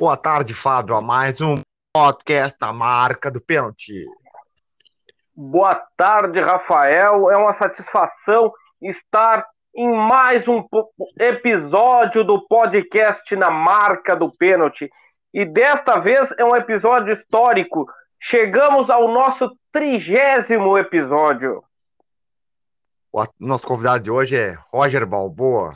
[0.00, 1.56] Boa tarde, Fábio, a mais um
[1.92, 3.92] podcast da marca do pênalti.
[5.36, 7.30] Boa tarde, Rafael.
[7.30, 8.50] É uma satisfação
[8.80, 10.64] estar em mais um
[11.18, 14.90] episódio do podcast na marca do pênalti.
[15.34, 17.86] E desta vez é um episódio histórico.
[18.18, 21.62] Chegamos ao nosso trigésimo episódio.
[23.12, 25.74] O nosso convidado de hoje é Roger Balboa,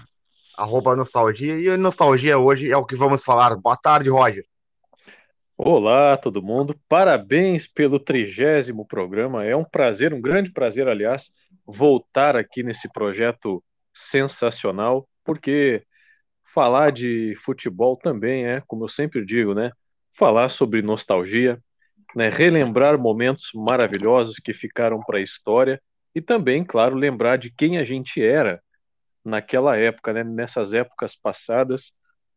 [0.57, 1.55] arroba Nostalgia.
[1.55, 3.57] E Nostalgia hoje é o que vamos falar.
[3.57, 4.45] Boa tarde, Roger.
[5.57, 6.79] Olá, todo mundo.
[6.88, 9.45] Parabéns pelo trigésimo programa.
[9.45, 11.30] É um prazer, um grande prazer, aliás,
[11.66, 13.62] voltar aqui nesse projeto
[13.95, 15.84] sensacional, porque
[16.52, 19.71] falar de futebol também é, como eu sempre digo, né?
[20.16, 21.59] Falar sobre nostalgia,
[22.15, 22.29] né?
[22.29, 25.80] relembrar momentos maravilhosos que ficaram para a história
[26.15, 28.62] e também, claro, lembrar de quem a gente era
[29.24, 30.23] naquela época, né?
[30.23, 31.92] nessas épocas passadas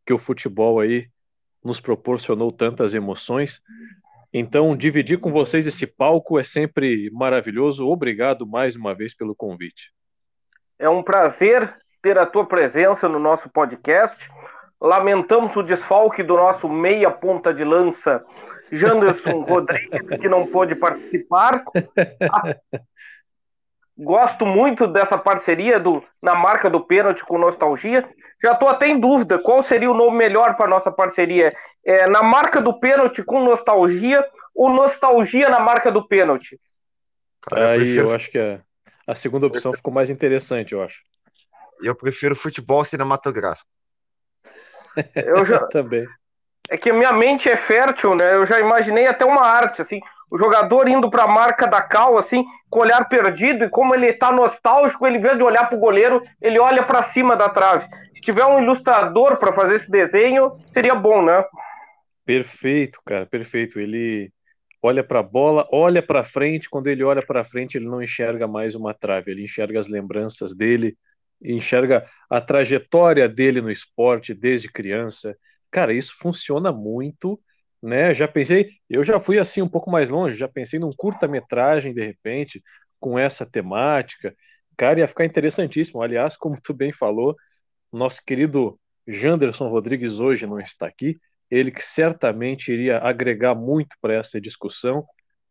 [0.05, 1.09] que o futebol aí
[1.63, 3.61] nos proporcionou tantas emoções.
[4.33, 7.87] Então, dividir com vocês esse palco é sempre maravilhoso.
[7.87, 9.91] Obrigado mais uma vez pelo convite.
[10.79, 14.29] É um prazer ter a tua presença no nosso podcast.
[14.79, 18.23] Lamentamos o desfalque do nosso meia ponta de lança,
[18.71, 21.63] Janderson Rodrigues, que não pôde participar.
[23.97, 28.07] Gosto muito dessa parceria do, na marca do pênalti com nostalgia.
[28.43, 31.55] Já estou até em dúvida qual seria o nome melhor para nossa parceria.
[31.83, 36.59] É, na marca do pênalti com nostalgia ou nostalgia na marca do pênalti?
[37.41, 38.61] Cara, Aí eu, eu acho que a,
[39.07, 41.01] a segunda opção ficou mais interessante, eu acho.
[41.81, 43.69] Eu prefiro futebol cinematográfico.
[45.15, 45.65] Eu já...
[45.69, 46.05] Também.
[46.69, 48.35] É que minha mente é fértil, né?
[48.35, 52.17] Eu já imaginei até uma arte, assim, o jogador indo para a marca da cal,
[52.17, 55.67] assim, com o olhar perdido, e como ele está nostálgico, ele, em vez de olhar
[55.67, 57.87] para o goleiro, ele olha para cima da trave.
[58.13, 61.43] Se tiver um ilustrador para fazer esse desenho, seria bom, né?
[62.25, 63.79] Perfeito, cara, perfeito.
[63.79, 64.29] Ele
[64.81, 68.47] olha para a bola, olha para frente, quando ele olha para frente, ele não enxerga
[68.47, 70.97] mais uma trave, ele enxerga as lembranças dele,
[71.41, 75.37] enxerga a trajetória dele no esporte desde criança.
[75.71, 77.39] Cara, isso funciona muito,
[77.87, 78.13] né?
[78.13, 82.05] Já pensei, eu já fui assim um pouco mais longe, já pensei num curta-metragem de
[82.05, 82.61] repente
[82.99, 84.35] com essa temática.
[84.77, 86.01] Cara, ia ficar interessantíssimo.
[86.01, 87.35] Aliás, como tu bem falou,
[87.91, 91.17] nosso querido Janderson Rodrigues hoje não está aqui.
[91.49, 95.05] Ele que certamente iria agregar muito para essa discussão,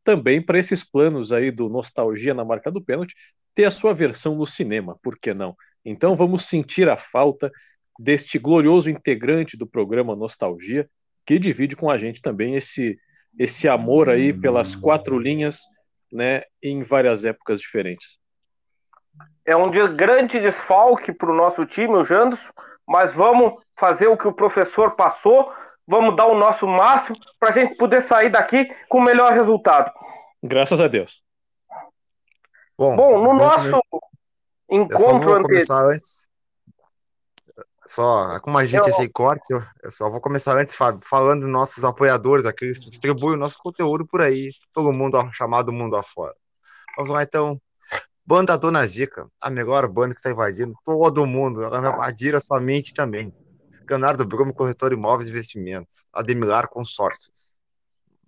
[0.04, 3.14] também para esses planos aí do nostalgia na marca do pênalti,
[3.54, 5.56] ter a sua versão no cinema, por que não?
[5.82, 7.50] Então vamos sentir a falta
[7.98, 10.86] deste glorioso integrante do programa Nostalgia,
[11.26, 12.96] que divide com a gente também esse,
[13.38, 15.60] esse amor aí pelas quatro linhas,
[16.12, 18.18] né, em várias épocas diferentes.
[19.44, 22.50] É um grande desfalque para o nosso time, o Janderson,
[22.86, 25.52] mas vamos fazer o que o professor passou,
[25.86, 29.92] vamos dar o nosso máximo para a gente poder sair daqui com o melhor resultado.
[30.42, 31.22] Graças a Deus.
[32.78, 33.80] Bom, Bom no nosso
[34.70, 36.28] encontro eu só vou começar antes.
[37.86, 38.88] Só, como a gente eu...
[38.88, 42.88] é sem cortes, eu, eu, só vou começar antes falando dos nossos apoiadores, aqueles que
[42.88, 46.34] distribuem o nosso conteúdo por aí, todo mundo chamado mundo afora.
[46.96, 47.60] Vamos lá então.
[48.28, 51.62] Banda Dona Zica, a melhor banda que está invadindo todo mundo.
[51.62, 53.32] Ela vai invadir a sua mente também.
[53.88, 56.08] Leonardo Brumo, corretor imóveis e investimentos.
[56.12, 57.60] Ademilar Consórcios.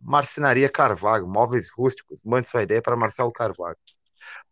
[0.01, 2.23] Marcenaria Carvalho, móveis rústicos.
[2.25, 3.77] Mande sua ideia para Marcelo Carvalho.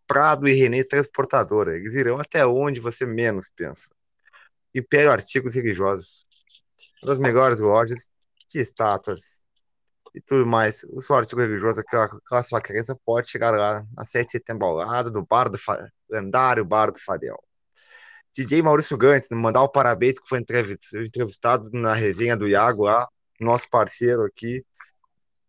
[0.04, 1.76] Prado e Renê Transportadora.
[1.76, 3.90] Eles irão até onde você menos pensa.
[4.78, 6.24] Império Artigos Religiosos.
[7.08, 8.10] As melhores lojas
[8.48, 9.42] de estátuas
[10.14, 10.84] e tudo mais.
[10.90, 12.60] O seu artigo religioso, aquela, aquela sua
[13.04, 15.58] pode chegar lá na 7 de setembro ao lado do bar do
[16.10, 17.38] lendário Bar do Fadel.
[18.34, 23.08] DJ Maurício Gantes, mandar o parabéns que foi entrevistado na resenha do Iago lá,
[23.40, 24.64] nosso parceiro aqui.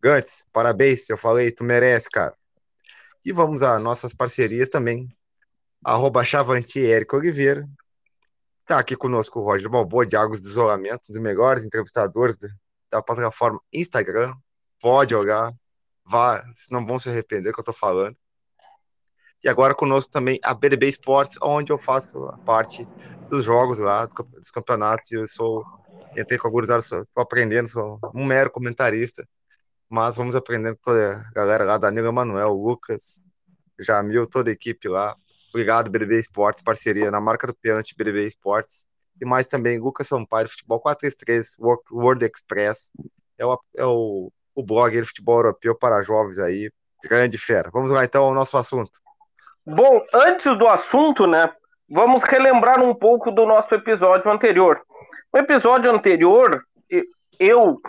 [0.01, 2.35] Gantes, parabéns, eu falei, tu merece, cara.
[3.25, 5.07] E vamos a nossas parcerias também.
[5.83, 7.67] Arroba Chavanti Érico Oliveira.
[8.67, 12.37] Tá aqui conosco o Roger Balboa, de Águas de Isolamento, um dos melhores entrevistadores
[12.91, 14.33] da plataforma Instagram.
[14.79, 15.49] Pode olhar,
[16.05, 18.15] vá, não vão se arrepender que eu tô falando.
[19.43, 22.85] E agora conosco também a BDB Esportes, onde eu faço parte
[23.29, 25.11] dos jogos lá, dos campeonatos.
[25.11, 25.63] Eu sou,
[26.17, 29.25] entrei com a gurizada, estou aprendendo, sou um mero comentarista
[29.89, 33.21] mas vamos aprendendo com toda a galera lá, Danilo Emanuel, Lucas,
[33.79, 35.15] Jamil, toda a equipe lá.
[35.57, 38.85] Obrigado, BBB Esportes, parceria na marca do pênalti BBB Esportes.
[39.19, 41.57] E mais também Lucas Sampaio, Futebol 433,
[41.91, 42.91] World Express.
[43.39, 46.69] É o, é o, o blog de futebol europeu para jovens aí.
[47.03, 47.71] Grande fera.
[47.73, 48.91] Vamos lá então ao nosso assunto.
[49.65, 51.51] Bom, antes do assunto, né?
[51.89, 54.79] Vamos relembrar um pouco do nosso episódio anterior.
[55.33, 56.63] No episódio anterior,
[57.39, 57.81] eu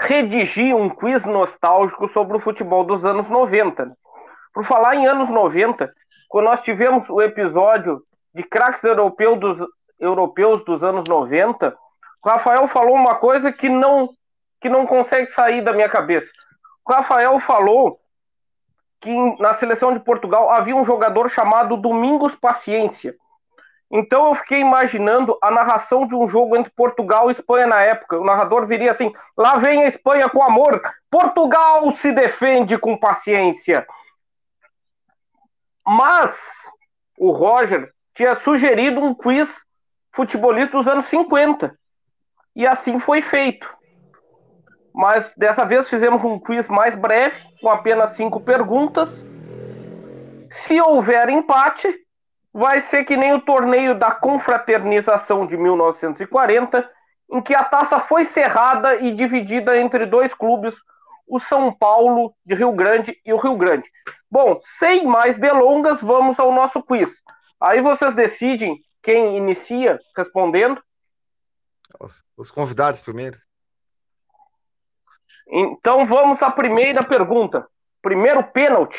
[0.00, 3.92] redigir um quiz nostálgico sobre o futebol dos anos 90.
[4.54, 5.92] Por falar em anos 90,
[6.28, 8.02] quando nós tivemos o episódio
[8.34, 11.76] de craques europeus dos, europeus dos anos 90,
[12.24, 14.10] o Rafael falou uma coisa que não,
[14.60, 16.30] que não consegue sair da minha cabeça.
[16.86, 17.98] O Rafael falou
[19.00, 19.10] que
[19.40, 23.14] na seleção de Portugal havia um jogador chamado Domingos Paciência.
[23.90, 28.18] Então eu fiquei imaginando a narração de um jogo entre Portugal e Espanha na época.
[28.18, 33.86] O narrador viria assim: lá vem a Espanha com amor, Portugal se defende com paciência.
[35.88, 36.38] Mas
[37.18, 39.48] o Roger tinha sugerido um quiz
[40.12, 41.74] futebolista dos anos 50.
[42.54, 43.66] E assim foi feito.
[44.94, 49.08] Mas dessa vez fizemos um quiz mais breve, com apenas cinco perguntas.
[50.50, 51.88] Se houver empate,
[52.52, 56.86] vai ser que nem o torneio da confraternização de 1940,
[57.32, 60.74] em que a taça foi cerrada e dividida entre dois clubes,
[61.28, 63.88] o São Paulo de Rio Grande e o Rio Grande.
[64.30, 67.10] Bom, sem mais delongas, vamos ao nosso quiz.
[67.60, 70.82] Aí vocês decidem quem inicia respondendo.
[72.00, 73.36] Os, os convidados primeiro.
[75.48, 77.66] Então vamos à primeira pergunta.
[78.02, 78.98] Primeiro pênalti.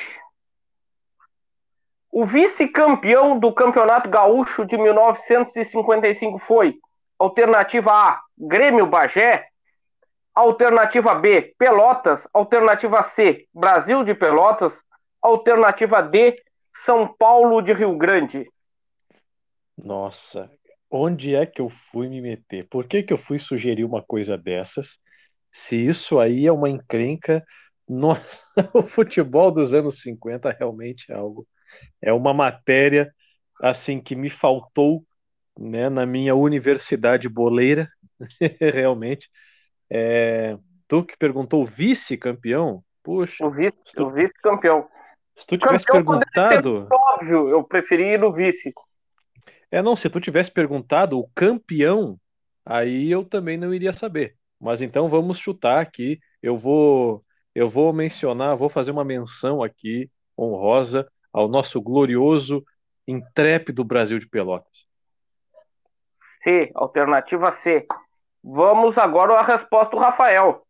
[2.12, 6.80] O vice-campeão do Campeonato Gaúcho de 1955 foi
[7.20, 9.49] alternativa A, Grêmio Bagé,
[10.40, 14.74] alternativa B, Pelotas, alternativa C, Brasil de Pelotas,
[15.22, 16.42] alternativa D,
[16.86, 18.50] São Paulo de Rio Grande.
[19.78, 20.50] Nossa,
[20.90, 22.68] onde é que eu fui me meter?
[22.70, 25.00] Por que que eu fui sugerir uma coisa dessas?
[25.52, 27.44] Se isso aí é uma encrenca,
[27.88, 28.44] nossa,
[28.74, 31.46] o futebol dos anos 50 realmente é algo
[32.02, 33.14] é uma matéria
[33.62, 35.06] assim que me faltou
[35.58, 37.90] né, na minha universidade boleira,
[38.60, 39.30] realmente.
[39.90, 40.58] É,
[40.88, 43.46] tu que perguntou vice-campeão, puxa.
[43.46, 43.74] O vice,
[44.14, 44.88] vice-campeão.
[45.38, 46.88] Se tu tivesse perguntado.
[46.92, 48.74] Óbvio, eu preferi ir no vice.
[49.72, 52.20] É, não, se tu tivesse perguntado o campeão,
[52.66, 54.36] aí eu também não iria saber.
[54.60, 56.20] Mas então vamos chutar aqui.
[56.42, 57.24] Eu vou,
[57.56, 62.64] eu vou mencionar, vou fazer uma menção aqui honrosa ao nosso glorioso,
[63.08, 64.88] intrépido Brasil de Pelotas?
[66.44, 67.86] C, alternativa C.
[68.44, 70.66] Vamos agora à resposta do Rafael.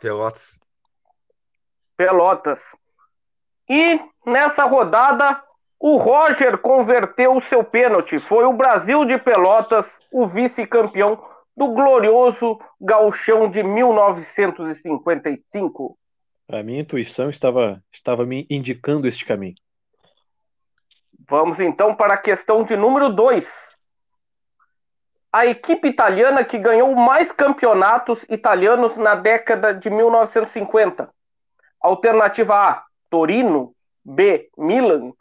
[0.00, 0.60] Pelotas.
[1.96, 2.60] Pelotas.
[3.68, 5.40] E nessa rodada,
[5.78, 8.18] o Roger converteu o seu pênalti.
[8.18, 11.24] Foi o Brasil de Pelotas, o vice-campeão
[11.56, 15.96] do glorioso gauchão de 1955.
[16.48, 19.54] A minha intuição estava, estava me indicando este caminho.
[21.28, 23.46] Vamos então para a questão de número 2.
[25.32, 31.12] A equipe italiana que ganhou mais campeonatos italianos na década de 1950.
[31.80, 33.74] Alternativa A: Torino.
[34.04, 35.12] B: Milan.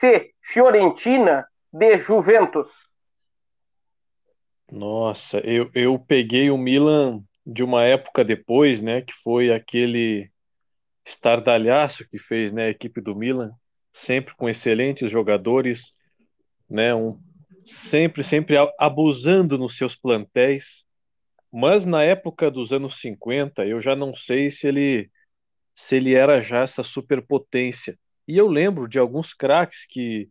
[0.00, 1.46] C: Fiorentina.
[1.72, 2.68] D: Juventus.
[4.70, 9.02] Nossa, eu, eu peguei o Milan de uma época depois, né?
[9.02, 10.30] Que foi aquele
[11.04, 13.50] estardalhaço que fez né, a equipe do Milan,
[13.92, 15.94] sempre com excelentes jogadores,
[16.68, 17.18] né, um,
[17.64, 20.84] sempre, sempre abusando nos seus plantéis.
[21.52, 25.10] Mas na época dos anos 50, eu já não sei se ele
[25.74, 27.96] se ele era já essa superpotência.
[28.26, 30.28] E eu lembro de alguns craques que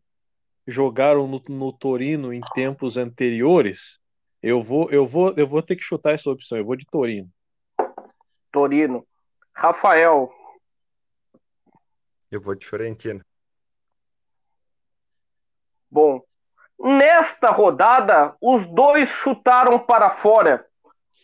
[0.68, 3.98] jogaram no, no Torino em tempos anteriores.
[4.44, 6.58] Eu vou, eu vou, eu vou ter que chutar essa opção.
[6.58, 7.30] Eu vou de Torino.
[8.52, 9.08] Torino.
[9.54, 10.32] Rafael,
[12.30, 13.26] eu vou de Fiorentina.
[15.90, 16.22] Bom,
[16.80, 20.66] nesta rodada, os dois chutaram para fora.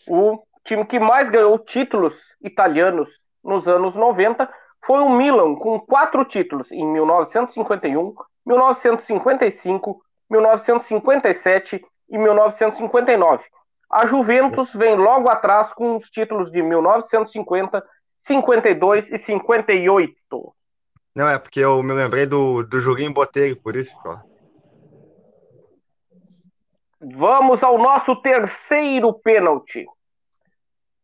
[0.09, 3.09] O time que mais ganhou títulos italianos
[3.43, 4.49] nos anos 90
[4.85, 8.13] foi o Milan, com quatro títulos em 1951,
[8.45, 13.43] 1955, 1957 e 1959.
[13.89, 17.83] A Juventus vem logo atrás com os títulos de 1950,
[18.25, 20.15] 52 e 58.
[21.15, 24.32] Não, é porque eu me lembrei do, do joguinho Botelho, por isso, ó.
[27.05, 29.85] Vamos ao nosso terceiro pênalti.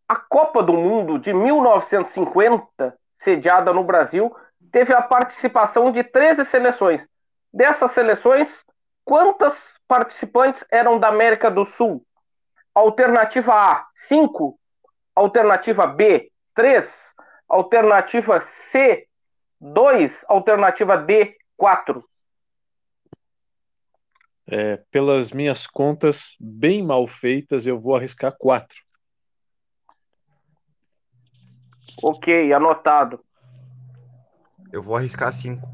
[0.08, 4.34] A Copa do Mundo de 1950, sediada no Brasil,
[4.72, 7.06] teve a participação de 13 seleções.
[7.52, 8.48] Dessas seleções,
[9.04, 9.54] quantas
[9.90, 12.02] participantes eram da América do Sul?
[12.74, 14.58] Alternativa A, 5.
[15.14, 16.90] Alternativa B, 3.
[17.50, 18.40] Alternativa
[18.72, 19.06] C,
[19.60, 22.09] 2, alternativa D, 4.
[24.52, 28.78] É, pelas minhas contas bem mal feitas, eu vou arriscar quatro.
[32.02, 33.24] Ok, anotado.
[34.72, 35.68] Eu vou arriscar cinco.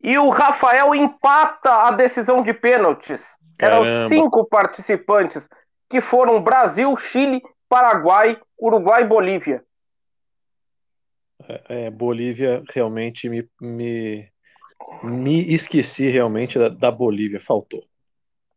[0.00, 3.20] E o Rafael empata a decisão de pênaltis.
[3.56, 3.86] Caramba.
[3.86, 5.42] Eram cinco participantes,
[5.88, 9.64] que foram Brasil, Chile, Paraguai, Uruguai e Bolívia.
[11.48, 14.28] É, é, Bolívia realmente me, me,
[15.02, 17.82] me esqueci realmente da, da Bolívia, faltou.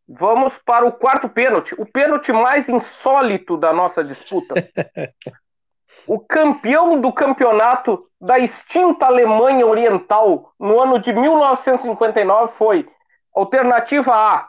[0.06, 4.54] Vamos para o quarto pênalti, o pênalti mais insólito da nossa disputa.
[6.06, 12.88] o campeão do campeonato da extinta Alemanha Oriental no ano de 1959 foi
[13.34, 14.48] alternativa A,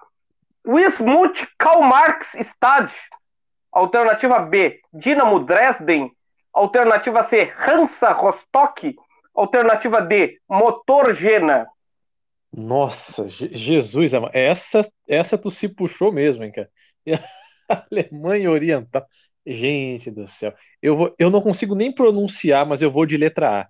[0.68, 2.94] Wismut Karl Marx Stade,
[3.72, 6.12] alternativa B, Dinamo Dresden,
[6.54, 8.96] alternativa C, Hansa Rostock,
[9.34, 11.68] alternativa D, Motor Jena.
[12.56, 16.70] Nossa, Jesus, essa, essa tu se puxou mesmo, hein, cara?
[17.68, 19.06] Alemanha Oriental.
[19.46, 20.54] Gente do céu.
[20.82, 23.70] Eu, vou, eu não consigo nem pronunciar, mas eu vou de letra A.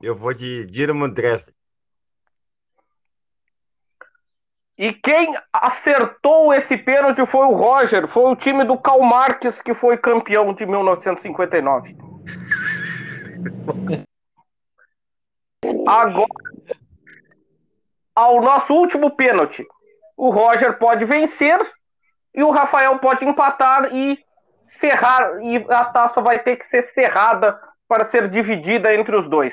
[0.00, 1.57] Eu vou de Dinamo Dresden.
[4.78, 9.74] E quem acertou esse pênalti foi o Roger, foi o time do Karl Marx que
[9.74, 11.96] foi campeão de 1959.
[15.84, 16.26] Agora,
[18.14, 19.66] ao nosso último pênalti,
[20.16, 21.58] o Roger pode vencer
[22.32, 24.16] e o Rafael pode empatar e
[24.78, 27.58] cerrar, e a taça vai ter que ser cerrada
[27.88, 29.52] para ser dividida entre os dois.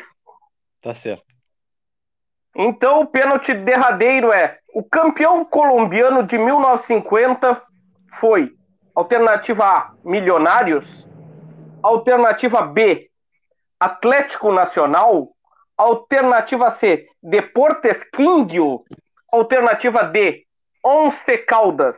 [0.81, 1.34] Tá certo.
[2.55, 7.61] Então o pênalti derradeiro é: o campeão colombiano de 1950
[8.19, 8.55] foi
[8.95, 11.07] alternativa A, Milionários,
[11.83, 13.09] alternativa B,
[13.77, 15.35] Atlético Nacional,
[15.77, 18.85] alternativa C, Deportes Quindio,
[19.31, 20.45] alternativa D,
[20.83, 21.97] Once Caldas.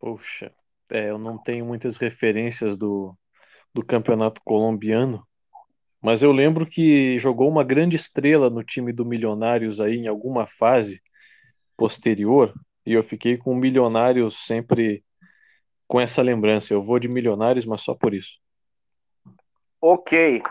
[0.00, 0.52] Poxa,
[0.90, 3.14] é, eu não tenho muitas referências do,
[3.74, 5.26] do campeonato colombiano,
[6.02, 10.46] mas eu lembro que jogou uma grande estrela no time do Milionários aí em alguma
[10.46, 11.00] fase
[11.76, 12.52] posterior,
[12.84, 15.04] e eu fiquei com o Milionários sempre
[15.86, 16.74] com essa lembrança.
[16.74, 18.40] Eu vou de Milionários, mas só por isso.
[19.80, 20.42] Ok.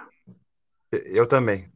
[0.91, 1.69] Eu também.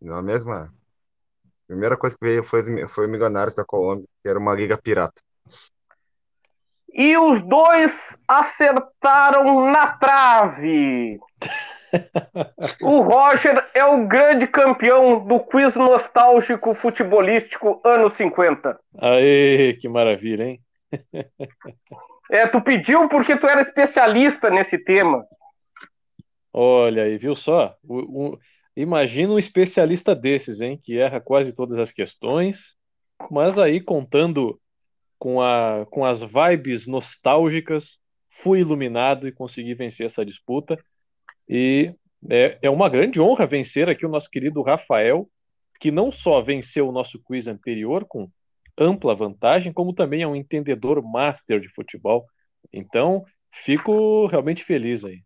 [0.00, 0.64] Na mesma.
[0.64, 4.76] A primeira coisa que veio foi, foi o Milionários da Colômbia, que era uma liga
[4.76, 5.22] pirata.
[6.92, 11.18] E os dois acertaram na trave.
[12.82, 18.78] O Roger é o grande campeão do quiz nostálgico futebolístico anos 50.
[18.98, 20.60] Aê, que maravilha, hein?
[22.30, 25.24] é, tu pediu porque tu era especialista nesse tema.
[26.52, 27.74] Olha aí, viu só?
[27.82, 28.38] O, o,
[28.76, 30.78] imagina um especialista desses, hein?
[30.82, 32.74] Que erra quase todas as questões,
[33.30, 34.60] mas aí contando
[35.18, 40.78] com, a, com as vibes nostálgicas, fui iluminado e consegui vencer essa disputa.
[41.48, 41.94] E
[42.30, 45.28] é, é uma grande honra vencer aqui o nosso querido Rafael,
[45.80, 48.28] que não só venceu o nosso quiz anterior com
[48.78, 52.24] ampla vantagem, como também é um entendedor master de futebol.
[52.72, 55.22] Então, fico realmente feliz aí.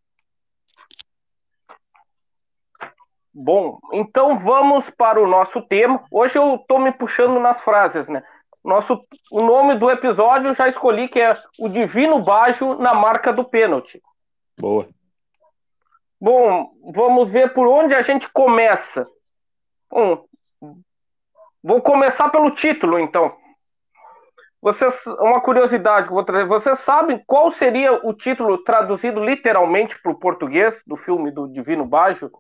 [3.32, 6.02] Bom, então vamos para o nosso tema.
[6.11, 8.23] Hoje eu estou me puxando nas frases, né?
[8.64, 13.44] Nosso, o nome do episódio já escolhi que é o Divino Bajo na marca do
[13.44, 14.02] pênalti.
[14.58, 14.88] Boa.
[16.20, 19.06] Bom, vamos ver por onde a gente começa.
[19.90, 20.25] Bom,
[21.62, 23.37] vou começar pelo título, então.
[24.61, 26.46] Vocês, uma curiosidade que vou trazer.
[26.46, 31.87] Vocês sabem qual seria o título traduzido literalmente para o português do filme do Divino
[31.87, 32.30] Bajo?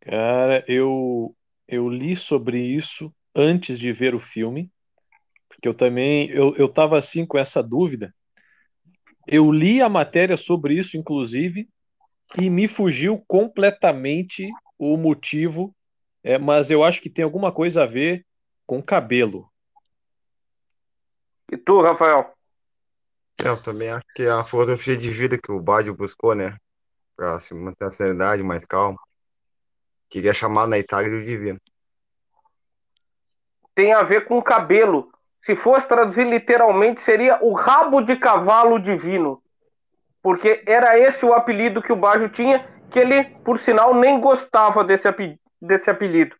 [0.00, 1.36] Cara, eu,
[1.68, 4.70] eu li sobre isso antes de ver o filme,
[5.48, 8.14] porque eu também eu, eu assim com essa dúvida.
[9.26, 11.68] Eu li a matéria sobre isso, inclusive,
[12.38, 15.74] e me fugiu completamente o motivo,
[16.22, 18.24] é, mas eu acho que tem alguma coisa a ver
[18.66, 19.50] com cabelo.
[21.50, 22.32] E tu, Rafael?
[23.38, 26.56] Eu também acho que é a filosofia de vida que o Badio buscou, né?
[27.16, 28.98] Para se manter a serenidade, mais calmo.
[30.08, 31.60] Queria chamar na Itália de divino
[33.80, 35.10] tem a ver com cabelo.
[35.42, 39.39] Se fosse traduzir literalmente, seria o rabo de cavalo divino.
[40.22, 44.84] Porque era esse o apelido que o Bajo tinha, que ele, por sinal, nem gostava
[44.84, 45.08] desse,
[45.60, 46.36] desse apelido.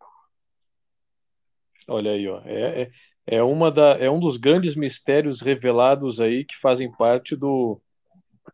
[1.88, 2.40] Olha aí, ó.
[2.44, 2.90] É, é,
[3.26, 7.80] é, uma da, é um dos grandes mistérios revelados aí que fazem parte do,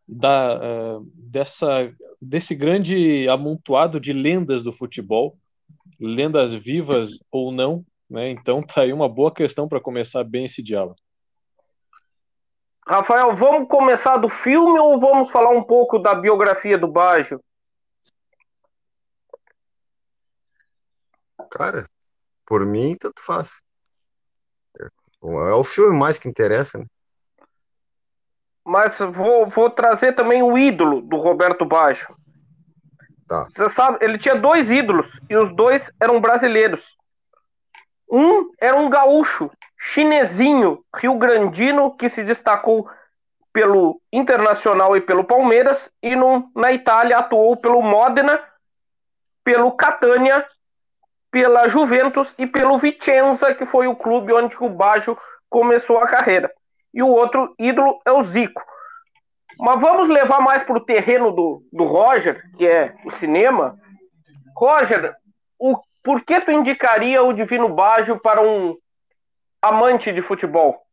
[0.07, 0.57] da,
[0.99, 5.37] uh, dessa desse grande amontoado de lendas do futebol,
[6.01, 8.31] lendas vivas ou não, né?
[8.31, 10.97] Então tá aí uma boa questão para começar bem esse diálogo.
[12.87, 17.43] Rafael, vamos começar do filme ou vamos falar um pouco da biografia do Baggio?
[21.51, 21.85] Cara,
[22.47, 23.61] por mim, tanto faz.
[24.79, 26.87] É o filme mais que interessa, né?
[28.65, 32.17] Mas vou, vou trazer também o ídolo do Roberto Baggio.
[33.27, 33.45] Tá.
[33.45, 36.85] Você sabe, ele tinha dois ídolos e os dois eram brasileiros.
[38.09, 39.51] Um era um gaúcho,
[39.93, 42.89] chinesinho, rio-grandino, que se destacou
[43.53, 48.39] pelo Internacional e pelo Palmeiras, e no, na Itália atuou pelo Modena,
[49.45, 50.45] pelo Catania,
[51.31, 55.17] pela Juventus e pelo Vicenza, que foi o clube onde o Baggio
[55.49, 56.51] começou a carreira.
[56.93, 58.63] E o outro ídolo é o Zico.
[59.59, 63.79] Mas vamos levar mais para o terreno do, do Roger, que é o cinema.
[64.55, 65.15] Roger,
[65.59, 68.77] o, por que tu indicaria o Divino Baggio para um
[69.61, 70.87] amante de futebol?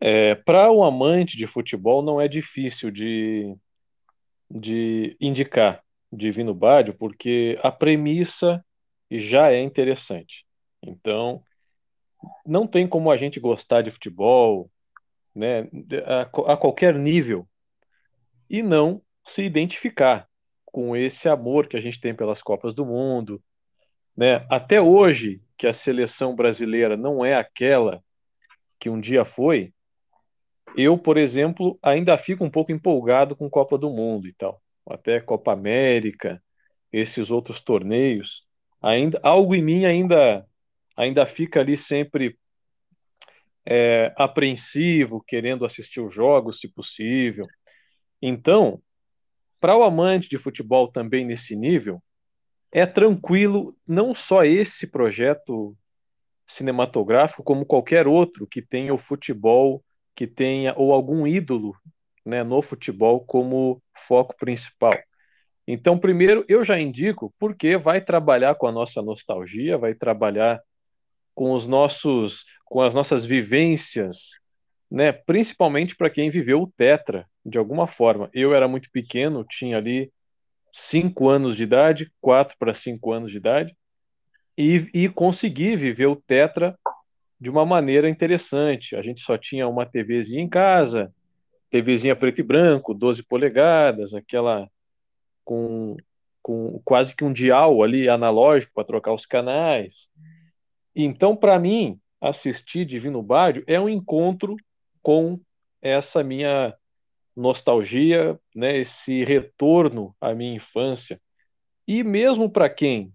[0.00, 3.56] É, para um amante de futebol não é difícil de,
[4.50, 5.82] de indicar
[6.12, 8.64] Divino Baggio, porque a premissa
[9.10, 10.44] já é interessante.
[10.82, 11.42] Então,
[12.44, 14.70] não tem como a gente gostar de futebol,
[15.34, 15.68] né,
[16.06, 17.46] a, a qualquer nível,
[18.48, 20.28] e não se identificar
[20.66, 23.42] com esse amor que a gente tem pelas Copas do Mundo.
[24.16, 24.46] Né?
[24.48, 28.02] Até hoje, que a seleção brasileira não é aquela
[28.78, 29.72] que um dia foi,
[30.76, 34.60] eu, por exemplo, ainda fico um pouco empolgado com Copa do Mundo e tal.
[34.88, 36.42] Até Copa América,
[36.92, 38.46] esses outros torneios.
[38.82, 40.46] Ainda, algo em mim ainda,
[40.96, 42.36] ainda fica ali sempre
[43.64, 47.46] é, apreensivo, querendo assistir os jogos, se possível.
[48.20, 48.82] Então,
[49.60, 52.02] para o amante de futebol também nesse nível,
[52.74, 55.76] é tranquilo não só esse projeto
[56.44, 59.80] cinematográfico, como qualquer outro que tenha o futebol,
[60.12, 61.76] que tenha ou algum ídolo
[62.26, 64.92] né, no futebol como foco principal.
[65.68, 70.60] Então, primeiro, eu já indico porque vai trabalhar com a nossa nostalgia, vai trabalhar
[71.32, 74.30] com os nossos, com as nossas vivências,
[74.90, 75.12] né?
[75.12, 78.28] Principalmente para quem viveu o Tetra de alguma forma.
[78.34, 80.12] Eu era muito pequeno, tinha ali
[80.76, 83.76] cinco anos de idade, quatro para cinco anos de idade,
[84.58, 86.76] e, e consegui viver o Tetra
[87.40, 88.96] de uma maneira interessante.
[88.96, 91.14] A gente só tinha uma TVzinha em casa,
[91.70, 94.68] TVzinha preto e branco, 12 polegadas, aquela
[95.44, 95.96] com,
[96.42, 100.08] com quase que um dial ali analógico para trocar os canais.
[100.94, 104.56] Então, para mim, assistir Divino Bádio é um encontro
[105.00, 105.38] com
[105.80, 106.74] essa minha
[107.36, 111.20] nostalgia, né, esse retorno à minha infância.
[111.86, 113.12] E mesmo para quem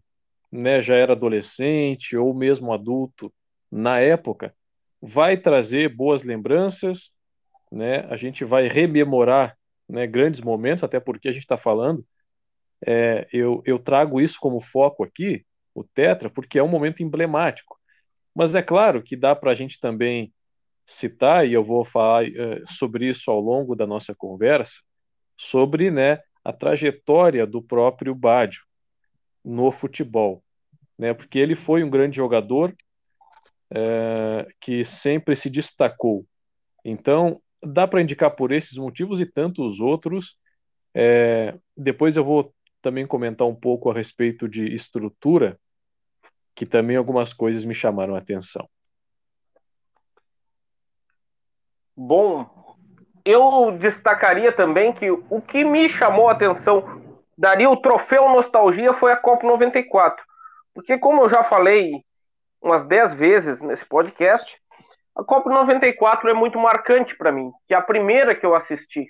[0.51, 3.33] né, já era adolescente ou mesmo adulto
[3.71, 4.53] na época,
[5.01, 7.11] vai trazer boas lembranças,
[7.71, 7.99] né?
[8.09, 12.05] A gente vai rememorar né, grandes momentos, até porque a gente está falando.
[12.85, 17.77] É, eu, eu trago isso como foco aqui, o Tetra, porque é um momento emblemático.
[18.35, 20.33] Mas é claro que dá para a gente também
[20.89, 24.81] citar, e eu vou falar uh, sobre isso ao longo da nossa conversa,
[25.37, 28.63] sobre né, a trajetória do próprio Bádio
[29.45, 30.43] no futebol.
[30.97, 32.75] Né, porque ele foi um grande jogador
[33.71, 36.25] uh, que sempre se destacou.
[36.83, 40.37] Então, dá para indicar por esses motivos e tantos outros.
[40.93, 45.59] É, depois eu vou também comentar um pouco a respeito de estrutura,
[46.55, 48.67] que também algumas coisas me chamaram a atenção.
[52.01, 52.49] Bom,
[53.25, 57.01] eu destacaria também que o que me chamou a atenção,
[57.37, 60.23] daria o troféu nostalgia, foi a Copa 94.
[60.73, 62.05] Porque, como eu já falei
[62.61, 64.57] umas 10 vezes nesse podcast,
[65.13, 69.07] a Copa 94 é muito marcante para mim, que é a primeira que eu assisti.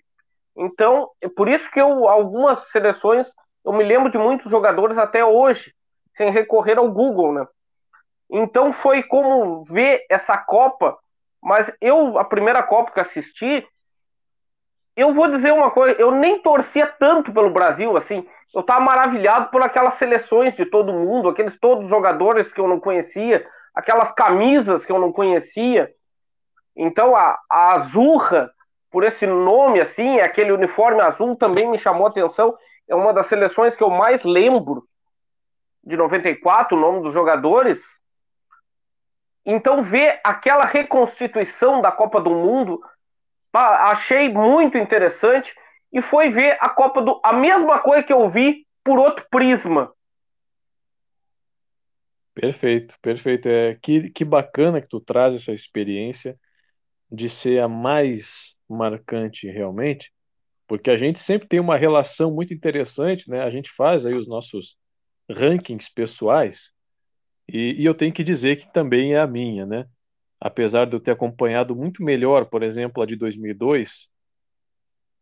[0.58, 3.28] Então, é por isso que eu algumas seleções
[3.64, 5.76] eu me lembro de muitos jogadores até hoje,
[6.18, 7.46] sem recorrer ao Google, né?
[8.32, 10.98] Então foi como ver essa Copa,
[11.42, 13.66] mas eu, a primeira Copa que assisti,
[14.96, 19.50] eu vou dizer uma coisa, eu nem torcia tanto pelo Brasil, assim, eu estava maravilhado
[19.50, 24.86] por aquelas seleções de todo mundo, aqueles todos jogadores que eu não conhecia, aquelas camisas
[24.86, 25.90] que eu não conhecia.
[26.76, 28.52] Então a, a Azurra,
[28.92, 32.58] por esse nome assim, aquele uniforme azul também me chamou a atenção
[32.90, 34.84] é uma das seleções que eu mais lembro
[35.84, 37.80] de 94, o nome dos jogadores.
[39.46, 42.82] Então, ver aquela reconstituição da Copa do Mundo,
[43.54, 45.54] achei muito interessante.
[45.92, 47.20] e foi ver a Copa do.
[47.24, 49.92] a mesma coisa que eu vi por outro prisma.
[52.34, 53.50] Perfeito, perfeito.
[53.50, 56.38] É, que, que bacana que tu traz essa experiência
[57.12, 60.12] de ser a mais marcante realmente,
[60.68, 63.42] porque a gente sempre tem uma relação muito interessante, né?
[63.42, 64.78] A gente faz aí os nossos
[65.30, 66.72] rankings pessoais
[67.54, 69.86] e, e eu tenho que dizer que também é a minha, né?
[70.40, 74.08] Apesar de eu ter acompanhado muito melhor, por exemplo, a de 2002,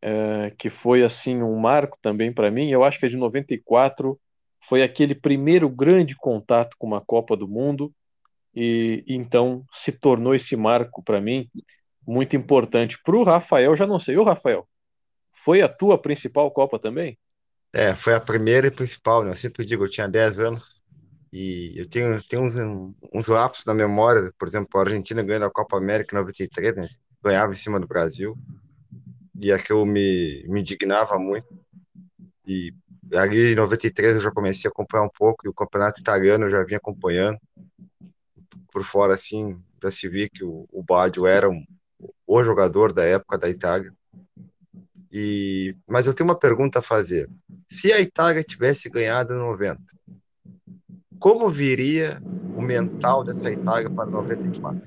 [0.02, 4.20] é, que foi assim um marco também para mim, eu acho que a de 94
[4.68, 7.92] foi aquele primeiro grande contato com uma Copa do Mundo
[8.54, 11.50] e, então se tornou esse marco para mim
[12.06, 12.98] muito importante.
[13.04, 14.18] Para o Rafael, já não sei.
[14.18, 14.68] O Rafael,
[15.44, 17.18] foi a tua principal Copa também?
[17.74, 19.32] É, foi a primeira e principal, né?
[19.32, 20.82] Eu sempre digo, eu tinha 10 anos
[21.32, 22.56] e eu tenho, tenho uns,
[23.14, 26.86] uns lapsos na memória, por exemplo, a Argentina ganhando a Copa América em 93, né?
[27.24, 28.38] ganhava em cima do Brasil,
[29.40, 31.48] e aquilo me, me indignava muito.
[32.46, 32.74] E
[33.14, 36.52] ali em 93 eu já comecei a acompanhar um pouco, e o campeonato italiano eu
[36.52, 37.38] já vinha acompanhando.
[38.72, 41.64] Por fora, assim, já se via que o, o Baggio era um,
[42.26, 43.94] o jogador da época da Itália.
[45.12, 47.30] E, mas eu tenho uma pergunta a fazer.
[47.68, 49.82] Se a Itália tivesse ganhado em 90,
[51.20, 52.22] como viria
[52.56, 54.82] o mental dessa Itália para 94?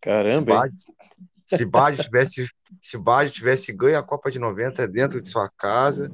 [0.00, 0.68] Caramba,
[1.46, 2.46] se Baggio tivesse
[2.80, 6.10] se Baggio tivesse ganho a Copa de 90 dentro de sua casa,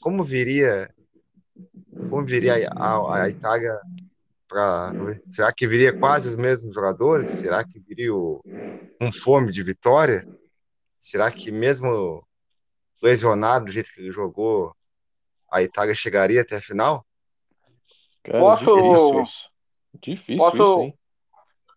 [0.00, 0.92] como viria
[2.08, 3.78] como viria a, a Itália
[4.48, 4.92] para
[5.30, 7.28] será que viria quase os mesmos jogadores?
[7.28, 8.42] Será que viria o,
[8.98, 10.26] com fome de vitória?
[10.98, 12.26] Será que mesmo
[13.02, 14.74] lesionado do jeito que ele jogou,
[15.50, 17.05] a Itália chegaria até a final?
[18.26, 19.24] Cara, Posso difícil,
[20.02, 20.56] difícil Posso...
[20.56, 20.94] isso, hein?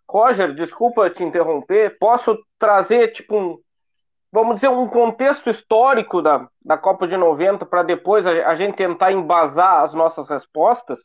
[0.10, 1.96] Roger, desculpa te interromper.
[2.00, 3.60] Posso trazer tipo um
[4.32, 8.76] vamos dizer, um contexto histórico da, da Copa de 90 para depois a, a, gente
[8.76, 11.00] tentar embasar as nossas respostas?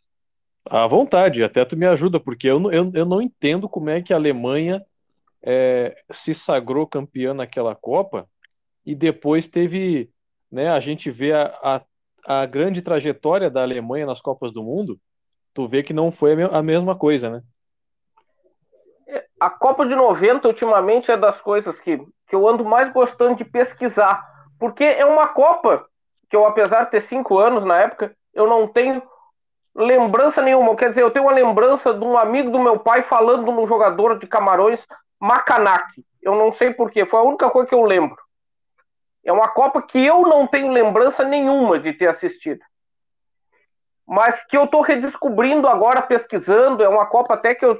[0.66, 4.12] À vontade, até tu me ajuda, porque eu, eu, eu não entendo como é que
[4.12, 4.84] a Alemanha
[5.42, 8.28] é, se sagrou campeã naquela Copa
[8.84, 10.10] e depois teve,
[10.50, 11.46] né, a gente vê a,
[12.26, 14.98] a, a grande trajetória da Alemanha nas Copas do Mundo,
[15.54, 17.42] tu vê que não foi a mesma coisa, né?
[19.40, 23.44] A Copa de 90, ultimamente, é das coisas que que eu ando mais gostando de
[23.44, 24.26] pesquisar,
[24.58, 25.86] porque é uma Copa
[26.28, 29.02] que eu, apesar de ter cinco anos na época, eu não tenho
[29.74, 30.74] lembrança nenhuma.
[30.74, 34.18] Quer dizer, eu tenho uma lembrança de um amigo do meu pai falando no jogador
[34.18, 34.80] de Camarões,
[35.20, 36.04] Macanaki.
[36.22, 38.16] Eu não sei porquê, foi a única coisa que eu lembro.
[39.24, 42.60] É uma Copa que eu não tenho lembrança nenhuma de ter assistido.
[44.06, 46.82] Mas que eu estou redescobrindo agora, pesquisando.
[46.82, 47.78] É uma Copa até que eu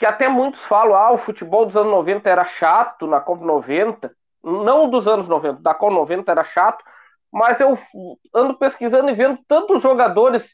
[0.00, 4.10] que até muitos falam, ah, o futebol dos anos 90 era chato na Copa 90,
[4.42, 6.82] não dos anos 90, da Copa 90 era chato,
[7.30, 7.78] mas eu
[8.34, 10.48] ando pesquisando e vendo tantos jogadores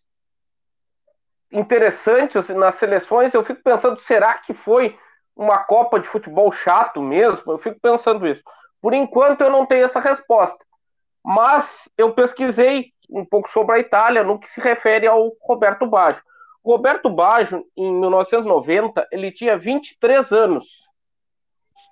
[1.52, 4.98] interessantes nas seleções, eu fico pensando, será que foi
[5.36, 7.52] uma Copa de futebol chato mesmo?
[7.52, 8.42] Eu fico pensando isso.
[8.82, 10.58] Por enquanto eu não tenho essa resposta,
[11.24, 16.22] mas eu pesquisei um pouco sobre a Itália no que se refere ao Roberto Baggio.
[16.64, 20.66] Roberto Baggio, em 1990, ele tinha 23 anos.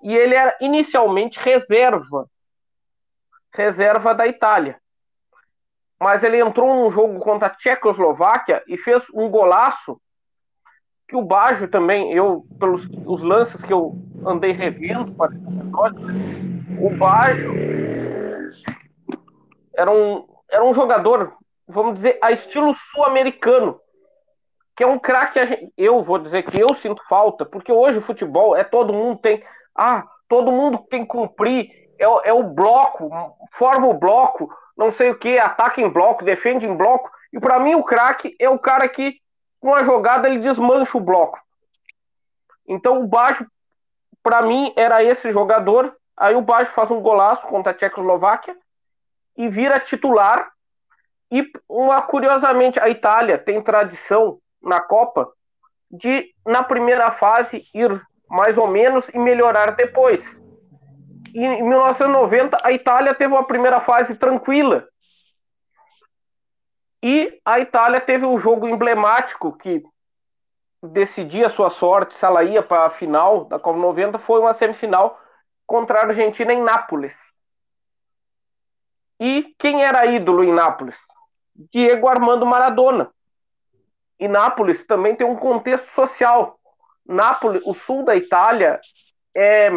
[0.03, 2.29] E ele era inicialmente reserva.
[3.53, 4.81] Reserva da Itália.
[6.01, 10.01] Mas ele entrou num jogo contra a Tchecoslováquia e fez um golaço
[11.07, 13.95] que o Baggio também, eu, pelos os lances que eu
[14.27, 15.33] andei revendo para
[16.81, 17.53] o Baggio
[19.77, 21.37] era um, era um jogador,
[21.67, 23.81] vamos dizer, a estilo sul-americano
[24.77, 25.39] que é um craque,
[25.77, 29.43] eu vou dizer que eu sinto falta, porque hoje o futebol é todo mundo tem,
[29.75, 33.09] ah, todo mundo tem que cumprir, é, é o bloco,
[33.53, 37.61] forma o bloco, não sei o que, ataca em bloco, defende em bloco, e para
[37.61, 39.21] mim o craque é o cara que,
[39.61, 41.39] com a jogada, ele desmancha o bloco.
[42.67, 43.47] Então o Baixo,
[44.23, 48.57] para mim, era esse jogador, aí o Baixo faz um golaço contra a Tchecoslováquia
[49.37, 50.51] e vira titular,
[51.31, 55.33] e uma, curiosamente, a Itália tem tradição na Copa
[55.91, 60.25] de, na primeira fase, ir mais ou menos e melhorar depois.
[61.35, 64.87] E, em 1990, a Itália teve uma primeira fase tranquila.
[67.03, 69.83] E a Itália teve um jogo emblemático que
[70.83, 75.19] decidia sua sorte se ela ia para a final da Copa 90, foi uma semifinal
[75.67, 77.15] contra a Argentina em Nápoles.
[79.25, 80.95] E quem era ídolo em Nápoles?
[81.73, 83.11] Diego Armando Maradona.
[84.21, 86.61] E Nápoles também tem um contexto social.
[87.07, 88.79] Nápoles, o sul da Itália,
[89.35, 89.71] é,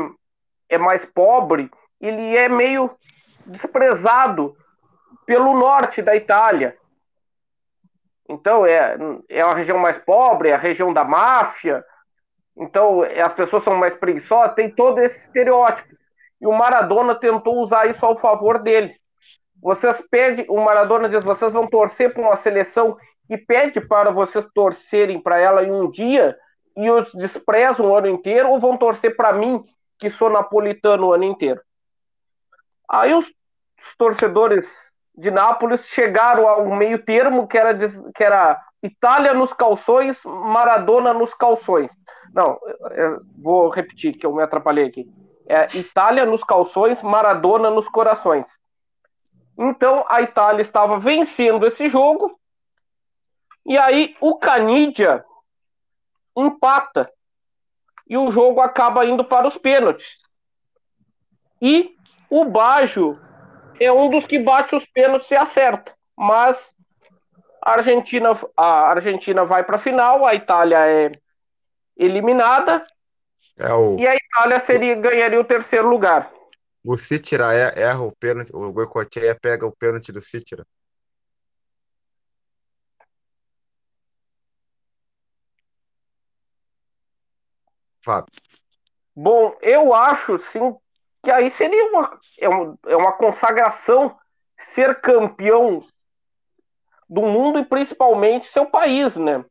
[0.68, 2.92] é mais pobre, ele é meio
[3.46, 4.54] desprezado
[5.26, 6.78] pelo norte da Itália.
[8.28, 8.98] Então, é,
[9.30, 11.86] é uma região mais pobre, é a região da máfia.
[12.58, 15.96] Então, é, as pessoas são mais preguiçosas, tem todo esse estereótipo.
[16.42, 18.94] E o Maradona tentou usar isso ao favor dele.
[19.62, 24.46] Vocês pedem, o Maradona diz, vocês vão torcer para uma seleção que pede para vocês
[24.54, 26.38] torcerem para ela em um dia
[26.78, 29.64] e os desprezam o ano inteiro, ou vão torcer para mim,
[29.98, 31.60] que sou napolitano o ano inteiro?
[32.88, 34.68] Aí os, os torcedores
[35.16, 37.76] de Nápoles chegaram a um meio termo que era,
[38.14, 41.90] que era Itália nos calções, Maradona nos calções.
[42.34, 42.60] Não,
[43.42, 45.10] vou repetir que eu me atrapalhei aqui.
[45.50, 48.46] É Itália nos calções, Maradona nos corações.
[49.58, 52.40] Então a Itália estava vencendo esse jogo.
[53.66, 55.26] E aí o Canidia
[56.36, 57.12] empata.
[58.10, 60.18] E o jogo acaba indo para os pênaltis.
[61.62, 61.96] E
[62.30, 63.20] o Baggio
[63.80, 65.92] é um dos que bate os pênaltis e acerta.
[66.16, 66.58] Mas
[67.62, 71.12] a Argentina, a Argentina vai para a final, a Itália é
[71.98, 72.86] eliminada.
[73.60, 73.98] É o...
[74.00, 76.32] E a Itália seria, ganharia o terceiro lugar.
[76.84, 80.66] O Cítira erra o pênalti, o Goicoechea pega o pênalti do Cítira.
[88.04, 88.32] Fábio.
[89.16, 90.76] Bom, eu acho sim
[91.24, 94.18] que aí seria uma, é, uma, é uma consagração
[94.74, 95.86] ser campeão
[97.10, 99.44] do mundo e principalmente seu país, né?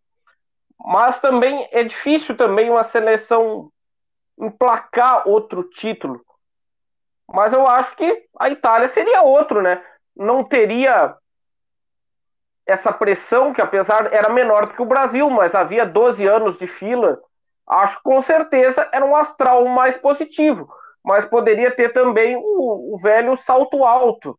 [0.79, 3.73] Mas também é difícil também uma seleção
[4.39, 6.26] emplacar outro título.
[7.29, 9.83] Mas eu acho que a Itália seria outro, né?
[10.15, 11.17] Não teria
[12.65, 16.67] essa pressão que apesar era menor do que o Brasil, mas havia 12 anos de
[16.67, 17.21] fila.
[17.69, 20.69] Acho que com certeza era um astral mais positivo
[21.07, 24.37] mas poderia ter também o, o velho salto alto.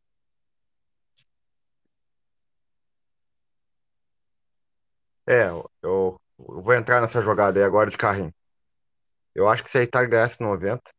[5.25, 8.33] É, eu, eu, vou entrar nessa jogada aí agora de carrinho.
[9.33, 10.91] Eu acho que se a Itália ganhasse 90,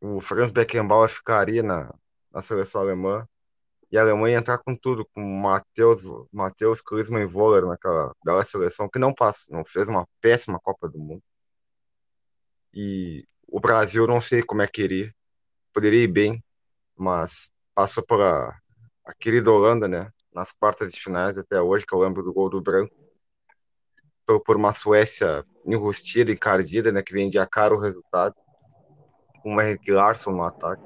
[0.00, 1.92] o Franz Beckenbauer ficaria na,
[2.32, 3.26] na seleção alemã
[3.90, 8.44] e a Alemanha ia entrar com tudo, com Matheus, Matheus Klinsmann e Voller naquela bela
[8.44, 11.22] seleção que não passou, não fez uma péssima Copa do Mundo.
[12.72, 15.14] E o Brasil, não sei como é que iria.
[15.72, 16.44] Poderia ir bem,
[16.96, 18.54] mas passou pela
[19.06, 20.12] a querida Holanda, né?
[20.34, 22.94] Nas quartas de finais até hoje, que eu lembro do gol do Branco.
[24.26, 27.02] Por, por uma Suécia enrustida, encardida, né?
[27.02, 28.34] Que vendia caro o resultado.
[29.48, 30.82] Com o Henrique Larsson no ataque.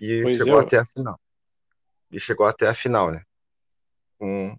[0.00, 0.60] E pois chegou eu.
[0.60, 1.20] até a final.
[2.10, 3.20] E chegou até a final, né?
[4.16, 4.56] Com,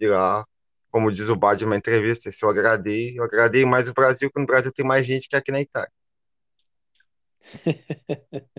[0.00, 0.42] e lá
[0.90, 4.28] como diz o Bad em uma entrevista, se eu agradei, eu agradei mais o Brasil,
[4.28, 5.92] porque no Brasil tem mais gente que aqui na Itália.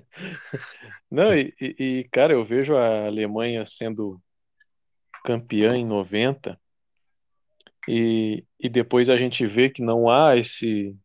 [1.11, 4.21] Não, e, e, cara, eu vejo a Alemanha sendo
[5.25, 6.57] campeã em 90
[7.87, 10.95] e, e depois a gente vê que não há esse.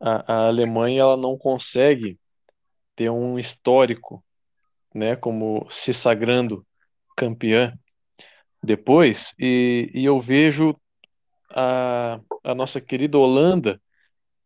[0.00, 2.18] A, a Alemanha ela não consegue
[2.96, 4.24] ter um histórico,
[4.94, 6.66] né, como se sagrando
[7.16, 7.78] campeã
[8.62, 10.76] depois, e, e eu vejo
[11.50, 13.80] a, a nossa querida Holanda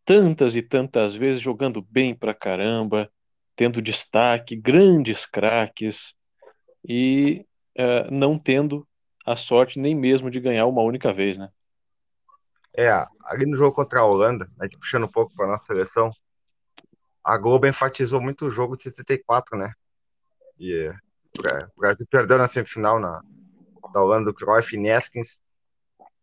[0.05, 3.11] tantas e tantas vezes jogando bem pra caramba,
[3.57, 6.15] tendo destaque, grandes craques,
[6.87, 7.47] e
[7.79, 8.87] uh, não tendo
[9.25, 11.49] a sorte nem mesmo de ganhar uma única vez, né?
[12.77, 12.91] É,
[13.27, 16.11] ali no jogo contra a Holanda, a gente puxando um pouco para nossa seleção,
[17.23, 19.73] a Globo enfatizou muito o jogo de 74, né?
[20.59, 20.93] E
[21.39, 23.23] o Brasil perdeu na semifinal na,
[23.93, 25.41] da Holanda, do Cruyff Neskins,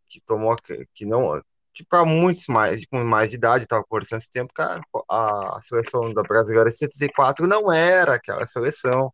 [0.08, 0.56] que tomou,
[0.94, 1.42] que não,
[1.74, 5.62] que para muitos mais, com mais de idade, estava conversando esse tempo, cara, a, a
[5.62, 9.12] seleção da brasileira de 74 não era aquela seleção,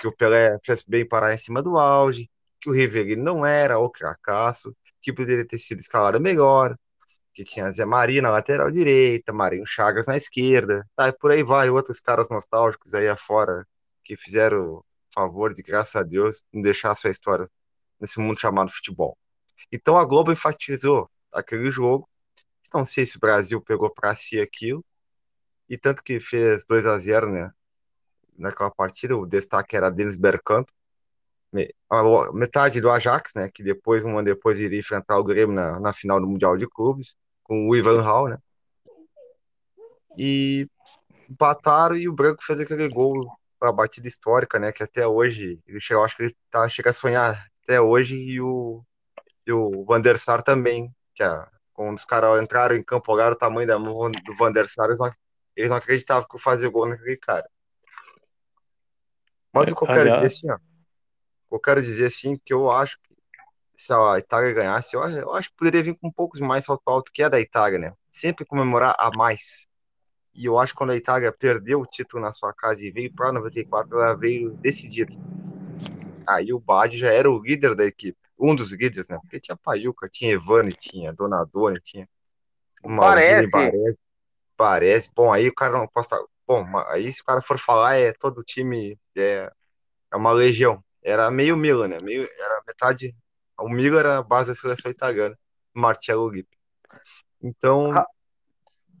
[0.00, 3.78] que o Pelé fez bem parar em cima do auge, que o Riveri não era
[3.78, 6.76] o cracaço, que poderia ter sido escalado melhor,
[7.34, 11.42] que tinha Zé Maria na lateral direita, Marinho Chagas na esquerda, tá, e por aí
[11.42, 13.66] vai, outros caras nostálgicos aí afora,
[14.02, 14.82] que fizeram
[15.14, 17.50] favor de, graças a Deus, não deixar a sua história
[18.00, 19.16] nesse mundo chamado futebol.
[19.70, 22.08] Então a Globo enfatizou aquele jogo.
[22.72, 24.84] Não sei se o Brasil pegou para si aquilo.
[25.68, 27.50] E tanto que fez 2 a 0 né?
[28.36, 30.68] Naquela partida, o destaque era Denis Bergkamp.
[32.32, 33.50] Metade do Ajax, né?
[33.52, 36.66] Que depois, um ano depois, iria enfrentar o Grêmio na, na final do Mundial de
[36.68, 38.38] Clubes, com o Ivan Hall, né?
[40.16, 40.68] E
[41.28, 43.14] empataram e o Branco fez aquele gol
[43.58, 44.72] para a batida histórica, né?
[44.72, 48.16] Que até hoje, ele chega, eu acho que ele tá, chega a sonhar até hoje,
[48.16, 48.82] e o,
[49.46, 53.34] e o Van der Sar também, que é, quando os caras entraram em campo, olharam
[53.34, 55.10] o tamanho da mão do Van der Sar, eles não,
[55.56, 57.48] Eles não acreditavam que eu fazia gol naquele cara.
[59.52, 60.22] Mas o que eu quero aliás...
[60.22, 60.73] dizer assim, ó,
[61.50, 63.14] eu quero dizer assim que eu acho que
[63.76, 66.82] se a Itália ganhasse, eu, eu acho que poderia vir com um pouco mais salto
[66.86, 67.92] alto que é da Itália, né?
[68.10, 69.66] Sempre comemorar a mais.
[70.34, 73.12] E eu acho que quando a Itália perdeu o título na sua casa e veio
[73.12, 75.14] para 94, ela veio decidida.
[76.26, 79.18] Aí o Badi já era o líder da equipe, um dos líderes, né?
[79.20, 82.08] Porque tinha Paiuca, tinha Evane, tinha Donadoni, tinha
[82.84, 83.98] Maldini, Parece.
[84.56, 85.10] Parece.
[85.14, 86.16] Bom, aí o cara não posta.
[86.46, 89.50] Bom, aí se o cara for falar, é todo o time é,
[90.12, 90.82] é uma legião.
[91.04, 91.98] Era meio Milan, né?
[92.00, 93.14] Meio, era metade.
[93.60, 95.38] O Milan era a base da seleção italiana.
[95.74, 96.56] Marcelo Lippi.
[97.42, 97.92] Então.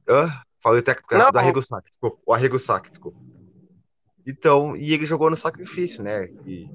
[0.08, 0.42] Ah.
[0.62, 1.30] falei técnico não.
[1.30, 2.18] do Arrigo Sacchi, desculpa.
[2.26, 3.18] O Arrigo Sacchi, desculpa.
[4.26, 6.26] Então, e ele jogou no sacrifício, né?
[6.46, 6.68] E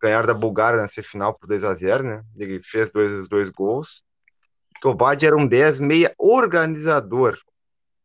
[0.00, 2.24] ganhar da Bulgária nessa final por 2 a 0 né?
[2.36, 4.04] Ele fez dois, os dois gols.
[4.84, 7.38] o Badi era um 10 meia organizador.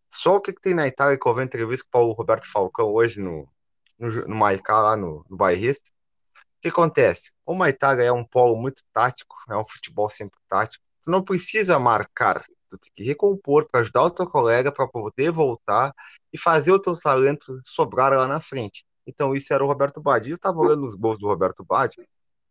[0.09, 2.51] Só o que, que tem na Itália que eu vi entrevista com o Paulo Roberto
[2.51, 3.47] Falcão hoje no,
[3.97, 5.89] no, no Maicá, lá no, no Bairrista.
[6.61, 7.31] O que acontece?
[7.43, 10.83] O Itália é um polo muito tático, é um futebol sempre tático.
[11.03, 15.31] Tu não precisa marcar, tu tem que recompor para ajudar o teu colega para poder
[15.31, 15.91] voltar
[16.31, 18.85] e fazer o teu talento sobrar lá na frente.
[19.07, 20.29] Então isso era o Roberto Badi.
[20.29, 21.95] Eu estava olhando os gols do Roberto Badi,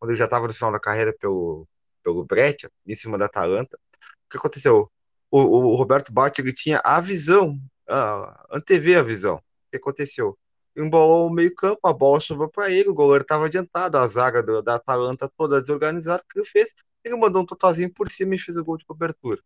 [0.00, 1.68] quando ele já estava no final da carreira pelo,
[2.02, 3.78] pelo Breccia, em cima da Atalanta.
[4.26, 4.88] O que aconteceu?
[5.30, 7.56] O, o Roberto Badi tinha a visão,
[7.88, 9.36] a, antever a visão.
[9.36, 10.36] O que aconteceu?
[10.76, 14.42] Embolou o meio campo, a bola sobrou para ele, o goleiro estava adiantado, a zaga
[14.42, 16.74] do, da Atalanta toda desorganizada, o que ele fez?
[17.04, 19.40] Ele mandou um totalzinho por cima e fez o gol de cobertura.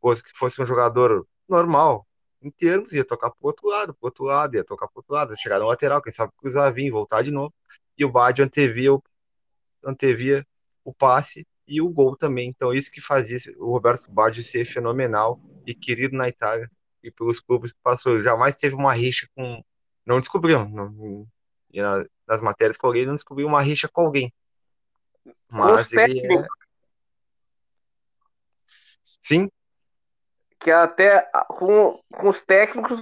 [0.00, 2.06] Coisa que fosse um jogador normal,
[2.42, 5.36] em termos, ia tocar pro outro lado, pro outro lado, ia tocar pro outro lado,
[5.36, 7.52] chegar no lateral, quem sabe cruzar, vir, voltar de novo.
[7.98, 8.90] E o Bad antevia,
[9.84, 10.46] antevia
[10.84, 12.48] o passe e o gol também.
[12.48, 16.70] Então, isso que fazia o Roberto Baggio ser fenomenal e querido na Itália
[17.02, 18.14] e pelos clubes que passou.
[18.14, 19.62] Ele jamais teve uma rixa com.
[20.06, 20.68] Não descobriu.
[20.68, 21.24] Não,
[22.26, 24.32] nas matérias que eu li, não descobriu uma rixa com alguém.
[25.50, 26.20] Mas ele.
[26.32, 26.46] É...
[29.20, 29.48] Sim,
[30.66, 33.00] que até com, com os técnicos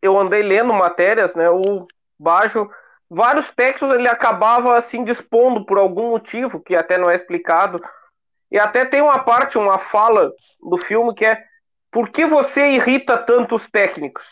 [0.00, 1.50] eu andei lendo matérias, né?
[1.50, 1.86] O
[2.18, 2.70] Bajo,
[3.10, 7.78] vários técnicos ele acabava assim dispondo por algum motivo que até não é explicado.
[8.50, 11.44] E até tem uma parte, uma fala do filme que é
[11.90, 14.24] por que você irrita tanto os técnicos?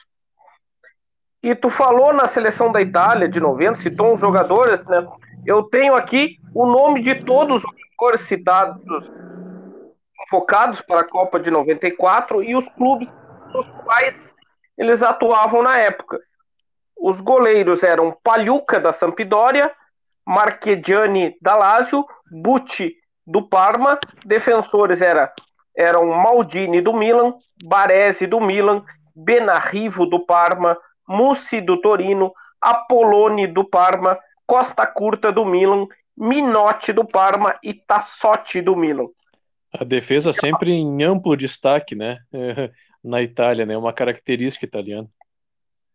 [1.42, 5.06] E tu falou na seleção da Itália de 90, citou uns jogadores, né?
[5.46, 8.82] Eu tenho aqui o nome de todos os jogadores citados
[10.28, 13.08] focados para a Copa de 94 e os clubes
[13.52, 14.14] nos quais
[14.78, 16.20] eles atuavam na época.
[16.96, 19.72] Os goleiros eram Pagliuca da Sampdoria,
[20.26, 22.94] Marchegiani da Lazio, Bucci
[23.26, 25.32] do Parma, defensores era,
[25.76, 28.84] eram Maldini do Milan, Baresi do Milan,
[29.16, 30.76] Benarrivo do Parma,
[31.10, 38.62] Mussi do Torino, Apoloni do Parma, Costa Curta do Milan, Minotti do Parma e Tassotti
[38.62, 39.08] do Milan.
[39.72, 42.18] A defesa sempre em amplo destaque, né?
[43.02, 43.76] Na Itália, né?
[43.76, 45.08] Uma característica italiana.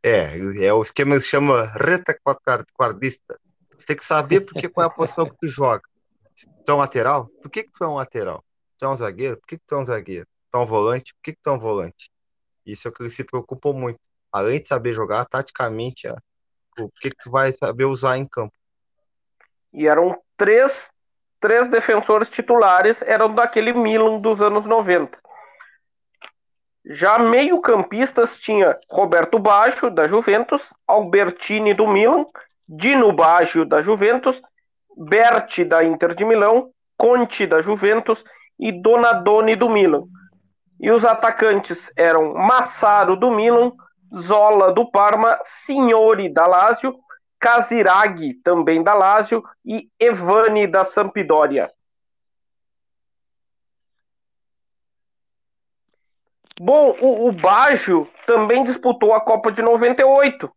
[0.03, 3.39] É, é o esquema que se chama retaguardista.
[3.77, 5.81] Você tem que saber porque qual é a posição que tu joga.
[6.65, 7.27] Tu é um lateral?
[7.41, 8.43] Por que, que tu é um lateral?
[8.77, 9.37] Tu é um zagueiro?
[9.37, 10.27] Por que, que tu é um zagueiro?
[10.51, 11.13] Tu é um volante?
[11.13, 12.09] Por que, que tu é um volante?
[12.65, 13.99] Isso é o que ele se preocupa muito.
[14.35, 16.09] Além de saber jogar taticamente,
[16.77, 18.51] o que, que tu vai saber usar em campo.
[19.71, 20.73] E eram três
[21.39, 25.17] três defensores titulares eram daquele Milan dos anos 90.
[26.85, 32.25] Já meio-campistas tinha Roberto Baggio, da Juventus, Albertini, do Milan,
[32.67, 34.41] Dino Baggio, da Juventus,
[34.97, 38.21] Berti, da Inter de Milão, Conte, da Juventus
[38.59, 40.03] e Donadoni, do Milan.
[40.77, 43.71] E os atacantes eram Massaro, do Milan,
[44.13, 46.95] Zola, do Parma, Signori, da Lazio,
[47.39, 51.71] Casiraghi, também da Lazio, e Evani, da Sampdoria.
[56.59, 60.49] Bom, o, o Baggio também disputou a Copa de 98.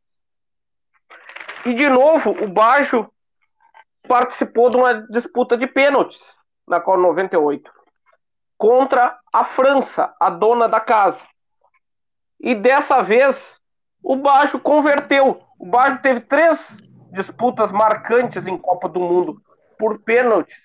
[1.67, 3.13] E, de novo, o Baggio
[4.07, 6.21] participou de uma disputa de pênaltis
[6.67, 7.79] na Copa 98
[8.57, 11.23] contra a França, a dona da casa.
[12.41, 13.37] E dessa vez,
[14.03, 16.61] o Baggio converteu o Baggio teve três
[17.11, 19.43] disputas marcantes em Copa do Mundo
[19.77, 20.57] por pênaltis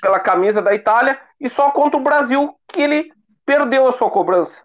[0.00, 3.10] pela camisa da Itália e só contra o Brasil que ele
[3.46, 4.60] perdeu a sua cobrança.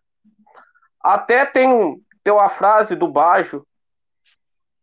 [1.01, 3.65] Até tem, tem uma frase do Baggio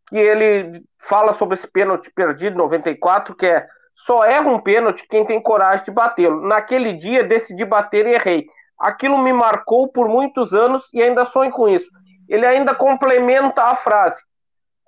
[0.09, 5.07] que ele fala sobre esse pênalti perdido em 94, que é só erra um pênalti
[5.07, 6.47] quem tem coragem de batê-lo.
[6.47, 8.47] Naquele dia decidi bater e errei.
[8.79, 11.89] Aquilo me marcou por muitos anos e ainda sonho com isso.
[12.29, 14.21] ele ainda complementa a frase.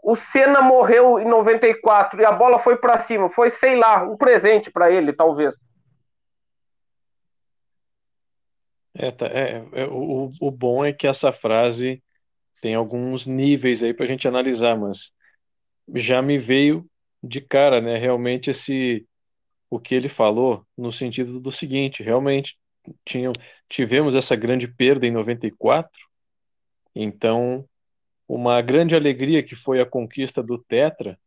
[0.03, 3.29] O Senna morreu em 94 e a bola foi para cima.
[3.31, 5.55] Foi, sei lá, um presente para ele, talvez.
[8.95, 12.03] É, tá, é, é, o, o bom é que essa frase
[12.61, 15.11] tem alguns níveis aí para a gente analisar, mas
[15.95, 16.85] já me veio
[17.23, 17.97] de cara, né?
[17.97, 19.07] Realmente esse
[19.71, 22.59] o que ele falou no sentido do seguinte, realmente
[23.05, 23.33] tinham,
[23.69, 25.91] tivemos essa grande perda em 94,
[26.95, 27.69] então
[28.27, 31.19] uma grande alegria que foi a conquista do Tetra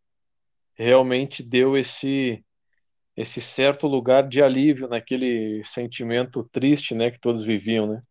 [0.73, 2.43] realmente deu esse
[3.15, 8.01] esse certo lugar de alívio naquele sentimento triste, né, que todos viviam, né?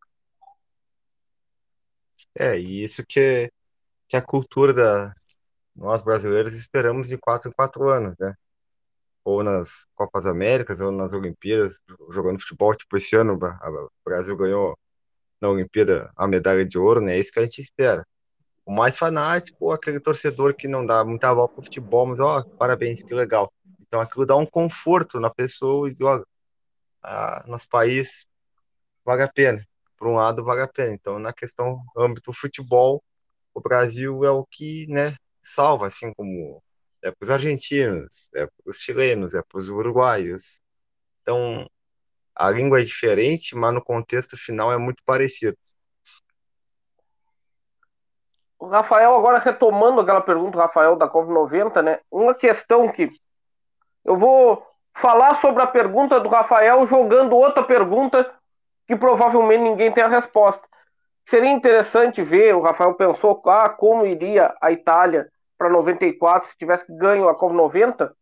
[2.39, 3.51] É, e isso que
[4.09, 5.13] que a cultura da
[5.75, 8.35] nós brasileiros esperamos de quatro em quatro anos, né?
[9.25, 14.77] Ou nas Copas Américas, ou nas Olimpíadas, jogando futebol, tipo esse ano o Brasil ganhou
[15.41, 17.17] na Olimpíada a medalha de ouro, né?
[17.17, 18.07] É isso que a gente espera.
[18.65, 23.03] O mais fanático, aquele torcedor que não dá muita bola pro futebol, mas ó, parabéns,
[23.03, 23.53] que legal.
[23.81, 26.23] Então aquilo dá um conforto na pessoa e diz, ó,
[27.03, 28.27] ah, nosso país
[29.05, 29.65] vale a pena.
[29.97, 30.93] Por um lado, vale a pena.
[30.95, 33.03] Então, na questão âmbito futebol,
[33.55, 36.63] o Brasil é o que, né, salva, assim como
[37.03, 40.61] é para os argentinos, é para os chilenos, é para os uruguaios.
[41.21, 41.67] Então,
[42.35, 45.57] a língua é diferente, mas no contexto final é muito parecido.
[48.59, 52.01] O Rafael, agora retomando aquela pergunta, Rafael, da COP90, né?
[52.11, 53.11] Uma questão que
[54.05, 58.33] eu vou falar sobre a pergunta do Rafael jogando outra pergunta
[58.87, 60.63] que provavelmente ninguém tem a resposta.
[61.29, 65.31] Seria interessante ver, o Rafael pensou, ah, como iria a Itália
[65.63, 68.13] para 94 se tivesse ganho a Copa 90.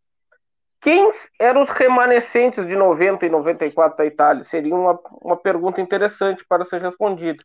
[0.83, 4.45] Quem eram os remanescentes de 90 e 94 da Itália?
[4.45, 7.43] Seria uma, uma pergunta interessante para ser respondida.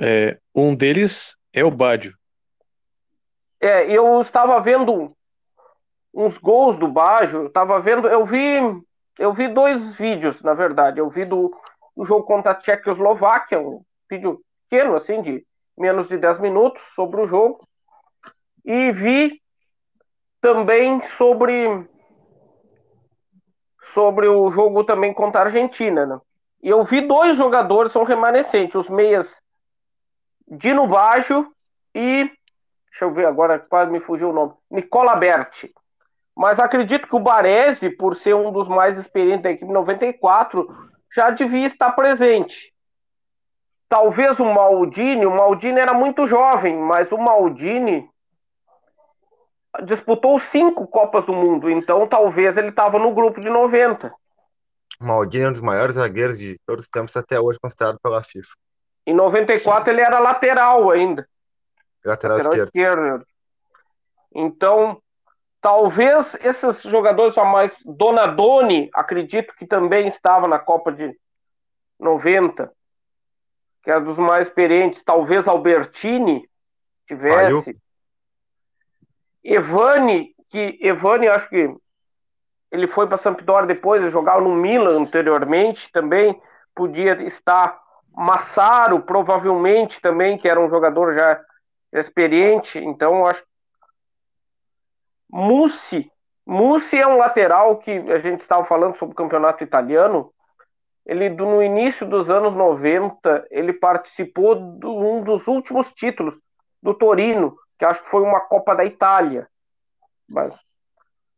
[0.00, 2.16] É, um deles é o Bádio.
[3.60, 5.12] É, eu estava vendo
[6.14, 8.56] uns gols do Baggio, eu tava vendo, eu vi,
[9.18, 11.00] eu vi dois vídeos, na verdade.
[11.00, 11.52] Eu vi do,
[11.96, 15.44] do jogo contra a Tchecoslováquia, um vídeo pequeno, assim, de
[15.76, 17.66] menos de 10 minutos sobre o jogo.
[18.66, 19.40] E vi
[20.40, 21.88] também sobre
[23.94, 26.20] sobre o jogo também contra a Argentina, né?
[26.62, 29.40] E eu vi dois jogadores são remanescentes, os meias
[30.46, 31.50] Dino Baggio
[31.94, 32.30] e
[32.90, 35.72] deixa eu ver agora, quase me fugiu o nome, Nicola Berti
[36.36, 40.68] mas acredito que o Baresi, por ser um dos mais experientes da equipe 94,
[41.14, 42.74] já devia estar presente.
[43.88, 48.06] Talvez o Maldini, o Maldini era muito jovem, mas o Maldini
[49.84, 54.12] disputou cinco Copas do Mundo, então talvez ele estava no grupo de 90.
[55.00, 58.22] O Maldini é um dos maiores zagueiros de todos os tempos até hoje, considerado pela
[58.22, 58.54] FIFA.
[59.06, 59.90] Em 94 Sim.
[59.90, 61.28] ele era lateral ainda.
[62.04, 62.68] Lateral, lateral esquerdo.
[62.68, 63.26] esquerdo.
[64.34, 65.00] Então,
[65.66, 67.76] Talvez esses jogadores mais.
[67.84, 71.12] Donadoni, acredito que também estava na Copa de
[71.98, 72.72] 90,
[73.82, 75.02] que é dos mais experientes.
[75.02, 76.48] Talvez Albertini
[77.08, 77.76] tivesse.
[79.46, 81.72] Evani, que Evani, acho que
[82.70, 86.40] ele foi para Sampdoria depois, ele jogava no Milan anteriormente, também
[86.74, 87.80] podia estar.
[88.18, 91.38] Massaro, provavelmente também, que era um jogador já
[91.92, 93.44] experiente, então acho
[95.30, 96.10] Mussi.
[96.46, 100.32] Mussi é um lateral que a gente estava falando sobre o campeonato italiano.
[101.04, 106.34] Ele, no início dos anos 90, ele participou de um dos últimos títulos
[106.82, 109.48] do Torino, que acho que foi uma Copa da Itália.
[110.28, 110.54] Mas,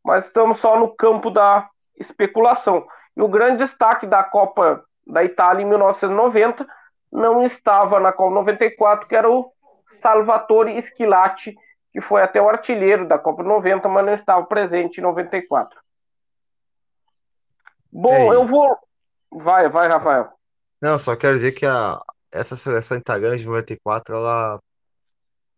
[0.05, 2.87] mas estamos só no campo da especulação.
[3.17, 6.67] E o grande destaque da Copa da Itália em 1990
[7.11, 9.53] não estava na Copa 94, que era o
[10.01, 11.57] Salvatore Schilacci,
[11.93, 15.81] que foi até o artilheiro da Copa 90, mas não estava presente em 94.
[17.91, 18.37] Bom, Ei.
[18.37, 18.77] eu vou.
[19.31, 20.29] Vai, vai, Rafael.
[20.81, 22.01] Não, só quero dizer que a,
[22.33, 24.61] essa seleção italiana de 94, ela,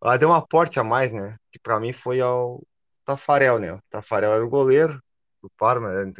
[0.01, 1.37] ela deu um aporte a mais, né?
[1.51, 2.61] Que para mim foi ao
[3.05, 3.73] Tafarel, né?
[3.73, 5.01] O Tafarel era o goleiro
[5.41, 6.11] do Parma, era,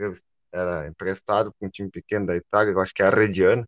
[0.51, 3.67] era emprestado para um time pequeno da Itália, eu acho que é a Rediana.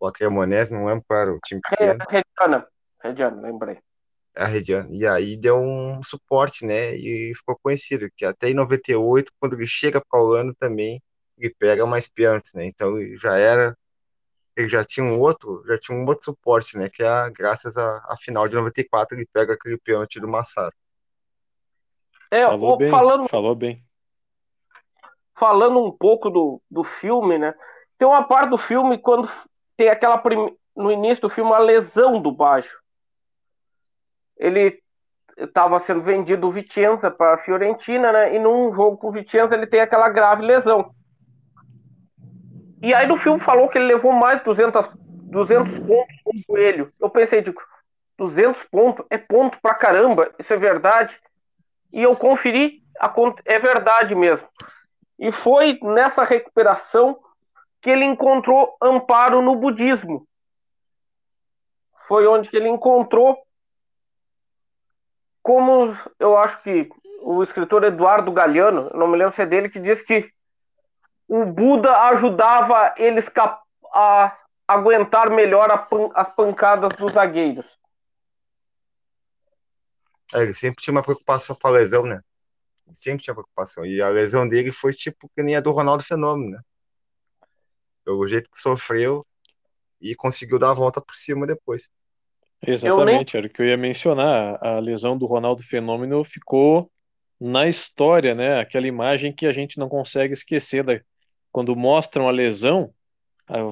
[0.00, 1.98] Ou a Cremonese, não lembro qual era o time pequeno.
[2.08, 2.68] Rediana,
[3.02, 3.78] Rediana, lembrei
[4.38, 4.94] a Rediano.
[4.94, 6.94] E aí deu um suporte, né?
[6.94, 11.02] E ficou conhecido, que até em 98, quando ele chega para o ano também,
[11.36, 12.66] ele pega mais pênaltis, né?
[12.66, 13.76] Então já era.
[14.58, 16.88] Ele já tinha um outro, já tinha um outro suporte, né?
[16.92, 20.74] Que é graças à final de 94, ele pega aquele pênalti do Massaro.
[22.28, 23.84] É, falou bem, falando, falou bem.
[25.38, 27.54] Falando um pouco do, do filme, né?
[27.96, 29.30] Tem uma parte do filme quando
[29.76, 30.20] tem aquela
[30.74, 32.76] no início do filme a lesão do Baggio.
[34.36, 34.82] Ele
[35.36, 38.34] estava sendo vendido o Vicenza para a Fiorentina, né?
[38.34, 40.92] E num jogo com o Vicenza ele tem aquela grave lesão.
[42.80, 46.92] E aí no filme falou que ele levou mais de 200, 200 pontos no joelho.
[47.00, 47.60] Eu pensei, digo,
[48.16, 51.18] 200 pontos é ponto pra caramba, isso é verdade.
[51.92, 52.82] E eu conferi,
[53.44, 54.46] é verdade mesmo.
[55.18, 57.18] E foi nessa recuperação
[57.80, 60.26] que ele encontrou amparo no budismo.
[62.06, 63.36] Foi onde que ele encontrou,
[65.42, 66.88] como eu acho que
[67.22, 70.30] o escritor Eduardo Galeano, não me lembro se é dele, que diz que
[71.28, 73.26] o Buda ajudava eles
[73.92, 75.68] a aguentar melhor
[76.14, 77.66] as pancadas dos zagueiros.
[80.34, 82.20] É, ele sempre tinha uma preocupação com a lesão, né?
[82.86, 83.84] Ele sempre tinha preocupação.
[83.84, 86.60] E a lesão dele foi tipo que nem a do Ronaldo Fenômeno, né?
[88.04, 89.24] Pelo jeito que sofreu
[90.00, 91.90] e conseguiu dar a volta por cima depois.
[92.66, 93.38] Exatamente, nem...
[93.38, 94.58] era o que eu ia mencionar.
[94.64, 96.90] A lesão do Ronaldo Fenômeno ficou
[97.40, 98.60] na história, né?
[98.60, 101.00] Aquela imagem que a gente não consegue esquecer da...
[101.52, 102.92] quando mostram a lesão,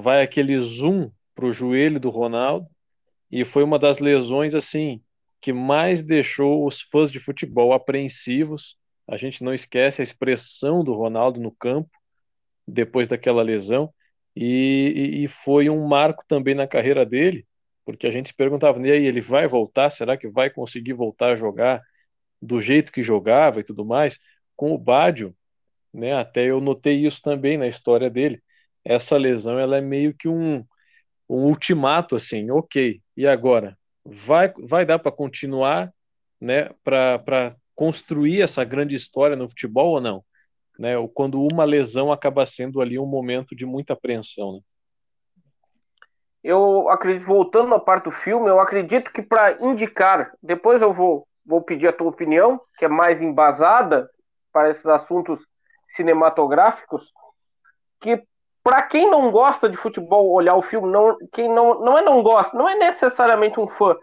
[0.01, 2.67] vai aquele zoom para o joelho do Ronaldo
[3.31, 5.01] e foi uma das lesões assim
[5.39, 8.75] que mais deixou os fãs de futebol apreensivos.
[9.07, 11.91] A gente não esquece a expressão do Ronaldo no campo
[12.67, 13.93] depois daquela lesão
[14.35, 17.45] e, e foi um marco também na carreira dele,
[17.83, 19.89] porque a gente se perguntava, e aí, ele vai voltar?
[19.89, 21.81] Será que vai conseguir voltar a jogar
[22.39, 24.19] do jeito que jogava e tudo mais?
[24.55, 25.35] Com o Bádio,
[25.93, 28.41] né, até eu notei isso também na história dele,
[28.83, 30.65] essa lesão ela é meio que um,
[31.29, 33.77] um ultimato assim, ok, e agora?
[34.07, 35.91] vai, vai dar para continuar,
[36.39, 40.23] né, para construir essa grande história no futebol ou não?
[40.79, 44.53] Né, quando uma lesão acaba sendo ali um momento de muita apreensão.
[44.53, 44.59] Né?
[46.43, 51.27] Eu acredito, voltando à parte do filme, eu acredito que para indicar, depois eu vou,
[51.45, 54.09] vou pedir a tua opinião, que é mais embasada
[54.53, 55.39] para esses assuntos
[55.89, 57.11] cinematográficos,
[57.99, 58.23] que
[58.63, 62.21] para quem não gosta de futebol olhar o filme, não, quem não, não é não
[62.21, 63.95] gosta, não é necessariamente um fã.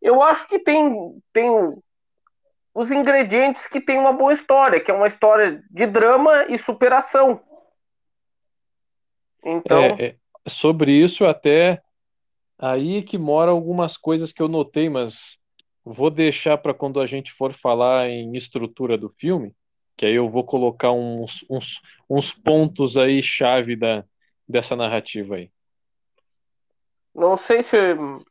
[0.00, 1.50] Eu acho que tem, tem
[2.74, 7.40] os ingredientes que tem uma boa história, que é uma história de drama e superação.
[9.42, 10.16] Então, é, é,
[10.46, 11.80] sobre isso até
[12.58, 15.38] aí que mora algumas coisas que eu notei, mas
[15.82, 19.54] vou deixar para quando a gente for falar em estrutura do filme,
[20.00, 24.02] que aí eu vou colocar uns, uns, uns pontos aí chave da,
[24.48, 25.52] dessa narrativa aí.
[27.14, 27.76] Não sei se,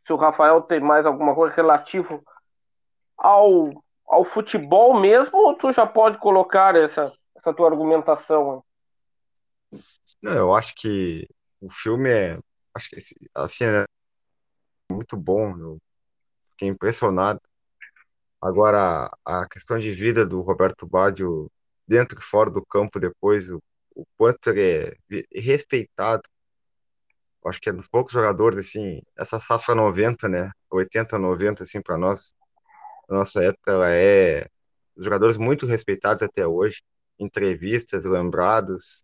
[0.03, 2.23] se o Rafael tem mais alguma coisa relativo
[3.15, 8.63] ao, ao futebol mesmo, ou tu já pode colocar essa, essa tua argumentação?
[10.23, 11.29] Não, eu acho que
[11.61, 12.39] o filme é.
[12.75, 12.95] Acho que
[13.35, 13.85] assim, é
[14.91, 15.55] muito bom.
[15.55, 15.77] Eu
[16.49, 17.39] fiquei impressionado.
[18.41, 21.51] Agora, a questão de vida do Roberto Baggio
[21.89, 23.59] dentro e fora do campo depois, o
[23.99, 26.23] o quanto ele é respeitado.
[27.45, 30.51] Acho que é dos poucos jogadores, assim, essa safra 90, né?
[30.69, 32.33] 80, 90, assim, para nós,
[33.09, 34.47] na nossa época, ela é
[34.97, 36.81] jogadores muito respeitados até hoje,
[37.19, 39.03] entrevistas, lembrados,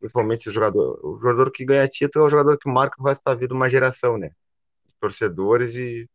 [0.00, 3.22] principalmente o jogador, o jogador que ganha título é o jogador que marca o resto
[3.24, 4.30] da vida uma geração, né?
[5.00, 6.08] torcedores e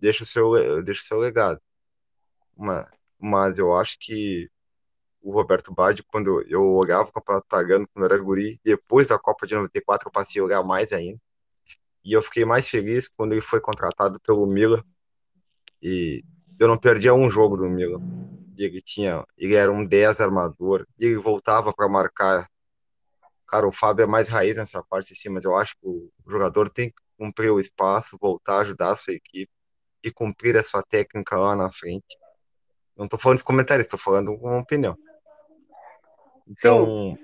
[0.00, 1.60] deixa o seu, deixa o seu legado.
[2.56, 4.50] Mas, mas eu acho que
[5.22, 8.60] o Roberto Baggio quando eu olhava o Campeonato Italiano quando era guri.
[8.64, 11.20] Depois da Copa de 94 eu passei a olhar mais ainda.
[12.04, 14.82] E eu fiquei mais feliz quando ele foi contratado pelo Milan.
[15.80, 16.24] E
[16.58, 18.00] eu não perdia um jogo do Milan.
[18.58, 22.46] Ele tinha, ele era um 10 armador, e ele voltava para marcar.
[23.48, 26.70] Cara, o Fábio é mais raiz nessa parte assim, mas eu acho que o jogador
[26.70, 29.50] tem que cumprir o espaço, voltar a ajudar a sua equipe
[30.02, 32.16] e cumprir a sua técnica lá na frente.
[32.96, 34.96] Não estou falando de comentários, estou falando uma opinião.
[36.52, 37.18] Então,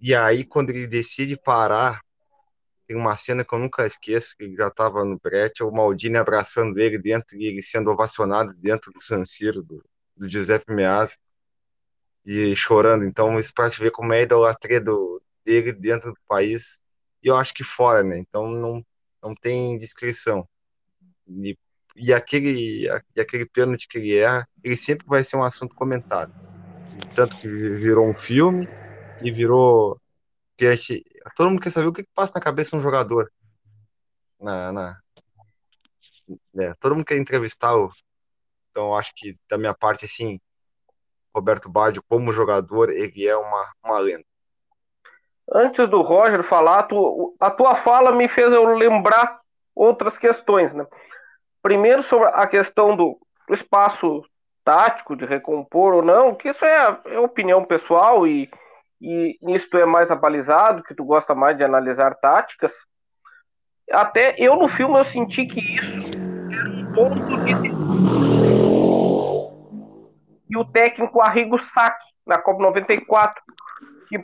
[0.00, 2.00] e aí quando ele decide parar,
[2.86, 6.16] tem uma cena que eu nunca esqueço, que ele já estava no brete, o Maldini
[6.16, 9.84] abraçando ele dentro e ele sendo ovacionado dentro do San Siro, do,
[10.16, 11.16] do Giuseppe Meazza,
[12.24, 13.04] e chorando.
[13.04, 16.80] Então, isso para te ver como é a idolatria do, dele dentro do país,
[17.22, 18.18] e eu acho que fora, né?
[18.18, 18.84] Então, não,
[19.22, 20.48] não tem descrição.
[21.28, 21.56] E,
[21.96, 26.49] e aquele, e aquele pênalti que ele erra, ele sempre vai ser um assunto comentado
[27.20, 28.66] tanto que virou um filme
[29.20, 30.00] e virou
[30.56, 31.04] que a gente,
[31.36, 33.30] todo mundo quer saber o que, que passa na cabeça de um jogador.
[34.40, 34.98] Na, na
[36.58, 37.92] é, todo mundo quer entrevistá-lo.
[38.70, 40.40] Então acho que da minha parte assim,
[41.34, 44.24] Roberto Baggio como jogador, ele é uma, uma lenda.
[45.52, 49.42] antes do Roger falar, tu, a tua fala me fez eu lembrar
[49.74, 50.86] outras questões, né?
[51.60, 54.24] Primeiro sobre a questão do espaço
[54.64, 58.50] tático de recompor ou não, que isso é, é opinião pessoal e,
[59.00, 62.72] e nisso é mais abalizado, que tu gosta mais de analisar táticas.
[63.90, 65.98] Até eu no filme eu senti que isso
[66.52, 67.70] era um ponto de
[70.50, 73.40] e o técnico Arrigo Sacchi na Copa 94
[74.08, 74.18] que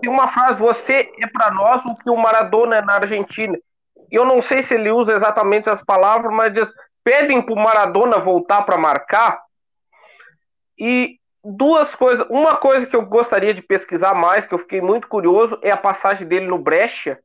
[0.00, 3.56] tem uma frase você é para nós o que o Maradona é na Argentina
[4.10, 6.68] eu não sei se ele usa exatamente as palavras mas diz
[7.06, 9.40] pedem para o Maradona voltar para marcar.
[10.76, 12.26] E duas coisas.
[12.28, 15.76] Uma coisa que eu gostaria de pesquisar mais, que eu fiquei muito curioso, é a
[15.76, 17.20] passagem dele no Brecha,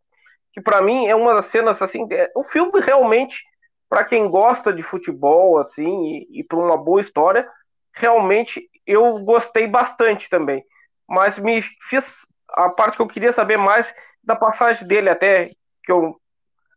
[0.54, 2.08] que para mim é uma das cenas assim.
[2.12, 3.44] É, o filme realmente,
[3.90, 7.50] para quem gosta de futebol assim e, e para uma boa história,
[7.92, 10.64] realmente eu gostei bastante também.
[11.10, 11.60] Mas me
[11.90, 12.06] fiz
[12.50, 13.92] a parte que eu queria saber mais
[14.24, 15.50] da passagem dele até
[15.84, 16.22] que eu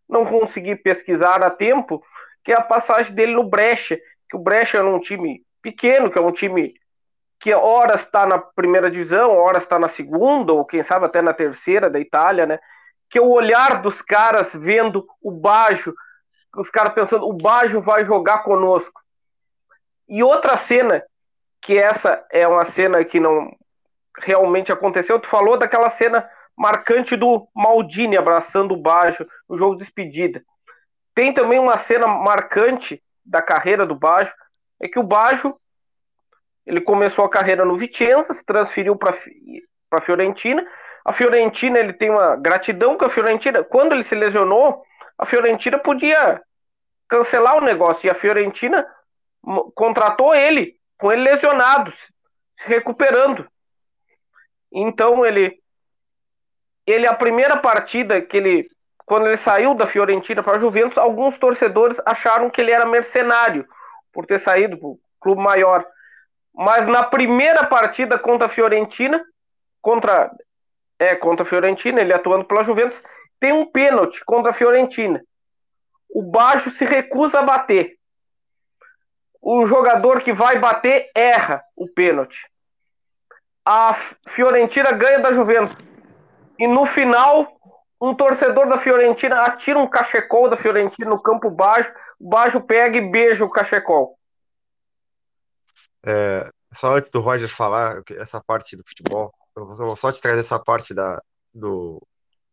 [0.08, 2.02] não consegui pesquisar a tempo,
[2.44, 6.18] que é a passagem dele no Brecha, que o Brecha é um time pequeno, que
[6.18, 6.74] é um time
[7.40, 11.32] que horas está na primeira divisão, horas está na segunda, ou quem sabe até na
[11.32, 12.58] terceira da Itália, né?
[13.10, 15.94] Que é o olhar dos caras vendo o Bajo,
[16.56, 19.00] os caras pensando, o Bajo vai jogar conosco.
[20.08, 21.02] E outra cena,
[21.60, 23.50] que essa é uma cena que não
[24.18, 29.84] realmente aconteceu, tu falou daquela cena marcante do Maldini abraçando o Bajo no jogo de
[29.84, 30.44] despedida.
[31.14, 34.32] Tem também uma cena marcante da carreira do Bajo,
[34.80, 35.58] é que o Bajo
[36.66, 39.16] ele começou a carreira no Vicenza, se transferiu para
[39.92, 40.66] a Fiorentina.
[41.04, 43.62] A Fiorentina ele tem uma gratidão com a Fiorentina.
[43.62, 44.82] Quando ele se lesionou,
[45.18, 46.40] a Fiorentina podia
[47.06, 48.86] cancelar o negócio e a Fiorentina
[49.74, 53.46] contratou ele com ele lesionado, se recuperando.
[54.72, 55.62] Então ele
[56.86, 58.70] ele a primeira partida que ele
[59.06, 63.66] quando ele saiu da Fiorentina para a Juventus, alguns torcedores acharam que ele era mercenário
[64.12, 65.84] por ter saído para o clube maior.
[66.54, 69.22] Mas na primeira partida contra a Fiorentina,
[69.82, 70.30] contra
[70.98, 73.00] é contra a Fiorentina, ele atuando pela Juventus,
[73.40, 75.22] tem um pênalti contra a Fiorentina.
[76.08, 77.98] O Baixo se recusa a bater.
[79.42, 82.38] O jogador que vai bater erra o pênalti.
[83.66, 83.94] A
[84.28, 85.76] Fiorentina ganha da Juventus.
[86.58, 87.54] E no final,
[88.08, 92.98] um torcedor da Fiorentina atira um cachecol da Fiorentina no campo baixo, o baixo pega
[92.98, 94.18] e beija o cachecol.
[96.06, 100.40] É, só antes do Roger falar essa parte do futebol, eu vou só te trazer
[100.40, 102.02] essa parte da, do,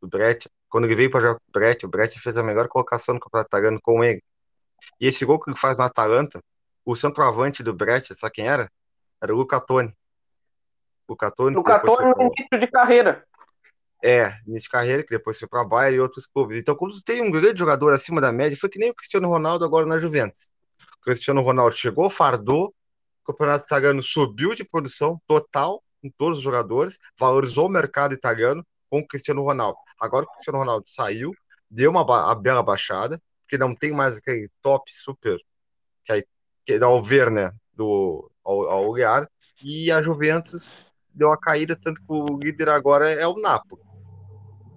[0.02, 0.50] do Brett.
[0.70, 3.20] Quando ele veio para jogar com o Brett, o Brett fez a melhor colocação no
[3.20, 4.24] campeonato italiano com ele.
[5.00, 6.42] E esse gol que ele faz no Atalanta,
[6.86, 8.72] o centroavante do Brett, sabe quem era?
[9.22, 9.94] Era o Luca Toni.
[11.10, 13.26] Luca Toni, Luca Toni no início de carreira.
[14.04, 16.58] É, de carreira, que depois foi para Bayern e outros clubes.
[16.58, 19.64] Então, quando tem um grande jogador acima da média, foi que nem o Cristiano Ronaldo
[19.64, 20.52] agora na Juventus.
[20.98, 22.74] O Cristiano Ronaldo chegou, fardou,
[23.24, 28.66] o campeonato italiano subiu de produção total em todos os jogadores, valorizou o mercado italiano
[28.90, 29.78] com o Cristiano Ronaldo.
[30.00, 31.32] Agora o Cristiano Ronaldo saiu,
[31.70, 35.38] deu uma bela baixada, porque não tem mais aquele top super
[36.04, 36.24] que, aí,
[36.66, 38.98] que dá ao ver, né, do, ao, ao
[39.64, 40.74] e a Juventus
[41.14, 43.82] deu uma caída, tanto que o líder agora é o Napoli.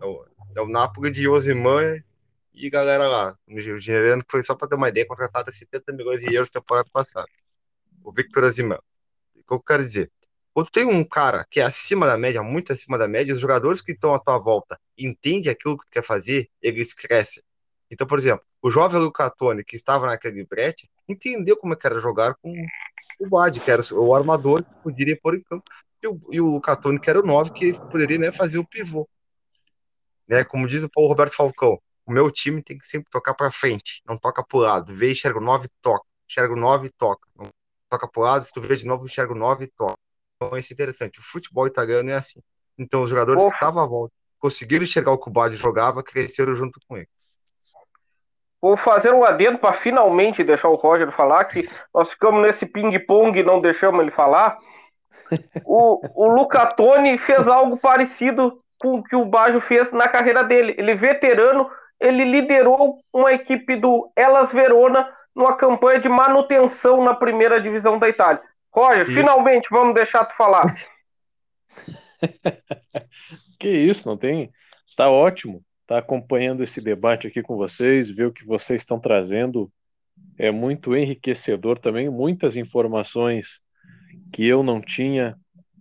[0.04, 0.26] É o,
[0.56, 1.98] é o Napoli de Osiman
[2.52, 3.38] e galera lá.
[3.48, 6.50] O dinheiro que foi só para ter uma ideia, contratado a 70 milhões de euros
[6.50, 7.26] temporada passada.
[8.02, 8.78] O Victor Osimhen.
[9.34, 10.12] O que eu quero dizer?
[10.52, 13.80] Quando tem um cara que é acima da média, muito acima da média, os jogadores
[13.80, 17.42] que estão à tua volta entendem aquilo que tu quer fazer, eles crescem.
[17.90, 21.98] Então, por exemplo, o jovem Lucatone, que estava naquele brete, entendeu como é que era
[21.98, 22.52] jogar com
[23.20, 25.64] o Bad, que era o armador que poderia pôr em campo,
[26.30, 29.08] e o, o Catone, que era o 9, que poderia né, fazer o pivô
[30.28, 30.44] né?
[30.44, 34.02] Como diz o Paulo Roberto Falcão, o meu time tem que sempre tocar para frente,
[34.06, 34.94] não toca pro lado.
[34.94, 36.04] Vê, enxerga o 9 toca.
[36.28, 37.28] Enxerga o 9 toca.
[37.36, 37.48] Não
[37.88, 39.98] toca pro lado, se tu vê de novo, enxerga o 9 toca.
[40.36, 41.18] Então, isso é interessante.
[41.18, 42.40] O futebol italiano é assim.
[42.78, 43.52] Então, os jogadores Porra.
[43.52, 44.12] que estavam à volta
[44.44, 47.08] conseguiram enxergar o que o Badi jogava, cresceram junto com ele.
[48.60, 51.62] Vou fazer um adendo para finalmente deixar o Roger falar, que
[51.94, 54.58] nós ficamos nesse ping-pong e não deixamos ele falar.
[55.64, 60.74] O, o Lucatone fez algo parecido com o que o Baggio fez na carreira dele.
[60.76, 67.58] Ele veterano, ele liderou uma equipe do Elas Verona numa campanha de manutenção na primeira
[67.58, 68.42] divisão da Itália.
[68.70, 69.16] Roger, isso.
[69.16, 70.66] finalmente vamos deixar tu falar.
[73.58, 74.52] que isso, não tem?
[74.94, 75.62] Tá ótimo.
[75.86, 79.72] Tá acompanhando esse debate aqui com vocês, ver o que vocês estão trazendo
[80.38, 83.60] é muito enriquecedor também, muitas informações
[84.32, 85.36] que eu não tinha,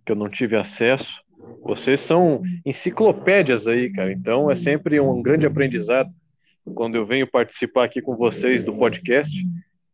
[0.06, 1.23] que eu não tive acesso
[1.62, 4.12] Vocês são enciclopédias aí, cara.
[4.12, 6.12] Então é sempre um grande aprendizado.
[6.74, 9.44] Quando eu venho participar aqui com vocês do podcast,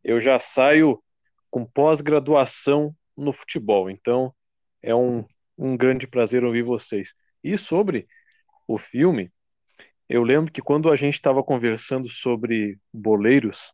[0.05, 1.03] eu já saio
[1.51, 3.91] com pós-graduação no futebol.
[3.91, 4.33] Então
[4.83, 5.25] é um,
[5.57, 7.15] um grande prazer ouvir vocês.
[7.43, 8.07] E sobre
[8.67, 9.31] o filme,
[10.09, 13.73] eu lembro que quando a gente estava conversando sobre Boleiros,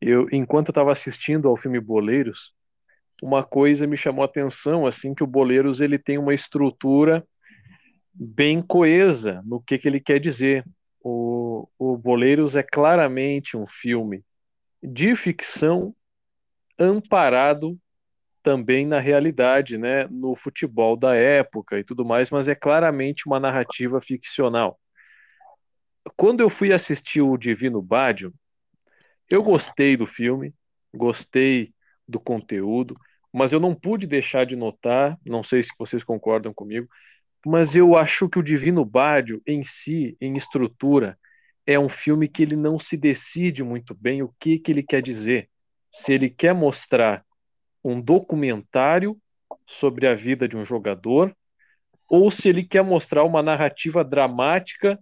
[0.00, 2.54] eu, enquanto eu estava assistindo ao filme Boleiros,
[3.22, 7.26] uma coisa me chamou a atenção, assim, que o Boleiros ele tem uma estrutura
[8.12, 10.64] bem coesa no que, que ele quer dizer.
[11.02, 14.22] O, o Boleiros é claramente um filme
[14.82, 15.94] de ficção
[16.78, 17.78] amparado
[18.42, 23.38] também na realidade, né, no futebol da época e tudo mais, mas é claramente uma
[23.38, 24.78] narrativa ficcional.
[26.16, 28.32] Quando eu fui assistir o Divino Bádio,
[29.28, 30.54] eu gostei do filme,
[30.92, 31.74] gostei
[32.08, 32.96] do conteúdo,
[33.32, 36.88] mas eu não pude deixar de notar, não sei se vocês concordam comigo,
[37.46, 41.18] mas eu acho que o Divino Bádio em si, em estrutura,
[41.66, 45.02] é um filme que ele não se decide muito bem o que, que ele quer
[45.02, 45.48] dizer.
[45.92, 47.24] Se ele quer mostrar
[47.82, 49.16] um documentário
[49.66, 51.34] sobre a vida de um jogador,
[52.08, 54.98] ou se ele quer mostrar uma narrativa dramática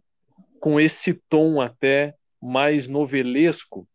[0.60, 3.88] com esse tom até mais novelesco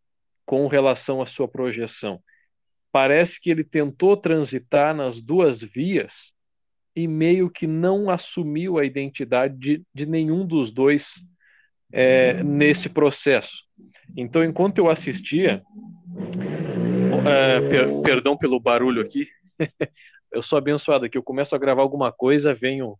[0.44, 2.20] com relação à sua projeção.
[2.94, 6.32] Parece que ele tentou transitar nas duas vias
[6.94, 11.14] e meio que não assumiu a identidade de, de nenhum dos dois
[11.92, 13.64] é, nesse processo.
[14.16, 15.60] Então, enquanto eu assistia,
[17.26, 19.26] é, per, perdão pelo barulho aqui,
[20.30, 21.18] eu sou abençoado aqui.
[21.18, 22.96] Eu começo a gravar alguma coisa, venho,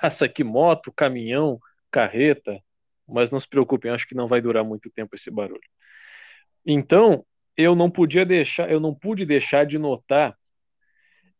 [0.00, 1.58] passa aqui moto, caminhão,
[1.90, 2.62] carreta,
[3.04, 5.68] mas não se preocupem, acho que não vai durar muito tempo esse barulho.
[6.64, 7.24] Então,
[7.58, 10.38] eu não podia deixar, eu não pude deixar de notar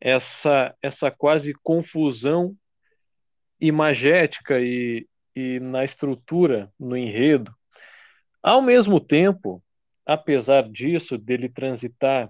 [0.01, 2.57] essa essa quase confusão
[3.61, 7.55] imagética e, e na estrutura, no enredo.
[8.43, 9.62] Ao mesmo tempo,
[10.05, 12.29] apesar disso, dele transitar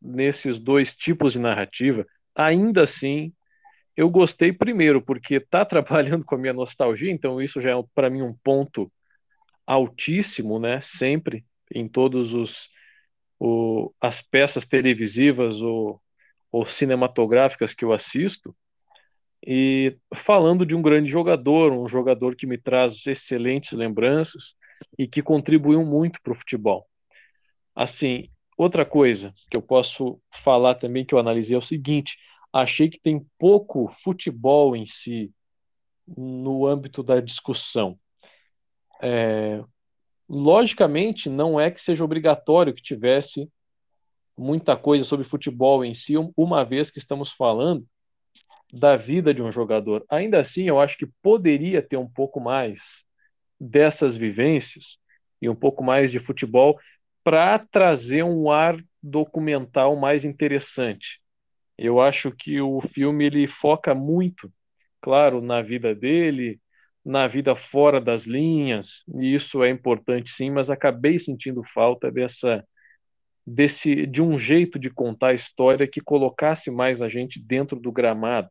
[0.00, 3.32] nesses dois tipos de narrativa, ainda assim
[3.96, 8.08] eu gostei primeiro, porque está trabalhando com a minha nostalgia, então isso já é para
[8.08, 8.92] mim um ponto
[9.66, 10.80] altíssimo, né?
[10.80, 11.44] Sempre
[11.74, 12.70] em todos os
[13.44, 16.00] o, as peças televisivas ou,
[16.52, 18.54] ou cinematográficas que eu assisto
[19.44, 24.54] e falando de um grande jogador, um jogador que me traz excelentes lembranças
[24.96, 26.86] e que contribuiu muito para o futebol.
[27.74, 32.16] Assim, outra coisa que eu posso falar também que eu analisei é o seguinte:
[32.52, 35.32] achei que tem pouco futebol em si
[36.16, 37.98] no âmbito da discussão.
[39.02, 39.60] É,
[40.28, 43.50] logicamente, não é que seja obrigatório que tivesse
[44.36, 47.86] muita coisa sobre futebol em si, uma vez que estamos falando
[48.72, 50.04] da vida de um jogador.
[50.08, 53.04] Ainda assim, eu acho que poderia ter um pouco mais
[53.60, 54.98] dessas vivências
[55.40, 56.78] e um pouco mais de futebol
[57.22, 61.20] para trazer um ar documental mais interessante.
[61.76, 64.52] Eu acho que o filme ele foca muito,
[65.00, 66.60] claro, na vida dele,
[67.04, 72.64] na vida fora das linhas, e isso é importante sim, mas acabei sentindo falta dessa
[73.44, 77.90] desse de um jeito de contar a história que colocasse mais a gente dentro do
[77.90, 78.50] gramado.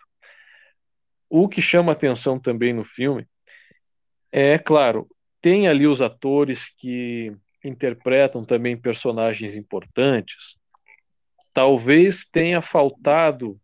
[1.30, 3.26] O que chama atenção também no filme
[4.32, 5.08] é, claro,
[5.42, 10.58] tem ali os atores que interpretam também personagens importantes.
[11.54, 13.60] Talvez tenha faltado,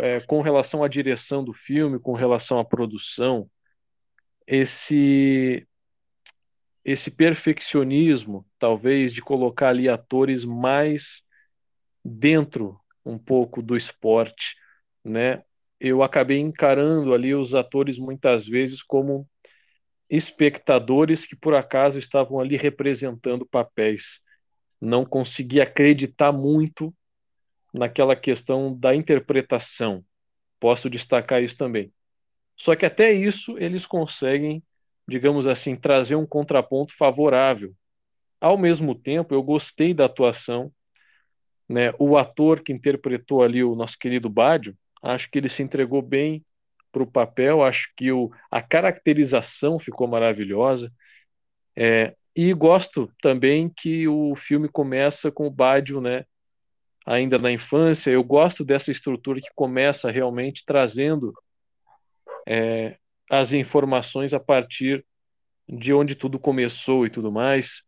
[0.00, 3.50] é, com relação à direção do filme, com relação à produção,
[4.48, 5.66] esse
[6.84, 11.22] esse perfeccionismo, talvez, de colocar ali atores mais
[12.02, 14.56] dentro um pouco do esporte,
[15.04, 15.42] né?
[15.78, 19.28] Eu acabei encarando ali os atores muitas vezes como
[20.08, 24.20] espectadores que por acaso estavam ali representando papéis.
[24.80, 26.94] Não consegui acreditar muito
[27.74, 30.02] naquela questão da interpretação.
[30.58, 31.92] Posso destacar isso também.
[32.58, 34.62] Só que até isso eles conseguem,
[35.06, 37.72] digamos assim, trazer um contraponto favorável.
[38.40, 40.72] Ao mesmo tempo, eu gostei da atuação,
[41.68, 41.92] né?
[41.98, 46.44] O ator que interpretou ali o nosso querido Bádio, acho que ele se entregou bem
[46.90, 47.62] para o papel.
[47.62, 50.92] Acho que o, a caracterização ficou maravilhosa.
[51.76, 56.24] É, e gosto também que o filme começa com o Bádio, né?
[57.06, 61.32] Ainda na infância, eu gosto dessa estrutura que começa realmente trazendo
[62.48, 62.96] é,
[63.30, 65.04] as informações a partir
[65.68, 67.82] de onde tudo começou e tudo mais,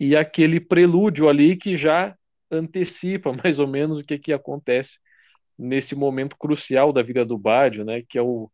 [0.00, 2.16] e aquele prelúdio ali que já
[2.50, 4.98] antecipa mais ou menos o que, que acontece
[5.58, 8.50] nesse momento crucial da vida do Bádio, né, que é o,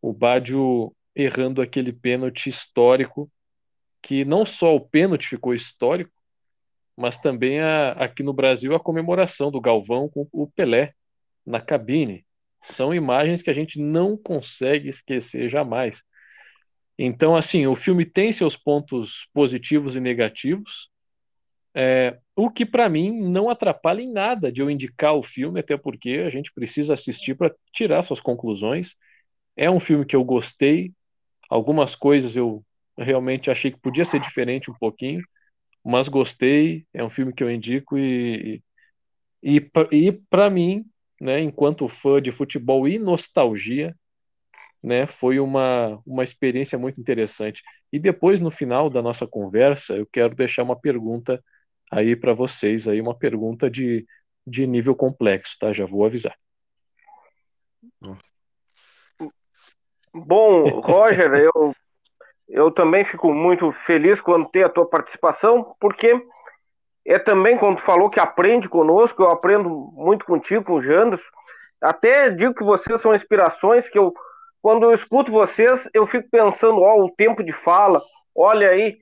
[0.00, 3.28] o Bádio errando aquele pênalti histórico,
[4.00, 6.12] que não só o pênalti ficou histórico,
[6.96, 10.94] mas também a, aqui no Brasil a comemoração do Galvão com o Pelé
[11.44, 12.24] na cabine.
[12.62, 16.00] São imagens que a gente não consegue esquecer jamais.
[16.98, 20.88] Então, assim, o filme tem seus pontos positivos e negativos,
[21.74, 25.76] é, o que para mim não atrapalha em nada de eu indicar o filme, até
[25.76, 28.94] porque a gente precisa assistir para tirar suas conclusões.
[29.56, 30.92] É um filme que eu gostei,
[31.50, 32.64] algumas coisas eu
[32.98, 35.22] realmente achei que podia ser diferente um pouquinho,
[35.84, 36.86] mas gostei.
[36.94, 38.62] É um filme que eu indico e,
[39.42, 40.84] e, e para mim,
[41.22, 43.94] né, enquanto fã de futebol e nostalgia,
[44.82, 47.62] né, foi uma, uma experiência muito interessante.
[47.92, 51.40] E depois, no final da nossa conversa, eu quero deixar uma pergunta
[51.92, 54.04] aí para vocês, aí uma pergunta de,
[54.44, 55.72] de nível complexo, tá?
[55.72, 56.34] Já vou avisar.
[60.12, 61.72] Bom, Roger, eu,
[62.48, 66.20] eu também fico muito feliz quando tem a tua participação, porque
[67.04, 71.24] é também quando falou que aprende conosco, eu aprendo muito contigo, com o Janderson.
[71.80, 74.14] Até digo que vocês são inspirações que eu,
[74.60, 78.00] quando eu escuto vocês, eu fico pensando, ó, o tempo de fala,
[78.34, 78.98] olha aí.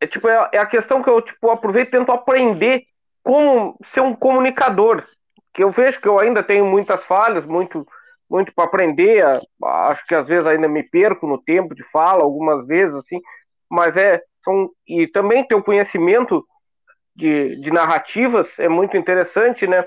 [0.00, 2.84] É tipo, é, é a questão que eu tipo, aproveito e tento aprender
[3.22, 5.04] como ser um comunicador.
[5.52, 7.86] Que eu vejo que eu ainda tenho muitas falhas, muito,
[8.30, 9.22] muito para aprender.
[9.62, 13.20] Acho que às vezes ainda me perco no tempo de fala, algumas vezes, assim,
[13.70, 14.22] mas é.
[14.44, 16.46] São, e também ter o conhecimento
[17.18, 19.84] de, de narrativas é muito interessante, né?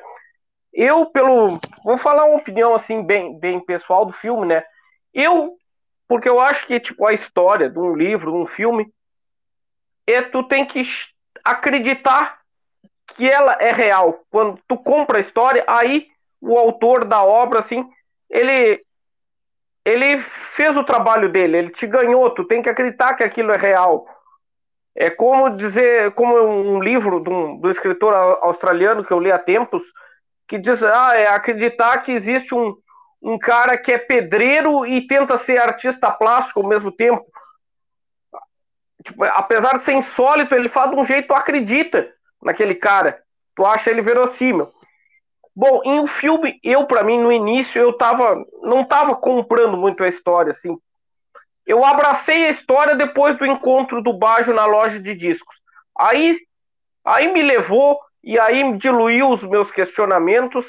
[0.74, 1.60] Eu, pelo.
[1.84, 4.64] Vou falar uma opinião assim, bem, bem pessoal do filme, né?
[5.14, 5.56] Eu,
[6.08, 8.94] porque eu acho que, tipo, a história de um livro, de um filme,
[10.06, 10.84] é tu tem que
[11.44, 12.42] acreditar
[13.16, 14.26] que ela é real.
[14.30, 16.08] Quando tu compra a história, aí
[16.42, 17.90] o autor da obra, assim,
[18.30, 18.84] ele
[19.84, 20.22] ele
[20.56, 24.06] fez o trabalho dele, ele te ganhou, tu tem que acreditar que aquilo é real.
[24.96, 29.82] É como dizer, como um livro de um, escritor australiano que eu li há tempos,
[30.48, 32.76] que diz, ah, é acreditar que existe um,
[33.22, 37.26] um cara que é pedreiro e tenta ser artista plástico ao mesmo tempo.
[39.04, 42.12] Tipo, apesar de ser insólito, ele faz de um jeito, tu acredita
[42.42, 43.22] naquele cara.
[43.56, 44.72] Tu acha ele verossímil.
[45.56, 50.04] Bom, em um filme, eu, para mim, no início, eu tava, não tava comprando muito
[50.04, 50.78] a história, assim.
[51.66, 55.56] Eu abracei a história depois do encontro do Bajo na loja de discos.
[55.98, 56.40] Aí,
[57.06, 60.66] aí me levou e aí diluiu os meus questionamentos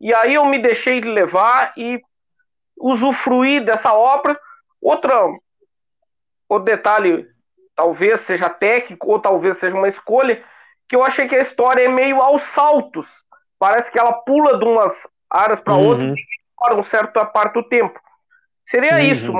[0.00, 2.00] e aí eu me deixei levar e
[2.76, 4.38] usufruí dessa obra.
[4.80, 5.14] Outra,
[6.48, 7.26] outro detalhe,
[7.76, 10.42] talvez seja técnico ou talvez seja uma escolha,
[10.88, 13.08] que eu achei que a história é meio aos saltos
[13.62, 14.92] parece que ela pula de umas
[15.30, 15.86] áreas para uhum.
[15.86, 16.26] outras e
[16.58, 17.96] demora um certo parte do tempo.
[18.68, 18.98] Seria uhum.
[18.98, 19.32] isso.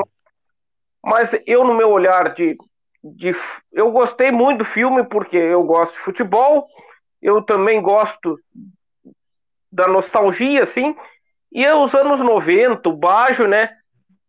[1.05, 2.57] Mas eu, no meu olhar de,
[3.03, 3.35] de.
[3.73, 6.67] Eu gostei muito do filme porque eu gosto de futebol,
[7.21, 8.39] eu também gosto
[9.71, 10.95] da nostalgia, assim.
[11.51, 13.77] E os anos 90, o Bajo, né?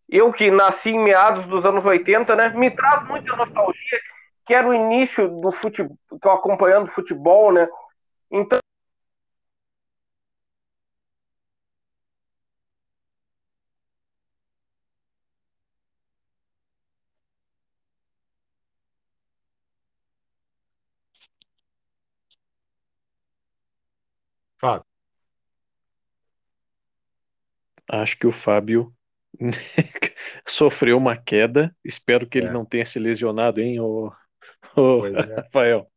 [0.10, 2.50] Eu que nasci em meados dos anos 80, né?
[2.50, 4.00] Me traz muita nostalgia,
[4.46, 7.68] que era o início do futebol, acompanhando futebol, né?
[8.32, 8.60] Então,
[24.64, 24.86] Fábio.
[27.90, 28.96] Acho que o Fábio
[30.48, 31.76] sofreu uma queda.
[31.84, 32.52] Espero que ele é.
[32.52, 34.10] não tenha se lesionado, hein, ô,
[34.78, 35.36] ô é.
[35.36, 35.92] Rafael.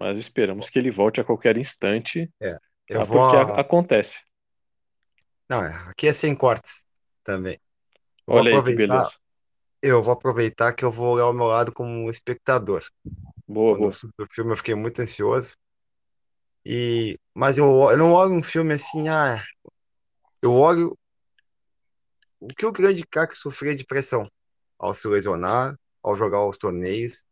[0.00, 2.32] Mas esperamos que ele volte a qualquer instante.
[2.40, 2.58] É.
[2.88, 3.30] Eu vou...
[3.30, 4.18] Porque acontece.
[5.50, 6.86] Não, é, aqui é sem cortes
[7.22, 7.58] também.
[8.26, 9.10] Olha aí que beleza.
[9.82, 12.82] Eu vou aproveitar que eu vou olhar ao meu lado como espectador.
[13.48, 13.92] Boa, Quando boa.
[14.18, 15.56] eu o filme, eu fiquei muito ansioso.
[16.66, 19.42] E, mas eu, eu não olho um filme assim, ah,
[20.42, 20.96] eu olho
[22.38, 24.28] o que o grande craque sofria de pressão
[24.78, 27.24] ao se lesionar, ao jogar os torneios.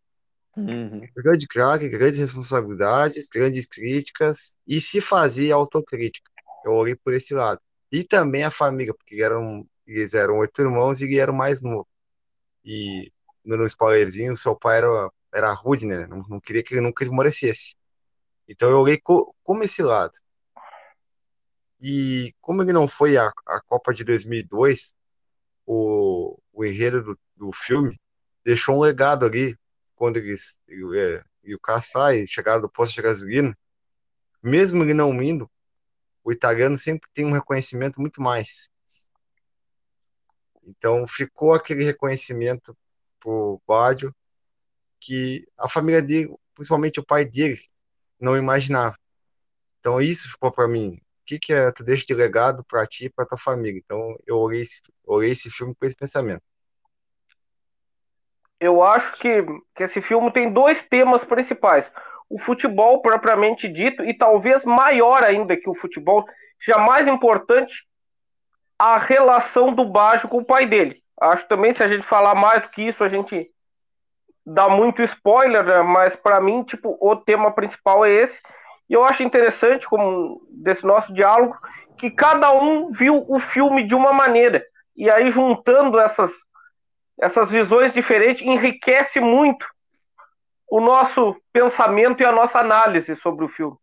[0.57, 1.07] Uhum.
[1.15, 6.31] Grande craque, grandes responsabilidades, grandes críticas e se fazia autocrítica.
[6.65, 7.61] Eu olhei por esse lado.
[7.93, 11.63] E também a família, porque eram, eles eram oito irmãos e ele era o mais
[11.63, 11.87] novo.
[12.65, 13.13] E
[13.45, 16.07] no spoilerzinho, seu pai era era rude, né?
[16.07, 17.77] Não, não queria que ele nunca esmorecesse.
[18.49, 20.15] Então eu olhei co como esse lado.
[21.81, 24.95] E como ele não foi a, a Copa de 2002,
[25.67, 28.01] o, o enredo do, do filme
[28.43, 29.57] deixou um legado ali,
[29.95, 33.57] quando eles, e, é, e o Kassai chegaram do posto de gasolina,
[34.43, 35.51] mesmo ele não indo,
[36.25, 38.71] o italiano sempre tem um reconhecimento muito mais.
[40.65, 42.77] Então ficou aquele reconhecimento
[43.21, 44.15] pro Bádio
[45.01, 47.59] que a família dele, principalmente o pai dele,
[48.21, 48.97] não imaginava.
[49.81, 50.95] Então isso ficou para mim.
[51.23, 53.81] O que que é tu deixa de legado para ti e para tua família?
[53.83, 56.43] Então eu olhei esse, olhei esse filme com esse pensamento.
[58.59, 59.43] Eu acho que,
[59.75, 61.85] que esse filme tem dois temas principais
[62.29, 66.25] o futebol propriamente dito e talvez maior ainda que o futebol,
[66.61, 67.87] já mais importante
[68.79, 71.03] a relação do Bajo com o pai dele.
[71.21, 73.51] Acho também se a gente falar mais do que isso a gente
[74.47, 75.83] dá muito spoiler, né?
[75.83, 78.39] mas para mim tipo o tema principal é esse.
[78.89, 81.57] E eu acho interessante como desse nosso diálogo
[81.99, 84.65] que cada um viu o filme de uma maneira
[84.97, 86.31] e aí juntando essas
[87.19, 89.67] essas visões diferentes enriquece muito
[90.71, 93.77] o nosso pensamento e a nossa análise sobre o filme.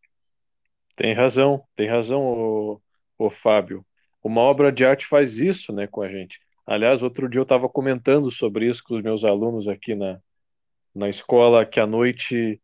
[0.95, 2.82] Tem razão, tem razão, o,
[3.18, 3.84] o Fábio.
[4.24, 6.39] Uma obra de arte faz isso, né, com a gente.
[6.66, 10.20] Aliás, outro dia eu estava comentando sobre isso com os meus alunos aqui na,
[10.94, 12.62] na escola, que à noite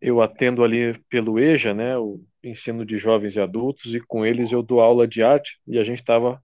[0.00, 4.52] eu atendo ali pelo EJA, né, o ensino de jovens e adultos, e com eles
[4.52, 6.42] eu dou aula de arte, e a gente estava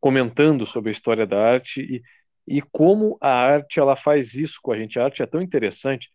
[0.00, 2.02] comentando sobre a história da arte, e
[2.46, 4.98] e como a arte ela faz isso com a gente.
[4.98, 6.10] A arte é tão interessante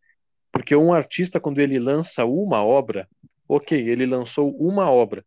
[0.52, 3.08] porque um artista quando ele lança uma obra,
[3.48, 5.24] ok, ele lançou uma obra,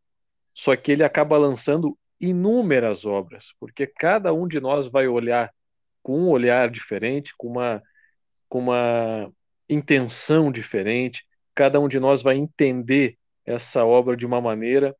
[0.55, 5.51] só que ele acaba lançando inúmeras obras, porque cada um de nós vai olhar
[6.03, 7.82] com um olhar diferente, com uma
[8.51, 9.32] com uma
[9.68, 11.24] intenção diferente.
[11.55, 14.94] Cada um de nós vai entender essa obra de uma maneira.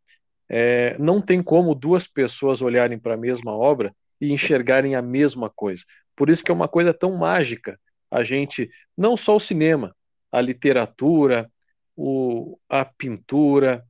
[0.48, 5.51] É, não tem como duas pessoas olharem para a mesma obra e enxergarem a mesma
[5.51, 5.84] coisa.
[6.16, 7.78] Por isso que é uma coisa tão mágica
[8.11, 9.94] a gente, não só o cinema,
[10.32, 11.51] a literatura,
[11.96, 13.84] o, a pintura,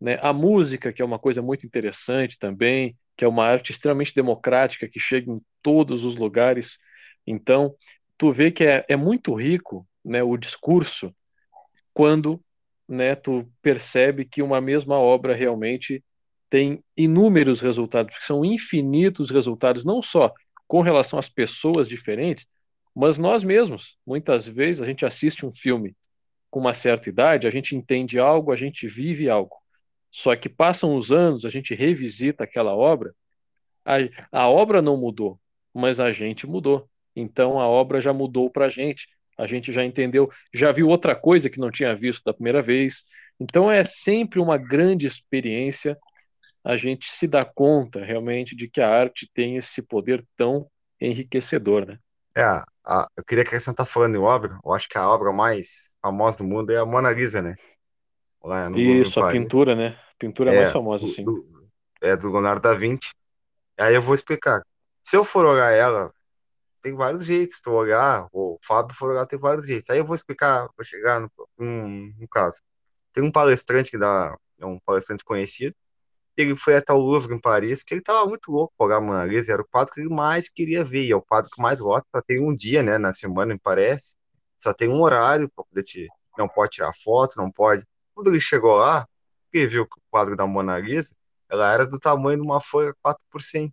[0.00, 4.14] né, a música, que é uma coisa muito interessante também, que é uma arte extremamente
[4.14, 6.78] democrática que chega em todos os lugares.
[7.26, 7.74] Então,
[8.18, 11.14] tu vê que é, é muito rico né, o discurso
[11.92, 12.40] quando
[12.88, 16.04] né, tu percebe que uma mesma obra realmente
[16.48, 20.32] tem inúmeros resultados, são infinitos resultados, não só
[20.66, 22.46] com relação às pessoas diferentes,
[22.94, 23.96] mas nós mesmos.
[24.06, 25.94] Muitas vezes a gente assiste um filme
[26.50, 29.56] com uma certa idade, a gente entende algo, a gente vive algo.
[30.10, 33.14] Só que passam os anos, a gente revisita aquela obra,
[33.84, 33.96] a,
[34.32, 35.38] a obra não mudou,
[35.74, 36.88] mas a gente mudou.
[37.16, 41.16] Então a obra já mudou para a gente, a gente já entendeu, já viu outra
[41.16, 43.02] coisa que não tinha visto da primeira vez.
[43.40, 45.98] Então é sempre uma grande experiência
[46.66, 50.68] a gente se dá conta realmente de que a arte tem esse poder tão
[51.00, 51.98] enriquecedor, né?
[52.36, 56.38] É, a, eu queria acrescentar falando em obra, eu acho que a obra mais famosa
[56.38, 57.54] do mundo é a Mona Lisa, né?
[58.42, 59.96] Lá Isso, a pintura, né?
[60.10, 61.24] A pintura é, mais famosa, sim.
[62.02, 63.14] é do Leonardo da Vinci.
[63.78, 64.60] Aí eu vou explicar.
[65.04, 66.12] Se eu for olhar ela,
[66.86, 67.60] tem vários jeitos.
[67.60, 69.90] Tu olhar, o Fábio for olhar, tem vários jeitos.
[69.90, 72.60] Aí eu vou explicar, vou chegar no, no, caso.
[73.12, 75.74] Tem um palestrante que dá, é um palestrante conhecido,
[76.36, 79.24] ele foi até o Louvre em Paris, que ele estava muito louco por a Mona
[79.24, 81.80] Lisa, era o quadro que ele mais queria ver, e é o quadro que mais
[81.80, 84.16] gosta, só tem um dia, né, na semana, me parece,
[84.58, 86.06] só tem um horário para poder te,
[86.38, 87.84] não pode tirar foto, não pode.
[88.14, 89.06] Quando ele chegou lá,
[89.52, 91.16] ele viu que o quadro da Mona Lisa,
[91.48, 93.72] ela era do tamanho de uma folha 4 por 100,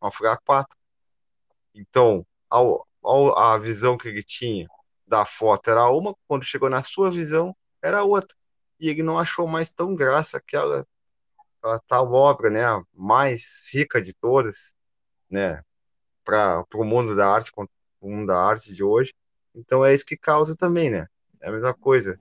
[0.00, 0.76] uma folha 4.
[1.74, 4.66] Então, ao, ao, a visão que ele tinha
[5.06, 8.36] da foto era uma, quando chegou na sua visão, era outra.
[8.80, 10.86] E ele não achou mais tão graça aquela
[11.62, 12.62] a tal obra, né,
[12.92, 14.74] mais rica de todas,
[15.30, 15.62] né,
[16.24, 17.52] para o mundo da arte,
[18.00, 19.14] o mundo da arte de hoje.
[19.54, 21.06] Então é isso que causa também, né?
[21.40, 22.18] É a mesma coisa.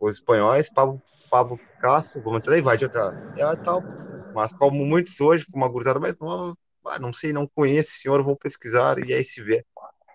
[0.00, 3.12] Os espanhóis, Pablo, Pablo Picasso, vamos vai de outra.
[3.36, 3.86] É tal,
[4.32, 6.54] mas como muitos hoje, com uma gurizada mais nova,
[6.86, 9.64] ah, não sei, não conheço esse senhor, vou pesquisar e aí se vê.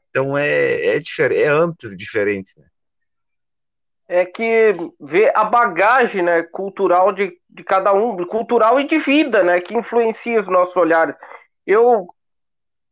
[0.09, 2.65] Então é, é diferente, é âmbitos diferentes, né?
[4.09, 9.43] é que vê a bagagem né, cultural de, de cada um, cultural e de vida,
[9.43, 11.15] né, que influencia os nossos olhares.
[11.65, 12.07] Eu,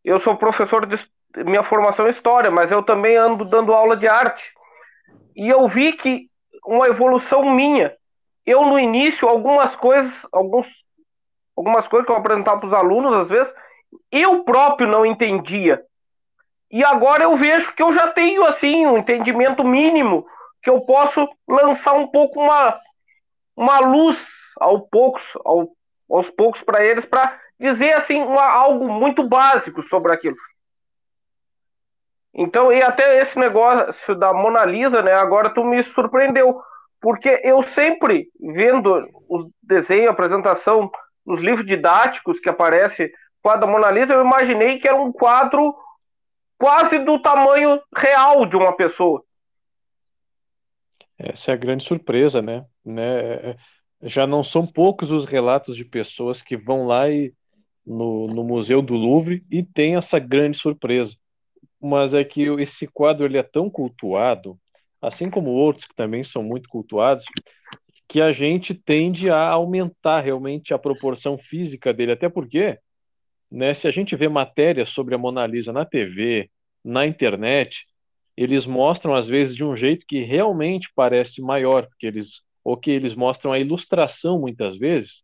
[0.05, 0.95] eu sou professor de
[1.43, 4.53] minha formação é história, mas eu também ando dando aula de arte.
[5.35, 6.29] E eu vi que
[6.63, 7.95] uma evolução minha.
[8.45, 10.67] Eu no início algumas coisas, alguns
[11.55, 13.51] algumas coisas que eu apresentava para os alunos às vezes,
[14.11, 15.83] eu próprio não entendia.
[16.69, 20.27] E agora eu vejo que eu já tenho assim um entendimento mínimo
[20.61, 22.79] que eu posso lançar um pouco uma,
[23.55, 24.17] uma luz
[24.59, 25.69] ao poucos, ao,
[26.09, 30.35] aos poucos para eles, para dizer assim uma, algo muito básico sobre aquilo.
[32.33, 35.13] Então, e até esse negócio da Mona Lisa, né?
[35.13, 36.61] Agora tu me surpreendeu,
[37.01, 40.91] porque eu sempre, vendo os desenhos, a apresentação,
[41.25, 43.11] nos livros didáticos que aparece
[43.47, 45.73] quadro da Mona Lisa, eu imaginei que era um quadro
[46.57, 49.23] quase do tamanho real de uma pessoa.
[51.17, 52.65] Essa é a grande surpresa, né?
[52.83, 53.55] né?
[54.01, 57.33] Já não são poucos os relatos de pessoas que vão lá e,
[57.85, 61.15] no, no Museu do Louvre e tem essa grande surpresa.
[61.79, 64.59] Mas é que esse quadro ele é tão cultuado,
[65.01, 67.23] assim como outros que também são muito cultuados,
[68.09, 72.77] que a gente tende a aumentar realmente a proporção física dele, até porque,
[73.49, 76.49] né, se a gente vê matérias sobre a Mona Lisa na TV,
[76.83, 77.85] na internet,
[78.35, 82.91] eles mostram às vezes de um jeito que realmente parece maior, porque eles ou que
[82.91, 85.23] eles mostram a ilustração muitas vezes,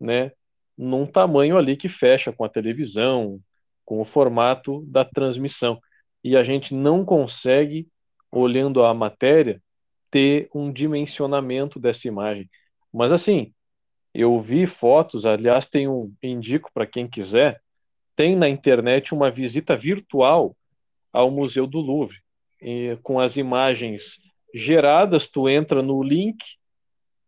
[0.00, 0.30] né,
[0.76, 3.40] num tamanho ali que fecha com a televisão,
[3.84, 5.80] com o formato da transmissão.
[6.22, 7.88] E a gente não consegue,
[8.30, 9.60] olhando a matéria,
[10.08, 12.48] ter um dimensionamento dessa imagem.
[12.92, 13.52] Mas assim,
[14.14, 17.60] eu vi fotos, aliás, tem um indico para quem quiser,
[18.16, 20.56] tem na internet uma visita virtual
[21.12, 22.18] ao Museu do Louvre,
[22.60, 24.16] e, com as imagens
[24.54, 26.38] geradas, tu entra no link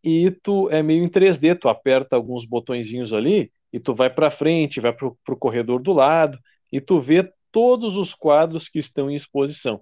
[0.02, 4.30] e tu é meio em 3D, tu aperta alguns botõezinhos ali e tu vai para
[4.30, 6.38] frente, vai para o corredor do lado
[6.72, 9.80] e tu vê todos os quadros que estão em exposição.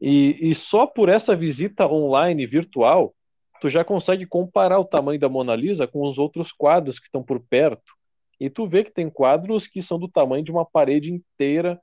[0.00, 3.14] E, e só por essa visita online virtual,
[3.62, 7.22] tu já consegue comparar o tamanho da Mona Lisa com os outros quadros que estão
[7.22, 7.94] por perto.
[8.40, 11.80] E tu vê que tem quadros que são do tamanho de uma parede inteira.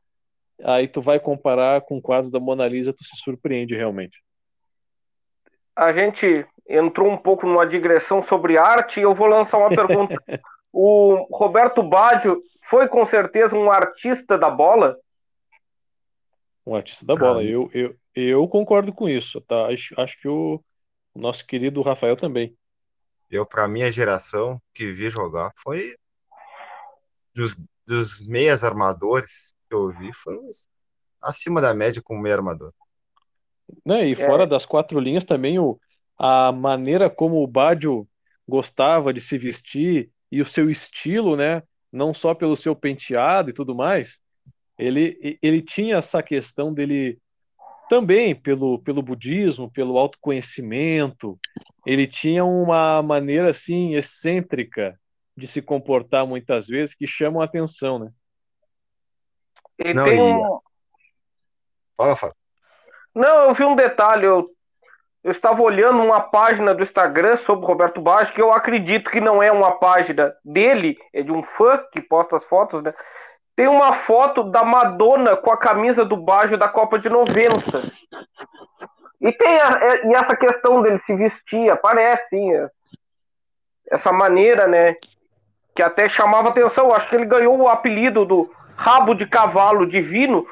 [0.62, 4.22] Aí tu vai comparar com o quadro da Mona Lisa, tu se surpreende realmente.
[5.74, 10.14] A gente entrou um pouco numa digressão sobre arte e eu vou lançar uma pergunta.
[10.74, 14.98] o Roberto Baggio foi com certeza um artista da bola?
[16.68, 17.42] Um artista da bola.
[17.42, 19.40] Eu, eu, eu concordo com isso.
[19.40, 19.68] Tá?
[19.68, 20.62] Acho, acho que o,
[21.14, 22.56] o nosso querido Rafael também.
[23.30, 25.96] Eu, para minha geração, que vi jogar, foi
[27.34, 30.38] dos, dos meias armadores que eu vi, foi
[31.22, 32.74] acima da média como meio armador.
[33.86, 34.08] Né?
[34.08, 34.48] E fora é.
[34.48, 35.80] das quatro linhas também o,
[36.18, 38.08] a maneira como o Badio
[38.48, 41.64] gostava de se vestir e o seu estilo, né?
[41.92, 44.20] Não só pelo seu penteado e tudo mais,
[44.78, 47.20] ele, ele tinha essa questão dele
[47.90, 51.38] também pelo, pelo budismo, pelo autoconhecimento,
[51.86, 54.98] ele tinha uma maneira assim excêntrica
[55.36, 58.12] de se comportar muitas vezes que chamam a atenção, né?
[59.78, 60.60] Ele Não, tem um...
[61.98, 62.36] Fala, Fábio.
[63.16, 64.50] Não, eu vi um detalhe, eu
[65.24, 69.44] eu estava olhando uma página do Instagram sobre Roberto Baggio, que eu acredito que não
[69.44, 72.94] é uma página dele, é de um fã que posta as fotos, né?
[73.60, 77.84] Tem uma foto da Madonna com a camisa do Baggio da Copa de 90.
[79.20, 82.70] E tem a, é, e essa questão dele se vestir, aparece, sim, é,
[83.92, 84.96] essa maneira, né?
[85.76, 86.94] Que até chamava atenção.
[86.94, 90.48] Acho que ele ganhou o apelido do rabo de cavalo divino.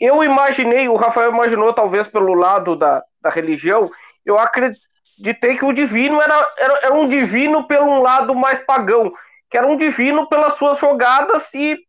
[0.00, 3.90] Eu imaginei, o Rafael imaginou, talvez pelo lado da, da religião,
[4.24, 9.12] eu acreditei que o divino era, era, era, um divino pelo um lado mais pagão,
[9.50, 11.86] que era um divino pelas suas jogadas e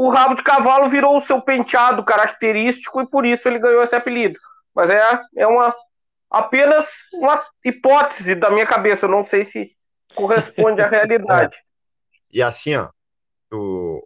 [0.00, 3.96] o rabo de cavalo virou o seu penteado característico e por isso ele ganhou esse
[3.96, 4.38] apelido.
[4.72, 5.74] Mas é, é uma
[6.30, 9.72] apenas uma hipótese da minha cabeça, eu não sei se
[10.14, 11.56] corresponde à realidade.
[12.32, 12.90] E assim, ó,
[13.52, 14.00] o,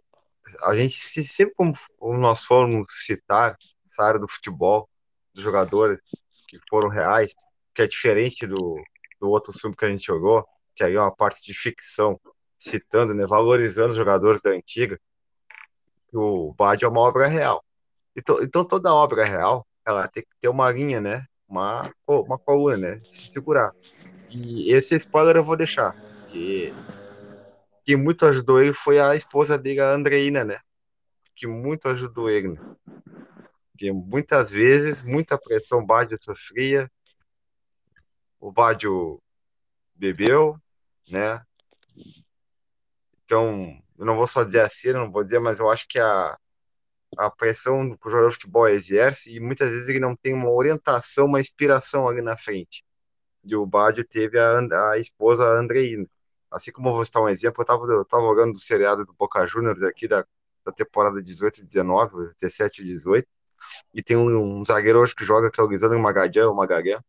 [0.63, 3.55] a gente sempre como nós formos citar
[3.85, 4.89] essa área do futebol,
[5.31, 5.99] dos jogadores,
[6.47, 7.35] que foram reais,
[7.71, 8.81] que é diferente do,
[9.21, 10.43] do outro filme que a gente jogou,
[10.75, 12.19] que aí é uma parte de ficção,
[12.57, 14.99] citando, né, valorizando os jogadores da antiga.
[16.13, 17.63] O Bad é uma obra real.
[18.15, 22.77] Então, então toda obra real, ela tem que ter uma linha, né, uma, uma coluna,
[22.77, 23.73] né, se segurar.
[24.29, 25.95] E esse spoiler eu vou deixar,
[26.27, 26.73] que
[27.85, 30.57] que muito ajudou ele foi a esposa dele, a Andreina, né?
[31.35, 32.49] Que muito ajudou ele.
[32.53, 32.75] Né?
[33.71, 36.89] Porque muitas vezes, muita pressão o Badio sofria,
[38.39, 39.21] o Badio
[39.95, 40.57] bebeu,
[41.09, 41.41] né?
[43.25, 46.37] Então, eu não vou só dizer assim, não vou dizer, mas eu acho que a,
[47.17, 50.49] a pressão que o jogador de futebol exerce, e muitas vezes ele não tem uma
[50.51, 52.83] orientação, uma inspiração ali na frente.
[53.43, 54.59] E o Badio teve a,
[54.91, 56.07] a esposa Andreina.
[56.51, 59.13] Assim como eu vou citar um exemplo, eu estava eu tava olhando o seriado do
[59.13, 60.25] Boca Juniors aqui da,
[60.65, 63.27] da temporada 18 e 19, 17 e 18,
[63.93, 67.01] e tem um, um zagueiro hoje que joga, que é o Guizano Magalhães, o Magalhães.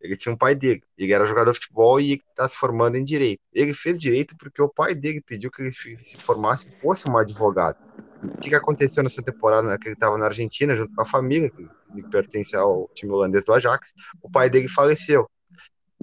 [0.00, 0.82] Ele tinha um pai dele.
[0.96, 3.40] Ele era jogador de futebol e está se formando em direito.
[3.52, 7.16] Ele fez direito porque o pai dele pediu que ele se formasse e fosse um
[7.16, 7.76] advogado.
[8.22, 9.78] O que, que aconteceu nessa temporada?
[9.78, 13.52] Que ele estava na Argentina junto com a família, que pertence ao time holandês do
[13.52, 13.92] Ajax.
[14.22, 15.28] O pai dele faleceu.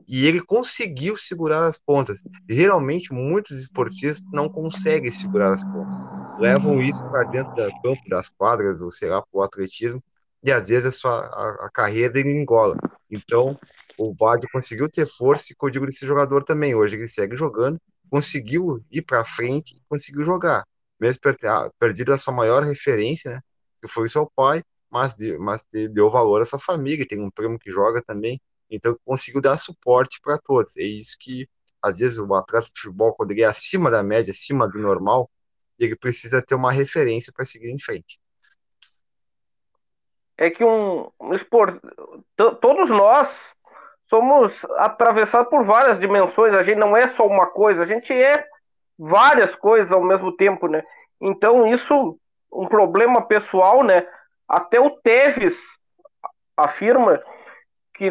[0.08, 2.22] E ele conseguiu segurar as pontas.
[2.50, 6.06] Geralmente, muitos esportistas não conseguem segurar as pontas.
[6.40, 10.04] Levam isso para dentro do campo, das quadras, ou sei lá, para o atletismo,
[10.44, 12.76] e às vezes a, sua, a, a carreira ele engola.
[13.10, 13.58] Então,
[13.98, 16.76] o Bad conseguiu ter força, e que eu digo desse jogador também.
[16.76, 17.80] Hoje ele segue jogando,
[18.10, 20.64] conseguiu ir para frente conseguiu jogar.
[21.00, 23.42] Mesmo ah, perdido a sua maior referência, né,
[23.82, 27.08] que foi o seu pai, mas, mas deu valor à sua família.
[27.08, 28.40] Tem um primo que joga também,
[28.70, 30.78] então conseguiu dar suporte para todos.
[30.78, 31.48] É isso que,
[31.82, 35.30] às vezes, o atleta de futebol, quando ele é acima da média, acima do normal,
[35.80, 38.20] ele precisa ter uma referência para seguir em frente.
[40.38, 41.36] É que um, um
[42.36, 43.30] todos nós
[44.14, 46.54] somos atravessados por várias dimensões.
[46.54, 48.46] A gente não é só uma coisa, a gente é
[48.96, 50.84] várias coisas ao mesmo tempo, né?
[51.20, 52.20] Então isso
[52.52, 54.08] um problema pessoal, né?
[54.48, 55.58] Até o Tevez
[56.56, 57.20] afirma
[57.96, 58.08] que,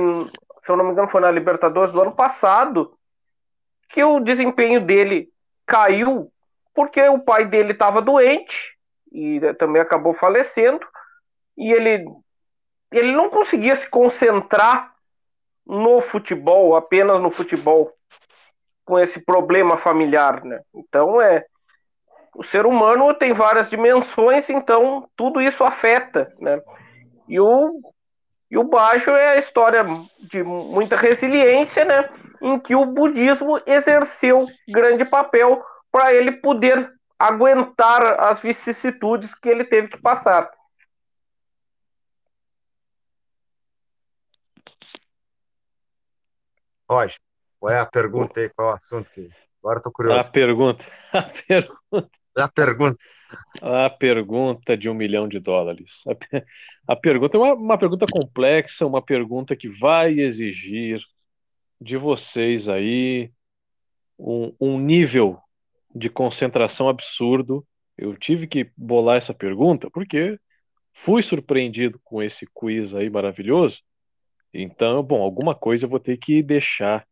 [0.65, 2.99] se eu não me engano, foi na Libertadores do ano passado,
[3.89, 5.29] que o desempenho dele
[5.65, 6.33] caiu
[6.75, 8.77] porque o pai dele estava doente
[9.13, 10.85] e também acabou falecendo
[11.57, 12.05] e ele
[12.91, 14.92] ele não conseguia se concentrar
[15.67, 17.93] no futebol, apenas no futebol,
[18.85, 20.61] com esse problema familiar, né?
[20.75, 21.45] Então é
[22.35, 26.61] o ser humano tem várias dimensões, então tudo isso afeta, né?
[27.29, 27.81] E o
[28.51, 29.83] e o baixo é a história
[30.31, 32.09] de muita resiliência, né?
[32.43, 39.65] Em que o budismo exerceu grande papel para ele poder aguentar as vicissitudes que ele
[39.65, 40.51] teve que passar.
[46.93, 47.19] Roger,
[47.59, 48.51] qual é a pergunta aí?
[48.55, 49.11] Qual é o assunto?
[49.11, 49.27] Que...
[49.63, 50.29] Agora estou curioso.
[50.29, 50.85] A pergunta.
[51.13, 52.11] A pergunta.
[52.37, 52.99] A pergunta.
[53.63, 56.03] A pergunta de um milhão de dólares.
[56.07, 61.01] A, a pergunta é uma, uma pergunta complexa, uma pergunta que vai exigir
[61.81, 63.33] de vocês aí
[64.19, 65.39] um, um nível
[65.95, 67.67] de concentração absurdo.
[67.97, 70.39] Eu tive que bolar essa pergunta porque
[70.93, 73.83] fui surpreendido com esse quiz aí maravilhoso
[74.53, 77.07] então, bom, alguma coisa eu vou ter que deixar,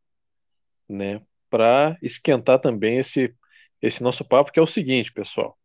[0.88, 3.34] né, para esquentar também esse
[3.82, 5.56] esse nosso papo, que é o seguinte, pessoal.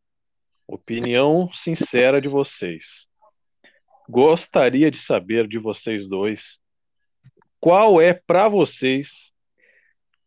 [0.65, 3.07] Opinião sincera de vocês.
[4.07, 6.59] Gostaria de saber de vocês dois
[7.59, 9.31] qual é para vocês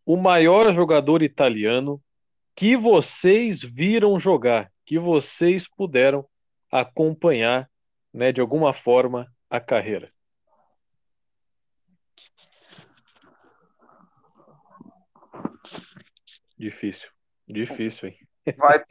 [0.05, 2.03] o maior jogador italiano
[2.55, 6.27] que vocês viram jogar, que vocês puderam
[6.71, 7.71] acompanhar,
[8.13, 10.09] né, de alguma forma a carreira.
[16.59, 17.09] Difícil.
[17.47, 18.19] Difícil, hein?
[18.57, 18.83] Vai.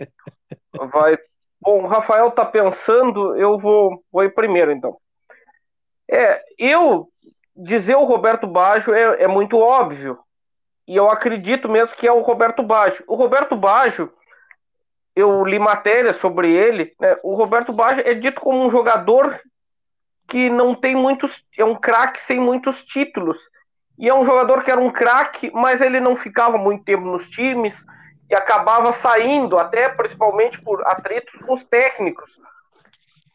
[0.92, 1.18] vai.
[1.60, 4.98] Bom, o Rafael tá pensando, eu vou, vou ir primeiro, então.
[6.10, 7.10] É, eu
[7.56, 10.20] dizer o Roberto Baggio é, é muito óbvio.
[10.88, 13.04] E eu acredito mesmo que é o Roberto Baggio.
[13.08, 14.14] O Roberto Baggio,
[15.16, 17.18] eu li matéria sobre ele, né?
[17.24, 19.42] O Roberto Baggio é dito como um jogador
[20.30, 23.38] que não tem muitos, é um craque sem muitos títulos.
[23.98, 27.28] E é um jogador que era um craque, mas ele não ficava muito tempo nos
[27.30, 27.74] times
[28.30, 32.38] e acabava saindo, até principalmente por atritos com os técnicos.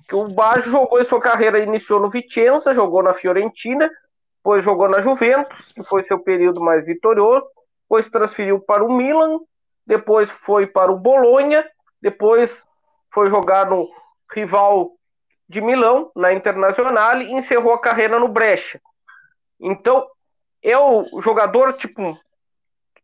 [0.09, 3.91] Que o Baggio jogou em sua carreira, iniciou no Vicenza, jogou na Fiorentina,
[4.37, 7.47] depois jogou na Juventus, que foi seu período mais vitorioso,
[7.83, 9.39] depois transferiu para o Milan,
[9.87, 11.65] depois foi para o Bolonha,
[12.01, 12.51] depois
[13.13, 13.89] foi jogar no
[14.33, 14.93] rival
[15.49, 18.81] de Milão, na Internacional, e encerrou a carreira no Brecha.
[19.61, 20.07] Então,
[20.63, 22.19] é o jogador, tipo,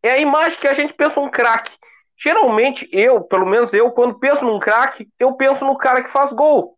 [0.02, 1.72] é a imagem que a gente pensa um craque.
[2.16, 6.32] Geralmente, eu, pelo menos eu, quando penso num craque, eu penso no cara que faz
[6.32, 6.76] gol.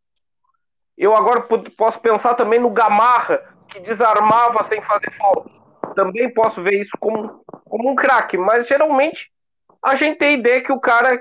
[0.96, 1.46] Eu agora
[1.76, 5.50] posso pensar também no Gamarra, que desarmava sem fazer falta.
[5.94, 9.30] Também posso ver isso como, como um craque, mas geralmente
[9.82, 11.18] a gente tem a ideia que o cara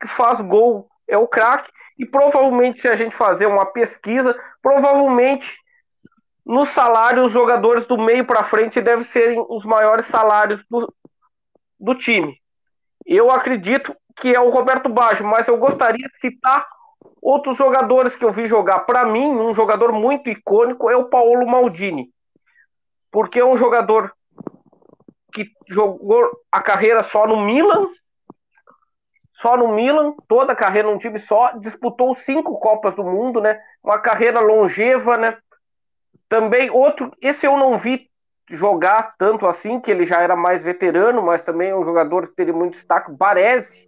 [0.00, 5.56] que faz gol é o craque, e provavelmente, se a gente fazer uma pesquisa, provavelmente
[6.44, 10.92] no salário, os jogadores do meio para frente devem ser os maiores salários do,
[11.78, 12.36] do time.
[13.06, 16.66] Eu acredito que é o Roberto Baggio, mas eu gostaria de citar
[17.20, 18.80] outros jogadores que eu vi jogar.
[18.80, 22.10] Para mim, um jogador muito icônico é o Paulo Maldini,
[23.10, 24.12] porque é um jogador
[25.32, 27.86] que jogou a carreira só no Milan,
[29.40, 33.60] só no Milan, toda a carreira num time só, disputou cinco Copas do Mundo, né?
[33.82, 35.36] Uma carreira longeva, né?
[36.32, 38.08] Também outro, esse eu não vi
[38.48, 42.34] jogar tanto assim, que ele já era mais veterano, mas também é um jogador que
[42.34, 43.86] teria muito destaque, Baresi.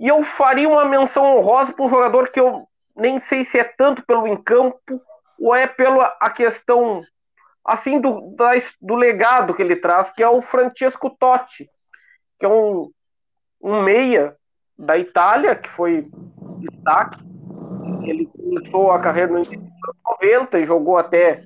[0.00, 2.66] E eu faria uma menção honrosa para um jogador que eu
[2.96, 5.00] nem sei se é tanto pelo encampo
[5.38, 7.04] ou é pela a questão
[7.64, 8.50] assim do, da,
[8.80, 11.70] do legado que ele traz, que é o Francesco Totti,
[12.40, 12.90] que é um,
[13.62, 14.34] um meia
[14.76, 16.04] da Itália, que foi
[16.58, 17.22] destaque.
[18.02, 19.71] Ele começou a carreira no
[20.22, 21.44] 90 e jogou até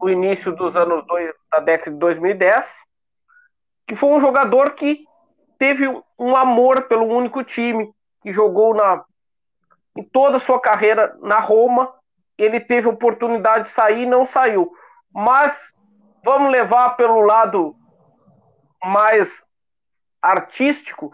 [0.00, 2.66] o início dos anos dois, da década de 2010,
[3.86, 5.04] que foi um jogador que
[5.58, 5.86] teve
[6.18, 7.92] um amor pelo único time,
[8.22, 9.04] que jogou na,
[9.96, 11.92] em toda a sua carreira na Roma.
[12.38, 14.72] Ele teve oportunidade de sair e não saiu.
[15.12, 15.54] Mas
[16.24, 17.76] vamos levar pelo lado
[18.82, 19.30] mais
[20.22, 21.12] artístico,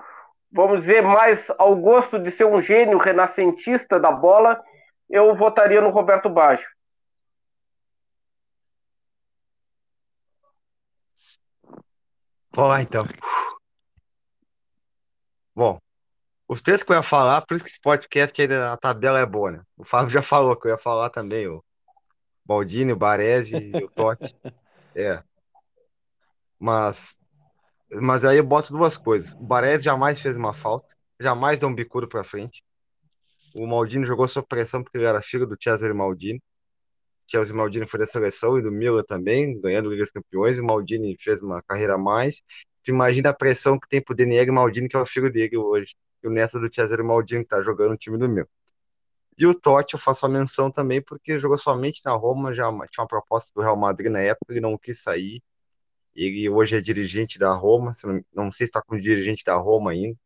[0.52, 4.62] vamos dizer, mais ao gosto de ser um gênio renascentista da bola,
[5.08, 6.66] eu votaria no Roberto Baggio.
[12.52, 13.06] Vamos lá, então.
[15.54, 15.78] Bom,
[16.48, 19.26] os três que eu ia falar, por isso que esse podcast ainda a tabela é
[19.26, 19.62] boa, né?
[19.76, 21.62] O Fábio já falou que eu ia falar também, o
[22.44, 24.34] Baldini, o Baresi e o Totti.
[24.98, 25.22] É.
[26.58, 27.18] Mas,
[28.00, 29.34] mas aí eu boto duas coisas.
[29.34, 32.64] O Baresi jamais fez uma falta, jamais deu um bicudo para frente.
[33.58, 36.42] O Maldini jogou sob pressão porque ele era filho do Cesare Maldini.
[37.26, 40.58] Chelsea Maldini foi da seleção e do Milan também, ganhando Liga dos Campeões.
[40.58, 42.42] O Maldini fez uma carreira a mais.
[42.84, 45.94] Tu imagina a pressão que tem pro Denier Maldini, que é o filho dele hoje.
[46.22, 48.46] E o neto do Cesare Maldini, que tá jogando no time do meu.
[49.38, 53.02] E o Totti, eu faço a menção também, porque jogou somente na Roma, já tinha
[53.02, 55.42] uma proposta do Real Madrid na época, ele não quis sair.
[56.14, 57.92] Ele hoje é dirigente da Roma,
[58.34, 60.16] não, sei se está com dirigente da Roma ainda,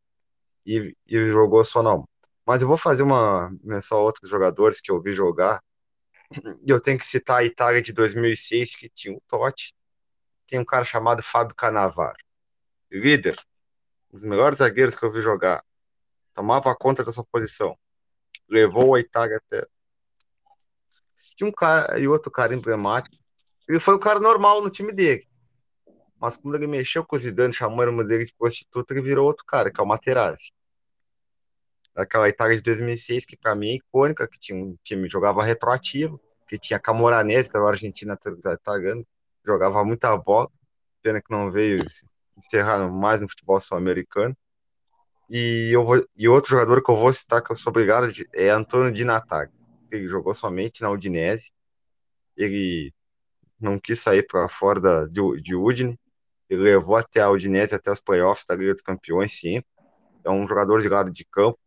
[0.67, 2.10] e, e jogou só não.
[2.51, 5.63] Mas eu vou fazer uma menção a outros jogadores que eu vi jogar,
[6.67, 9.73] e eu tenho que citar a Itália de 2006, que tinha o Totti,
[10.49, 12.19] tem um cara chamado Fábio Canavaro.
[12.91, 13.37] Líder,
[14.13, 15.65] um dos melhores zagueiros que eu vi jogar.
[16.35, 17.79] Tomava conta da sua posição.
[18.49, 19.65] Levou a Itália até.
[21.41, 23.17] E um cara e outro cara emblemático.
[23.69, 25.25] Ele foi o cara normal no time dele.
[26.21, 29.45] Mas quando ele mexeu com o Zidane, chamou o dele de prostituta, ele virou outro
[29.47, 30.51] cara, que é o Materazzi
[31.95, 36.21] daquela Itália de 2006, que para mim é icônica, que tinha um time jogava retroativo,
[36.47, 38.19] que tinha Camoranese, que era o Argentina
[38.53, 39.07] italiano,
[39.45, 40.49] jogava muita bola,
[41.03, 42.07] pena que não veio se
[42.37, 44.37] encerrar mais no futebol sul-americano.
[45.29, 48.51] E, eu vou, e outro jogador que eu vou citar, que eu sou obrigado, é
[48.51, 49.51] Antônio Di Natale.
[49.91, 51.53] Ele jogou somente na Udinese.
[52.37, 52.93] Ele
[53.61, 55.99] não quis sair para fora da, de, de Udine.
[56.49, 59.63] Ele levou até a Udinese, até os playoffs da Liga dos Campeões, sim.
[60.25, 61.59] É um jogador de lado de campo,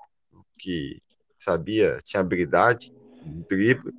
[0.57, 1.01] que
[1.37, 2.93] sabia, tinha habilidade,
[3.49, 3.93] drible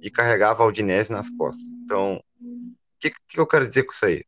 [0.00, 1.72] e carregava a Udinese nas costas.
[1.84, 4.24] Então, o que, que eu quero dizer com isso aí?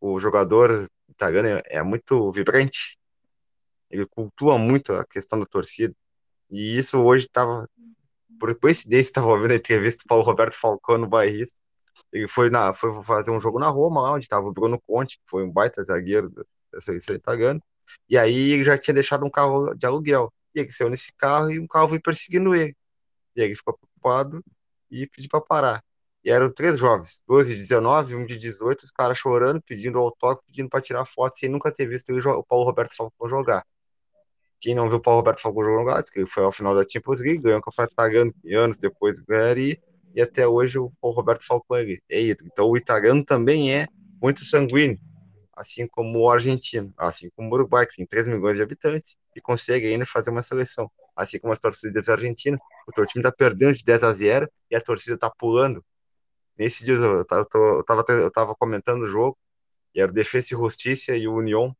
[0.00, 2.98] O jogador italiano é, é muito vibrante,
[3.90, 5.94] ele cultua muito a questão da torcida,
[6.50, 7.68] e isso hoje estava,
[8.38, 11.60] por coincidência, estava ouvindo a entrevista do Paulo Roberto Falcão no bairrista,
[12.12, 15.18] ele foi, na, foi fazer um jogo na Roma, lá onde estava o Bruno Conte,
[15.18, 17.60] que foi um baita zagueiro da, seleção italiana,
[18.08, 20.32] e aí ele já tinha deixado um carro de aluguel.
[20.54, 22.74] E ele saiu nesse carro e um carro veio perseguindo ele.
[23.36, 24.44] E ele ficou preocupado
[24.90, 25.84] e pediu para parar.
[26.24, 30.46] E eram três jovens, dois de 19, um de 18, os caras chorando, pedindo autógrafo,
[30.46, 33.64] pedindo para tirar foto, sem nunca ter visto ele, o Paulo Roberto Falcão jogar.
[34.60, 37.20] Quem não viu o Paulo Roberto Falcão jogar, que ele foi ao final da Champions
[37.20, 39.78] League, ganhou o campeonato italiano anos depois ganharia,
[40.14, 42.50] e até hoje o Paulo Roberto Falcão é, é ídolo.
[42.52, 43.86] Então o italiano também é
[44.20, 44.98] muito sanguíneo
[45.60, 49.42] assim como o argentino, assim como o Uruguai, que tem 3 milhões de habitantes e
[49.42, 50.90] consegue ainda fazer uma seleção.
[51.14, 52.58] Assim como as torcidas argentinas,
[52.88, 55.84] o teu time está perdendo de 10 a 0 e a torcida está pulando.
[56.58, 57.46] Nesse dia eu estava
[58.08, 59.36] eu tava, comentando o jogo,
[59.94, 61.76] e era o e Justiça e o União.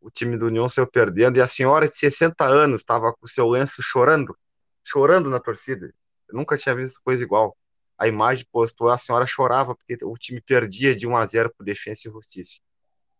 [0.00, 3.28] O time do União saiu perdendo e a senhora de 60 anos estava com o
[3.28, 4.36] seu lenço chorando,
[4.82, 5.94] chorando na torcida.
[6.28, 7.56] Eu nunca tinha visto coisa igual.
[7.96, 11.64] A imagem postou, a senhora chorava porque o time perdia de 1 a 0 por
[11.64, 12.58] Defesa e Justiça.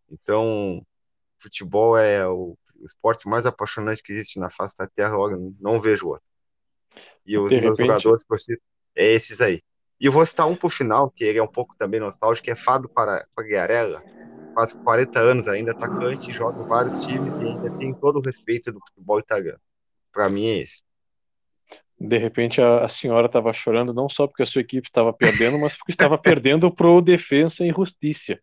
[0.09, 0.85] Então,
[1.37, 5.79] futebol é o, o, esporte mais apaixonante que existe na face da Terra, eu não
[5.79, 6.25] vejo outro.
[7.25, 8.61] E os meus jogadores que eu cito,
[8.95, 9.61] é esses aí.
[9.99, 12.51] E eu vou citar um por final, que ele é um pouco também nostálgico, que
[12.51, 12.89] é Fábio
[13.35, 14.01] Pagliarella,
[14.53, 18.71] quase 40 anos ainda, atacante, joga em vários times e ainda tem todo o respeito
[18.71, 19.59] do futebol italiano.
[20.11, 20.81] Para mim é esse.
[21.99, 25.59] De repente a, a senhora estava chorando não só porque a sua equipe estava perdendo,
[25.59, 28.39] mas porque estava perdendo pro Defensa e Justiça,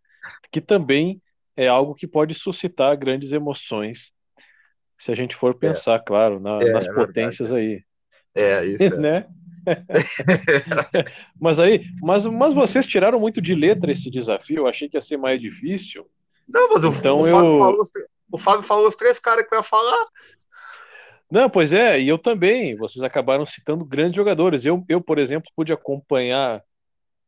[0.53, 1.23] que também
[1.57, 4.13] é algo que pode suscitar grandes emoções,
[4.99, 5.59] se a gente for é.
[5.59, 6.03] pensar, é.
[6.05, 7.85] claro, na, é, nas é potências verdade.
[8.35, 8.43] aí.
[8.43, 8.95] É, isso.
[8.95, 8.97] É.
[8.99, 9.27] né?
[11.41, 15.01] mas aí, mas, mas vocês tiraram muito de letra esse desafio, eu achei que ia
[15.01, 16.07] ser mais difícil.
[16.49, 17.35] Não, mas o, então o, eu...
[17.35, 17.91] Fábio, falou os,
[18.31, 20.07] o Fábio falou os três caras que eu ia falar.
[21.29, 22.77] Não, pois é, e eu também.
[22.77, 24.65] Vocês acabaram citando grandes jogadores.
[24.65, 26.63] Eu, eu por exemplo, pude acompanhar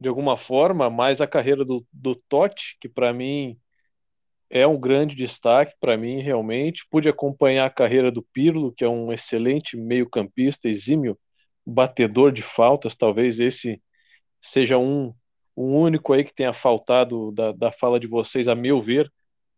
[0.00, 3.59] de alguma forma, mas a carreira do, do Totti, que para mim
[4.50, 6.86] é um grande destaque, para mim realmente.
[6.90, 11.18] Pude acompanhar a carreira do Pirlo, que é um excelente meio-campista, exímio
[11.66, 13.80] batedor de faltas, talvez esse
[14.40, 15.12] seja um,
[15.56, 19.12] um único aí que tenha faltado da, da fala de vocês, a meu ver,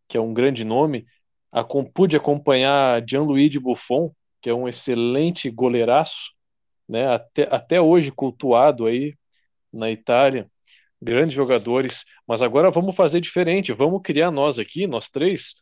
[0.09, 1.07] que é um grande nome.
[1.53, 6.33] A, pude acompanhar Gianluigi Buffon, que é um excelente goleiraço,
[6.89, 9.15] né, até, até hoje cultuado aí
[9.73, 10.51] na Itália,
[11.01, 15.55] grandes jogadores, mas agora vamos fazer diferente, vamos criar nós aqui, nós três,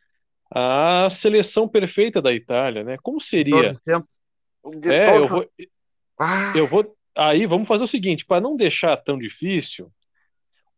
[0.51, 2.97] a seleção perfeita da Itália, né?
[3.01, 3.79] Como seria?
[4.83, 5.49] É, eu vou,
[6.19, 6.53] ah.
[6.55, 6.95] eu vou.
[7.15, 9.91] Aí vamos fazer o seguinte, para não deixar tão difícil,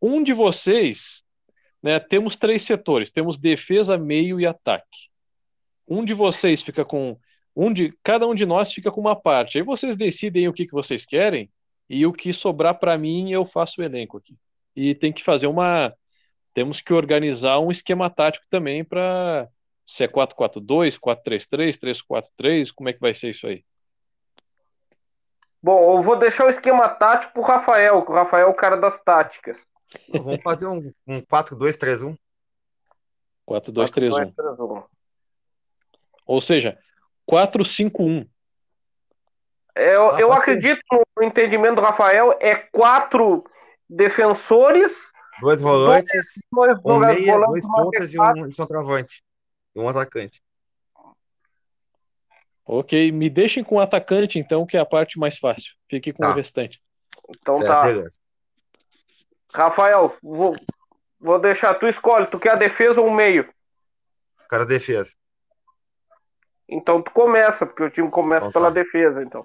[0.02, 1.22] um de vocês,
[1.82, 2.00] né?
[2.00, 5.10] Temos três setores, temos defesa, meio e ataque.
[5.88, 7.18] Um de vocês fica com
[7.56, 9.58] um de cada um de nós fica com uma parte.
[9.58, 11.50] Aí vocês decidem o que, que vocês querem
[11.90, 14.38] e o que sobrar para mim eu faço o elenco aqui.
[14.76, 15.94] E tem que fazer uma
[16.54, 19.48] temos que organizar um esquema tático também para
[19.86, 23.64] se é 4-4-2, 4-3-3, 3-4-3, como é que vai ser isso aí?
[25.62, 28.78] Bom, eu vou deixar o esquema tático pro Rafael, que o Rafael é o cara
[28.78, 29.58] das táticas.
[30.10, 32.18] Vamos fazer um, um 4-2-3-1.
[33.48, 34.86] 4-2-3-1.
[36.26, 36.80] Ou seja,
[37.30, 38.28] 4-5-1.
[39.76, 40.82] É, eu, ah, eu acredito
[41.16, 43.46] no entendimento do Rafael, é quatro
[43.92, 44.92] defensores,
[45.42, 49.22] dois volantes, dois, dois, um meia, dois pontas e um centroavante.
[49.76, 50.42] E um atacante.
[52.66, 55.74] Ok, me deixem com o atacante, então, que é a parte mais fácil.
[55.90, 56.30] Fique com tá.
[56.30, 56.82] o restante.
[57.30, 57.84] Então é, tá.
[57.84, 58.18] Beleza.
[59.54, 60.56] Rafael, vou,
[61.20, 63.48] vou deixar, tu escolhe, tu quer a defesa ou o meio?
[64.48, 65.14] Cara, defesa.
[66.68, 68.82] Então tu começa, porque o time começa então, pela tá.
[68.82, 69.44] defesa, então.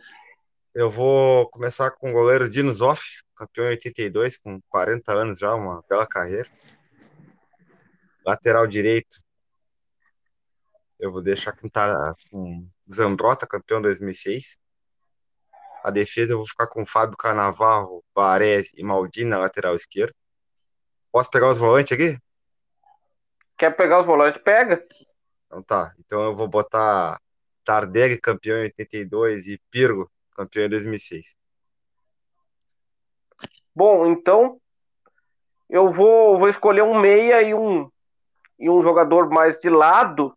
[0.72, 3.02] Eu vou começar com o goleiro Dino Zoff,
[3.36, 6.48] campeão em 82, com 40 anos já, uma bela carreira.
[8.24, 9.22] Lateral direito,
[10.98, 11.68] eu vou deixar com,
[12.30, 14.58] com Zambrota, campeão 2006.
[15.84, 20.14] A defesa eu vou ficar com Fábio Canavarro, Barés e Maldini na lateral esquerda.
[21.12, 22.18] Posso pegar os volantes aqui?
[23.56, 24.42] Quer pegar os volantes?
[24.42, 24.84] Pega.
[25.46, 25.94] Então tá.
[25.98, 27.18] Então eu vou botar
[27.64, 31.36] Tardelli, campeão em 82, e Pirgo, campeão em 2006.
[33.76, 34.56] Bom, então
[35.68, 37.90] eu vou, vou escolher um meia e um,
[38.58, 40.34] e um jogador mais de lado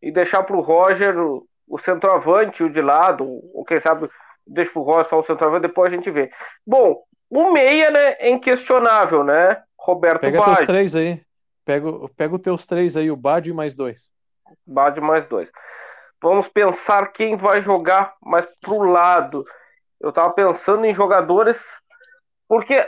[0.00, 4.08] e deixar para o Roger o, o centroavante, o de lado, ou quem sabe
[4.46, 6.30] deixa para o Roger só o centroavante, depois a gente vê.
[6.66, 9.62] Bom, o meia né, é inquestionável, né?
[9.78, 10.56] Roberto Pega Bade.
[10.56, 11.22] teus três aí.
[11.66, 11.86] Pega,
[12.16, 14.10] pega os teus três aí, o Bade e mais dois.
[14.66, 15.50] Bade mais dois.
[16.22, 19.44] Vamos pensar quem vai jogar mais pro lado.
[20.00, 21.58] Eu tava pensando em jogadores
[22.50, 22.84] porque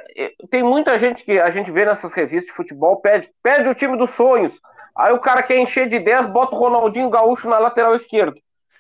[0.51, 3.97] tem muita gente que a gente vê nessas revistas de futebol pede, pede o time
[3.97, 4.61] dos sonhos.
[4.93, 8.35] Aí o cara quer encher de 10, bota o Ronaldinho Gaúcho na lateral esquerda.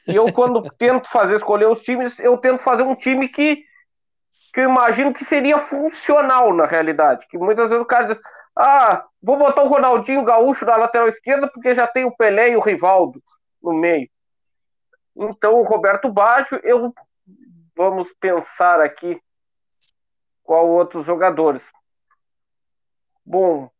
[0.08, 3.62] E eu, quando tento fazer escolher os times, eu tento fazer um time que,
[4.52, 7.28] que eu imagino que seria funcional na realidade.
[7.28, 8.20] Que muitas vezes o cara diz:
[8.58, 12.56] Ah, vou botar o Ronaldinho Gaúcho na lateral esquerda porque já tem o Pelé e
[12.56, 13.22] o Rivaldo
[13.62, 14.10] no meio.
[15.16, 16.92] Então, o Roberto Baggio, eu
[17.76, 19.22] vamos pensar aqui
[20.42, 21.62] qual outros jogadores.
[23.24, 23.70] Bom,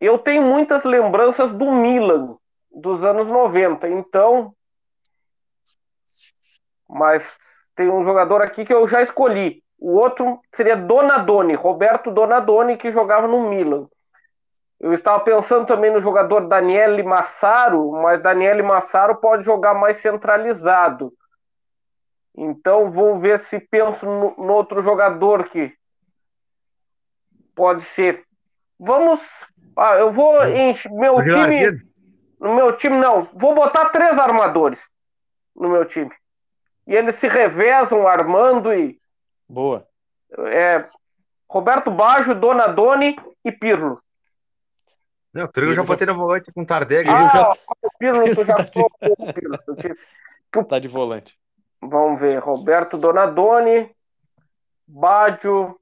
[0.00, 2.36] eu tenho muitas lembranças do Milan
[2.70, 4.54] dos anos 90, então.
[6.88, 7.38] Mas
[7.76, 9.62] tem um jogador aqui que eu já escolhi.
[9.78, 13.86] O outro seria Donadoni, Roberto Donadoni, que jogava no Milan.
[14.80, 21.12] Eu estava pensando também no jogador Daniele Massaro, mas Daniele Massaro pode jogar mais centralizado.
[22.36, 25.72] Então vou ver se penso no, no outro jogador que
[27.54, 28.24] pode ser.
[28.78, 29.20] Vamos
[29.76, 31.82] ah, eu vou encher meu time.
[32.38, 33.28] No meu time, não.
[33.34, 34.78] Vou botar três armadores
[35.54, 36.10] no meu time.
[36.86, 38.98] E eles se revezam armando e.
[39.48, 39.86] Boa.
[40.48, 40.84] É,
[41.48, 44.00] Roberto Baggio, Donadoni e Pirlo.
[45.32, 47.08] Não, o Pirlo eu já botei no volante com Tardelli.
[47.08, 47.50] Ah, já...
[47.82, 48.56] o Pirlo, tu já
[49.18, 50.68] o Pirlo.
[50.68, 51.36] Tá de volante.
[51.88, 52.38] Vamos ver.
[52.38, 53.90] Roberto Donadoni,
[54.86, 55.78] Baggio,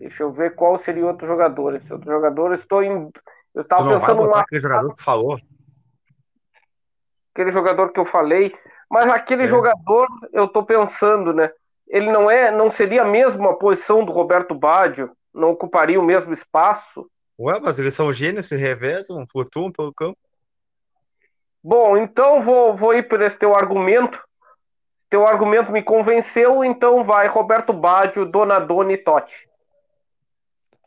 [0.00, 1.76] Deixa eu ver qual seria outro jogador.
[1.76, 3.10] Esse outro jogador, estou em.
[3.54, 5.38] Eu estava pensando vai aquele jogador que falou.
[7.34, 8.56] Aquele jogador que eu falei.
[8.90, 9.46] Mas aquele é.
[9.46, 11.52] jogador, eu estou pensando, né?
[11.86, 16.32] Ele não é, não seria mesmo a posição do Roberto Baggio, não ocuparia o mesmo
[16.32, 17.06] espaço.
[17.38, 20.16] Ué, mas eles são gênios, se revezam, flutuam pelo campo.
[21.62, 24.18] Bom, então vou, vou ir por esse teu argumento.
[25.10, 29.48] Teu argumento me convenceu, então vai Roberto Baggio, Donadoni e Totti.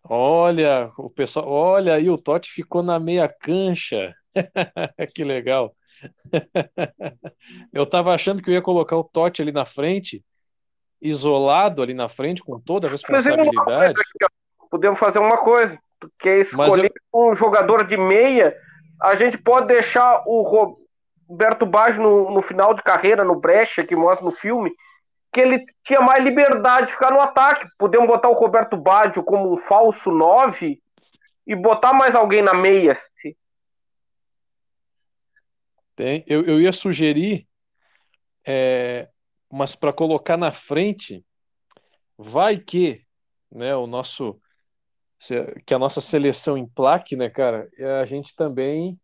[0.04, 4.14] Olha, o pessoal, olha aí, o Totti ficou na meia cancha.
[5.16, 5.74] que legal.
[7.72, 10.24] Eu estava achando que eu ia colocar o Totti ali na frente,
[11.02, 13.94] isolado ali na frente, com toda a responsabilidade.
[14.70, 17.20] Podemos fazer uma coisa, porque escolher eu...
[17.20, 18.56] um jogador de meia,
[19.02, 20.78] a gente pode deixar o
[21.28, 24.72] Roberto Baggio no, no final de carreira, no Brecha, que mostra no filme,
[25.32, 27.68] que ele tinha mais liberdade de ficar no ataque.
[27.78, 30.82] Podemos botar o Roberto Baggio como um falso 9
[31.46, 33.00] e botar mais alguém na meia.
[35.96, 36.24] Tem.
[36.28, 37.48] Eu, eu ia sugerir,
[38.46, 39.08] é,
[39.52, 41.24] mas para colocar na frente,
[42.18, 43.06] vai que,
[43.52, 44.40] né, o nosso
[45.66, 47.70] que a nossa seleção emplaque, né, cara?
[48.02, 49.00] A gente também,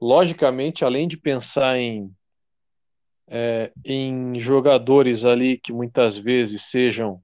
[0.00, 2.10] logicamente, além de pensar em
[3.30, 7.22] é, em jogadores ali que muitas vezes sejam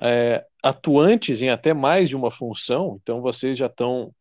[0.00, 4.14] é, atuantes em até mais de uma função, então vocês já estão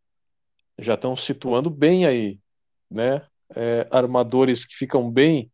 [0.77, 2.39] já estão situando bem aí,
[2.91, 3.25] né?
[3.55, 5.51] é, armadores que ficam bem.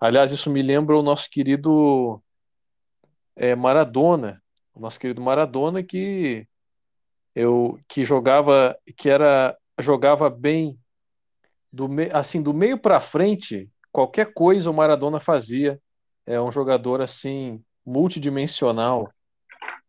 [0.00, 2.22] Aliás, isso me lembra o nosso querido
[3.36, 4.41] é, Maradona,
[4.74, 6.46] o nosso querido Maradona que
[7.34, 10.78] eu que jogava que era jogava bem
[11.72, 15.80] do assim do meio para frente qualquer coisa o Maradona fazia
[16.26, 19.12] é um jogador assim multidimensional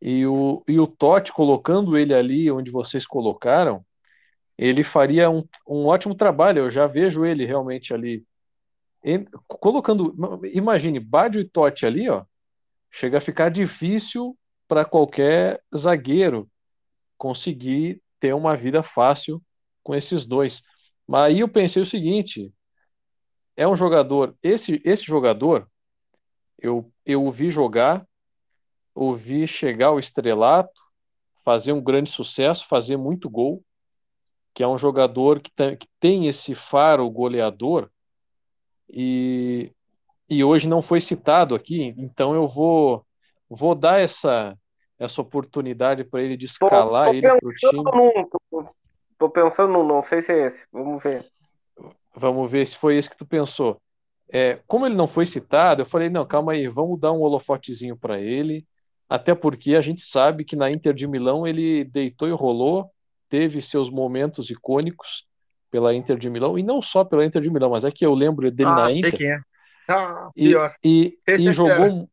[0.01, 3.85] e o, e o Totti colocando ele ali onde vocês colocaram
[4.57, 6.60] ele faria um, um ótimo trabalho.
[6.60, 8.23] Eu já vejo ele realmente ali
[9.47, 10.15] colocando.
[10.53, 12.23] Imagine, Badio e Totti ali, ó.
[12.91, 14.38] Chega a ficar difícil
[14.74, 16.50] para qualquer zagueiro
[17.16, 19.40] conseguir ter uma vida fácil
[19.84, 20.64] com esses dois.
[21.08, 22.52] Mas aí eu pensei o seguinte:
[23.56, 25.70] é um jogador, esse, esse jogador,
[26.58, 28.04] eu, eu o vi jogar,
[28.95, 30.82] ouvi chegar ao estrelato,
[31.45, 33.64] fazer um grande sucesso, fazer muito gol
[34.56, 37.91] que é um jogador que, tem, que tem esse faro goleador
[38.90, 39.72] e,
[40.28, 43.06] e hoje não foi citado aqui, então eu vou,
[43.50, 44.56] vou dar essa,
[45.04, 47.84] essa oportunidade para ele de escalar tô, tô ele para o time.
[47.84, 48.70] Num, tô,
[49.18, 51.26] tô, pensando, não sei se é esse, vamos ver.
[52.16, 53.82] Vamos ver se foi esse que tu pensou.
[54.32, 57.98] É, como ele não foi citado, eu falei, não, calma aí, vamos dar um holofotezinho
[57.98, 58.66] para ele,
[59.10, 62.90] até porque a gente sabe que na Inter de Milão ele deitou e rolou,
[63.30, 65.26] teve seus momentos icônicos
[65.70, 68.14] pela Inter de Milão, e não só pela Inter de Milão, mas é que eu
[68.14, 69.02] lembro dele ah, na Inter.
[69.02, 69.40] Sei quem é.
[69.90, 70.74] Ah, pior.
[70.84, 72.08] E, e, e é jogou,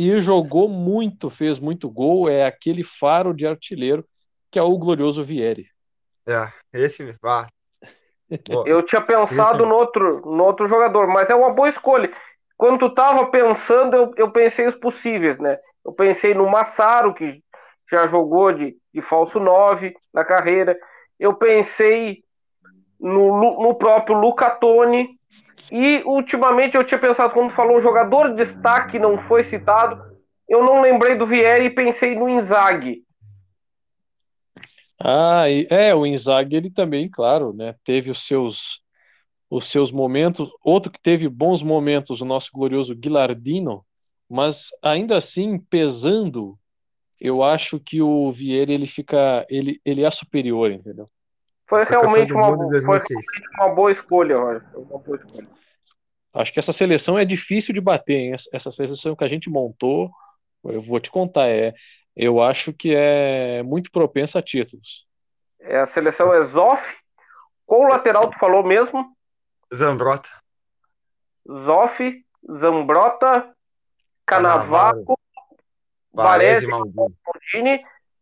[0.00, 4.02] e jogou muito, fez muito gol, é aquele faro de artilheiro
[4.50, 5.66] que é o glorioso Vieri.
[6.26, 7.46] É, esse vá.
[8.64, 12.10] Eu tinha pensado no outro, no outro jogador, mas é uma boa escolha.
[12.56, 15.58] Quando tu tava pensando, eu, eu pensei os possíveis, né?
[15.84, 17.42] Eu pensei no Massaro, que
[17.90, 20.78] já jogou de, de falso 9 na carreira.
[21.18, 22.22] Eu pensei
[22.98, 25.18] no, no próprio Luca Toni.
[25.70, 30.02] E ultimamente eu tinha pensado, quando falou jogador de destaque não foi citado,
[30.48, 33.04] eu não lembrei do Vieri e pensei no Inzaghi.
[35.02, 38.80] Ah, é, o Inzaghi ele também, claro, né, teve os seus
[39.48, 43.84] os seus momentos, outro que teve bons momentos, o nosso glorioso Guilardino,
[44.28, 46.56] mas ainda assim pesando
[47.20, 51.10] eu acho que o Vieira ele fica, ele, ele é superior, entendeu?
[51.70, 52.98] Foi realmente uma, foi
[53.60, 54.36] uma boa escolha,
[54.74, 55.48] uma boa escolha.
[56.34, 58.36] Acho que essa seleção é difícil de bater, hein?
[58.52, 60.10] Essa seleção que a gente montou,
[60.64, 61.72] eu vou te contar, é,
[62.16, 65.06] eu acho que é muito propensa a títulos.
[65.60, 66.82] É a seleção é Zoff,
[67.64, 69.16] qual lateral tu falou mesmo?
[69.72, 70.28] Zambrota.
[71.48, 72.24] Zoff,
[72.58, 73.54] Zambrota,
[74.26, 75.16] Canavaco,
[76.12, 77.80] Varese, Maldini,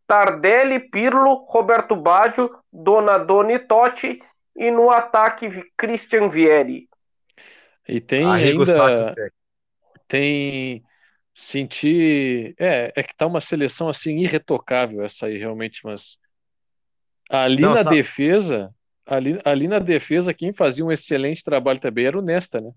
[0.09, 4.19] Tardelli, Pirlo, Roberto Baggio, Donadoni Totti
[4.55, 6.89] e no ataque Christian Vieri.
[7.87, 9.13] E tem ainda
[10.07, 10.83] tem
[11.35, 16.17] sentir é, é que tá uma seleção assim irretocável essa aí realmente, mas
[17.29, 17.97] ali Não, na sabe...
[17.97, 18.73] defesa,
[19.05, 22.71] ali, ali na defesa quem fazia um excelente trabalho também era o Nesta, né?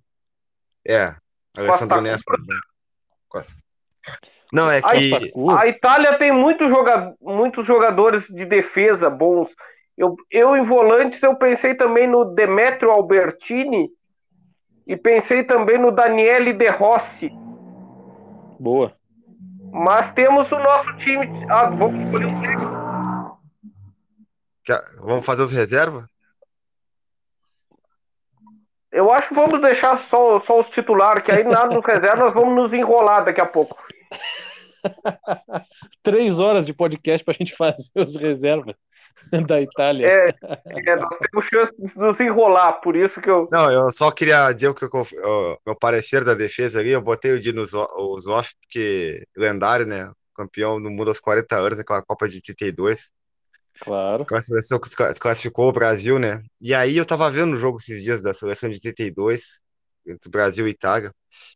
[0.86, 1.16] É,
[1.56, 2.34] Alessandro Nesta.
[4.52, 5.32] Não, é que.
[5.56, 9.48] A, Itália tem muito joga, muitos jogadores de defesa bons.
[9.96, 13.88] Eu, eu, em volantes, eu pensei também no Demetrio Albertini
[14.86, 17.30] e pensei também no Daniele De Rossi.
[18.60, 18.94] Boa.
[19.72, 21.26] Mas temos o nosso time.
[21.48, 22.82] Ah, vamos escolher um técnico.
[25.04, 26.04] Vamos fazer os reservas?
[28.92, 32.34] Eu acho que vamos deixar só, só os titulares, que aí nada nos reservas nós
[32.34, 33.82] vamos nos enrolar daqui a pouco.
[36.02, 38.74] Três horas de podcast para a gente fazer os reservas
[39.46, 40.06] da Itália.
[40.06, 40.34] É,
[40.66, 43.48] é, nós temos chance de nos enrolar, por isso que eu.
[43.50, 46.90] Não, eu só queria dizer o que eu, meu parecer da defesa ali.
[46.90, 50.10] Eu botei o Dino Zoff, porque lendário, né?
[50.34, 53.12] Campeão do mundo aos 40 anos, aquela Copa de 32.
[53.80, 54.26] Claro.
[54.26, 56.42] Com a seleção que classificou o Brasil, né?
[56.60, 59.62] E aí eu tava vendo o jogo esses dias da seleção de 32,
[60.06, 61.12] entre Brasil e Itália.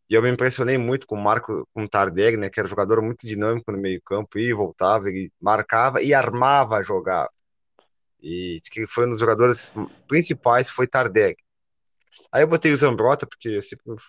[0.09, 2.51] E eu me impressionei muito com o Marco, com o Tardelli, né?
[2.51, 6.83] Que era um jogador muito dinâmico no meio-campo, e voltava, ele marcava e armava a
[6.83, 7.29] jogar.
[8.23, 9.75] E que foi um dos jogadores
[10.09, 11.37] principais, foi Tardelli.
[12.33, 13.61] Aí eu botei o Zambrota, porque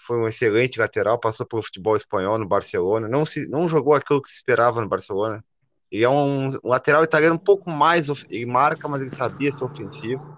[0.06, 4.22] foi um excelente lateral, passou pelo futebol espanhol no Barcelona, não, se, não jogou aquilo
[4.22, 5.44] que se esperava no Barcelona.
[5.92, 9.64] Ele é um, um lateral italiano um pouco mais, ele marca, mas ele sabia ser
[9.64, 10.38] ofensivo.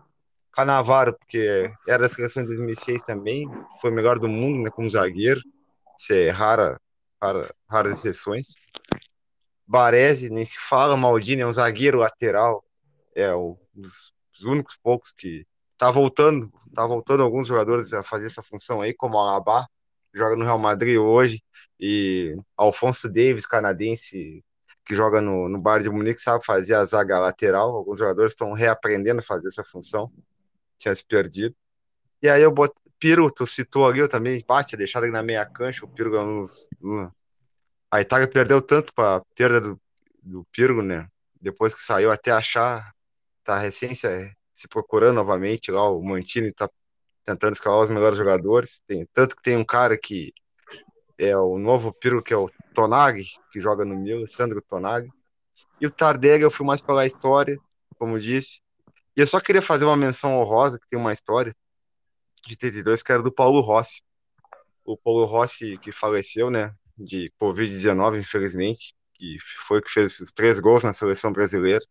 [0.59, 3.49] Canavaro, porque era da seleção de 2006 também,
[3.79, 5.39] foi o melhor do mundo né, como zagueiro,
[5.97, 6.77] isso é rara,
[7.21, 8.55] rara, raras exceções.
[9.65, 12.61] Baresi, nem se fala, Maldini é um zagueiro lateral,
[13.15, 15.45] é um dos, dos únicos poucos que
[15.77, 19.65] tá voltando, tá voltando alguns jogadores a fazer essa função aí, como o Alaba,
[20.13, 21.41] joga no Real Madrid hoje,
[21.79, 24.43] e Alfonso Davis, canadense,
[24.85, 27.69] que joga no, no Bayern de Munique, sabe fazer a zaga lateral.
[27.69, 30.11] Alguns jogadores estão reaprendendo a fazer essa função,
[30.79, 31.55] tinha se perdido.
[32.21, 35.45] E aí eu botei, Piro, tu citou ali, eu também, bate, deixado ele na meia
[35.45, 36.11] cancha, o Piro
[36.81, 37.13] no,
[37.91, 39.81] a Itália perdeu tanto para perda do,
[40.21, 41.07] do Pirgo, né?
[41.41, 42.93] Depois que saiu, até achar,
[43.43, 44.35] tá recém se,
[44.69, 46.69] procurando novamente lá, o Mantini tá
[47.23, 48.81] tentando escalar os melhores jogadores.
[48.85, 50.33] Tem, tanto que tem um cara que
[51.17, 55.09] é o novo Pirgo, que é o Tonag, que joga no Milan, Sandro Tonag.
[55.81, 57.57] E o Tardelli eu fui mais pela história,
[57.97, 58.61] como disse.
[59.19, 61.53] E eu só queria fazer uma menção honrosa, que tem uma história
[62.47, 64.01] de 32, que era do Paulo Rossi.
[64.85, 69.37] O Paulo Rossi que faleceu, né, de Covid-19, infelizmente, que
[69.67, 71.83] foi que fez os três gols na seleção brasileira.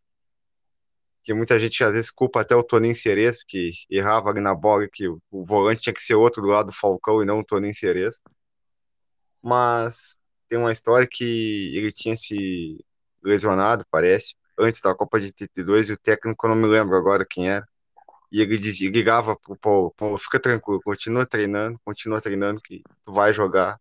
[1.23, 4.89] Que muita gente às vezes culpa até o Toninho Cerezo, que errava ali na bola,
[4.91, 7.75] que o, volante tinha que ser outro do lado do Falcão e não o Toninho
[7.75, 8.23] Cerezo.
[9.43, 10.17] Mas
[10.49, 12.83] tem uma história que ele tinha se
[13.23, 17.27] lesionado, parece, antes da Copa de 82, e o técnico eu não me lembro agora
[17.29, 17.67] quem era.
[18.31, 23.13] E ele dizia, ligava pro Paulo, Paulo, fica tranquilo, continua treinando, continua treinando que tu
[23.13, 23.81] vai jogar,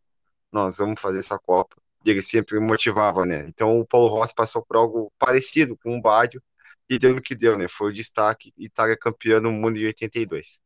[0.52, 1.76] nós vamos fazer essa Copa.
[2.06, 3.46] E ele sempre motivava, né?
[3.48, 6.42] Então o Paulo Rossi passou por algo parecido com o Bádio
[6.90, 7.68] e deu no que deu, né?
[7.68, 10.62] Foi o destaque Itália campeã no mundo de 82.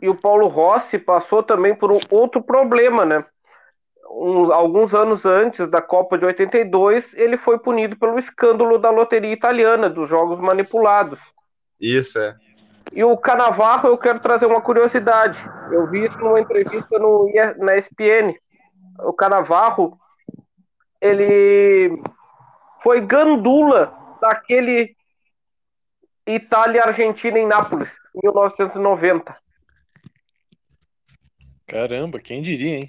[0.00, 3.24] E o Paulo Rossi passou também por um outro problema, né?
[4.10, 9.32] Um, alguns anos antes da Copa de 82, ele foi punido pelo escândalo da loteria
[9.32, 11.18] italiana, dos jogos manipulados.
[11.80, 12.36] Isso, é.
[12.92, 15.38] E o Canavarro, eu quero trazer uma curiosidade.
[15.70, 18.34] Eu vi isso numa entrevista no, na ESPN.
[19.00, 19.98] O Canavarro,
[21.00, 22.00] ele
[22.82, 24.96] foi gandula daquele
[26.26, 29.36] Itália-Argentina em Nápoles, em 1990.
[31.66, 32.88] Caramba, quem diria, hein?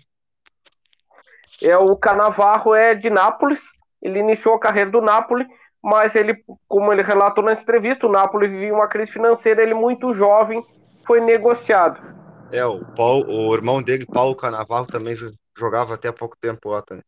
[1.61, 3.59] É, o Canavarro é de Nápoles,
[4.01, 5.47] ele iniciou a carreira do Nápoles
[5.81, 10.13] mas ele, como ele relatou na entrevista, o Napoli vivia uma crise financeira, ele muito
[10.13, 10.61] jovem
[11.05, 12.01] foi negociado.
[12.51, 15.15] É, o, Paulo, o irmão dele, Paulo Canavarro, também
[15.57, 17.03] jogava até há pouco tempo lá também.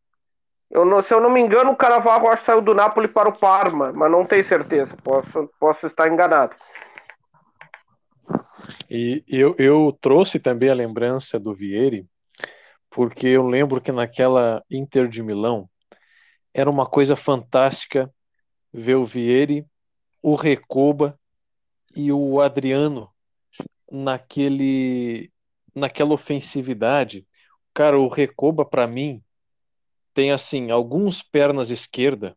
[0.70, 3.28] Eu não, se eu não me engano, o Canavarro acho que saiu do Napoli para
[3.28, 6.54] o Parma, mas não tenho certeza, posso, posso estar enganado.
[8.88, 12.06] E eu, eu trouxe também a lembrança do Vieri,
[12.90, 15.70] porque eu lembro que naquela Inter de Milão
[16.52, 18.12] era uma coisa fantástica
[18.72, 19.64] ver o Vieri,
[20.20, 21.18] o Recoba
[21.94, 23.10] e o Adriano
[23.90, 25.32] naquele
[25.74, 27.26] naquela ofensividade.
[27.72, 29.22] Cara, o Recoba para mim
[30.12, 32.36] tem assim alguns pernas esquerda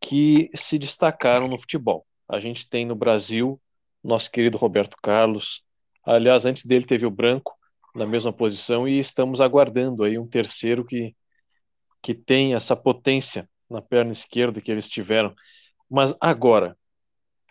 [0.00, 2.04] que se destacaram no futebol.
[2.28, 3.60] A gente tem no Brasil
[4.02, 5.62] nosso querido Roberto Carlos.
[6.04, 7.59] Aliás, antes dele teve o Branco
[7.94, 11.14] na mesma posição e estamos aguardando aí um terceiro que
[12.02, 15.34] que tem essa potência na perna esquerda que eles tiveram.
[15.88, 16.76] Mas agora,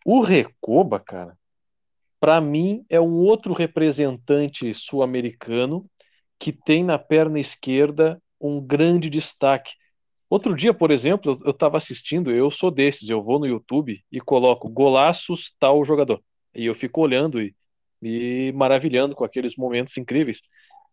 [0.05, 1.37] o Recoba, cara,
[2.19, 5.89] para mim é um outro representante sul-americano
[6.37, 9.73] que tem na perna esquerda um grande destaque.
[10.29, 14.21] Outro dia, por exemplo, eu estava assistindo, eu sou desses, eu vou no YouTube e
[14.21, 16.21] coloco golaços tal jogador.
[16.53, 17.55] E eu fico olhando e
[18.01, 20.41] me maravilhando com aqueles momentos incríveis.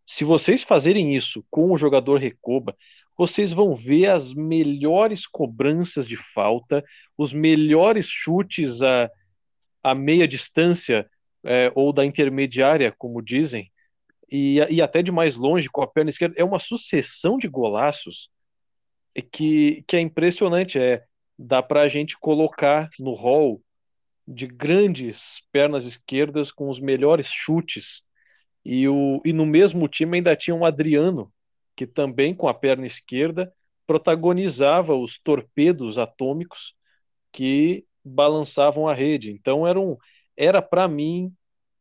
[0.05, 2.77] Se vocês fazerem isso com o jogador Recoba,
[3.17, 6.85] vocês vão ver as melhores cobranças de falta,
[7.17, 9.11] os melhores chutes a,
[9.83, 11.09] a meia distância
[11.45, 13.71] é, ou da intermediária, como dizem,
[14.31, 16.35] e, e até de mais longe com a perna esquerda.
[16.37, 18.29] É uma sucessão de golaços
[19.33, 20.79] que, que é impressionante.
[20.79, 21.03] É,
[21.39, 23.63] dá para a gente colocar no hall
[24.27, 28.03] de grandes pernas esquerdas com os melhores chutes.
[28.65, 31.33] E, o, e no mesmo time ainda tinha um Adriano,
[31.77, 33.53] que também com a perna esquerda
[33.87, 36.75] protagonizava os torpedos atômicos
[37.31, 39.31] que balançavam a rede.
[39.31, 39.97] Então era um,
[40.37, 41.33] era para mim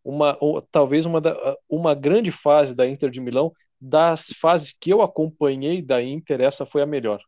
[0.04, 0.38] uma
[0.72, 1.20] talvez uma,
[1.68, 3.52] uma grande fase da Inter de Milão
[3.82, 7.20] das fases que eu acompanhei da Inter essa foi a melhor.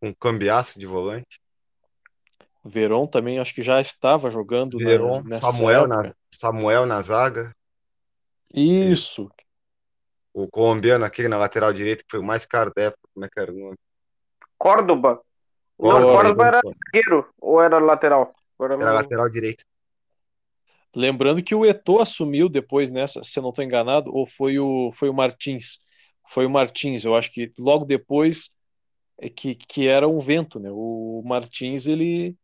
[0.00, 1.40] Um cambiaço de volante.
[2.64, 7.54] Veron também acho que já estava jogando Veron, na, Samuel na Samuel na zaga.
[8.52, 9.30] Isso.
[10.32, 13.28] O colombiano aquele na lateral direita que foi o mais caro da época, como é
[13.28, 13.76] que era o nome?
[14.56, 15.20] Córdoba.
[15.76, 16.06] Córdoba.
[16.06, 18.34] Não, Córdoba era zagueiro ou era lateral?
[18.60, 18.94] Era não...
[18.94, 19.64] lateral direito.
[20.94, 24.90] Lembrando que o Eto'o assumiu depois nessa, se eu não estou enganado, ou foi o,
[24.92, 25.78] foi o Martins.
[26.30, 28.50] Foi o Martins, eu acho que logo depois
[29.18, 30.70] é que, que era um vento, né?
[30.72, 32.36] O Martins, ele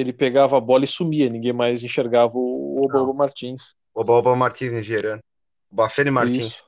[0.00, 3.74] ele pegava a bola e sumia, ninguém mais enxergava o Oba Oba Martins.
[3.94, 5.22] Oba Oba Martins nigeriano.
[5.70, 6.62] Bafene Martins.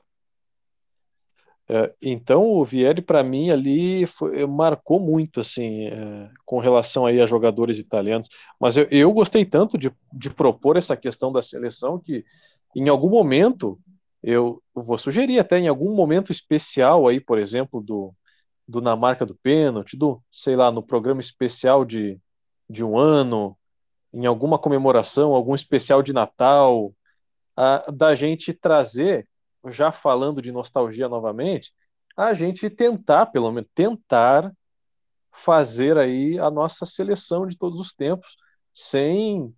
[1.69, 7.21] É, então o Vieri para mim ali foi, marcou muito assim é, com relação aí
[7.21, 8.27] a jogadores italianos
[8.59, 12.25] mas eu, eu gostei tanto de, de, propor essa questão da seleção que
[12.75, 13.79] em algum momento
[14.21, 18.13] eu vou sugerir até em algum momento especial aí por exemplo do,
[18.67, 22.19] do na marca do pênalti do sei lá no programa especial de,
[22.71, 23.57] de um ano
[24.13, 26.93] em alguma comemoração algum especial de Natal
[27.55, 29.27] a, da gente trazer
[29.69, 31.71] já falando de nostalgia novamente,
[32.17, 34.51] a gente tentar, pelo menos, tentar
[35.31, 38.35] fazer aí a nossa seleção de todos os tempos,
[38.73, 39.53] sem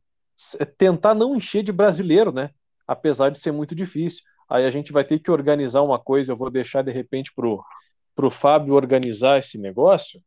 [0.78, 2.50] tentar não encher de brasileiro, né?
[2.88, 4.24] Apesar de ser muito difícil.
[4.50, 7.64] Aí a gente vai ter que organizar uma coisa, eu vou deixar de repente pro,
[8.16, 10.22] pro Fábio organizar esse negócio,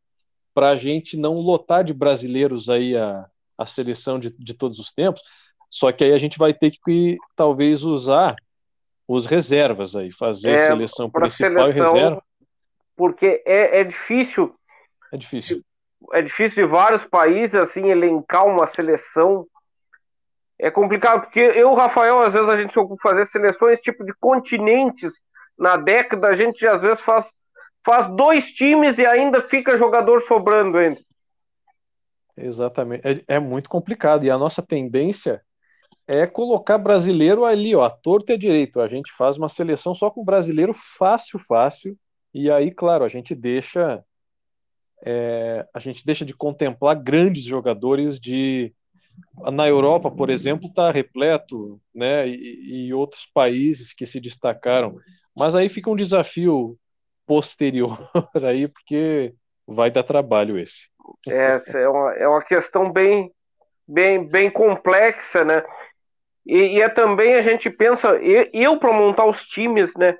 [0.56, 3.26] para a gente não lotar de brasileiros aí a,
[3.58, 5.20] a seleção de, de todos os tempos.
[5.68, 8.34] Só que aí a gente vai ter que talvez usar
[9.06, 12.22] os reservas aí, fazer é, seleção principal seleção, e reserva.
[12.96, 14.56] Porque é, é difícil.
[15.12, 15.62] É difícil.
[16.14, 19.46] É difícil de vários países assim elencar uma seleção.
[20.58, 25.12] É complicado, porque eu, Rafael, às vezes a gente fazer seleções tipo de continentes
[25.58, 27.26] na década, a gente às vezes faz,
[27.86, 31.00] faz dois times e ainda fica jogador sobrando ainda.
[32.36, 33.06] Exatamente.
[33.06, 34.24] É, é muito complicado.
[34.24, 35.40] E a nossa tendência
[36.06, 38.80] é colocar brasileiro ali, ó, a torta é direito.
[38.80, 41.96] A gente faz uma seleção só com brasileiro fácil, fácil.
[42.34, 44.04] E aí, claro, a gente deixa
[45.04, 48.74] é, a gente deixa de contemplar grandes jogadores de
[49.52, 54.98] na Europa, por exemplo, está repleto, né, e, e, outros países que se destacaram.
[55.34, 56.78] Mas aí fica um desafio
[57.26, 57.98] posterior
[58.42, 59.34] aí, porque
[59.66, 60.88] vai dar trabalho esse.
[61.28, 63.32] É, é uma, é uma questão bem,
[63.86, 65.62] bem, bem complexa, né?
[66.46, 70.16] E, e é também a gente pensa, eu, eu para montar os times, né?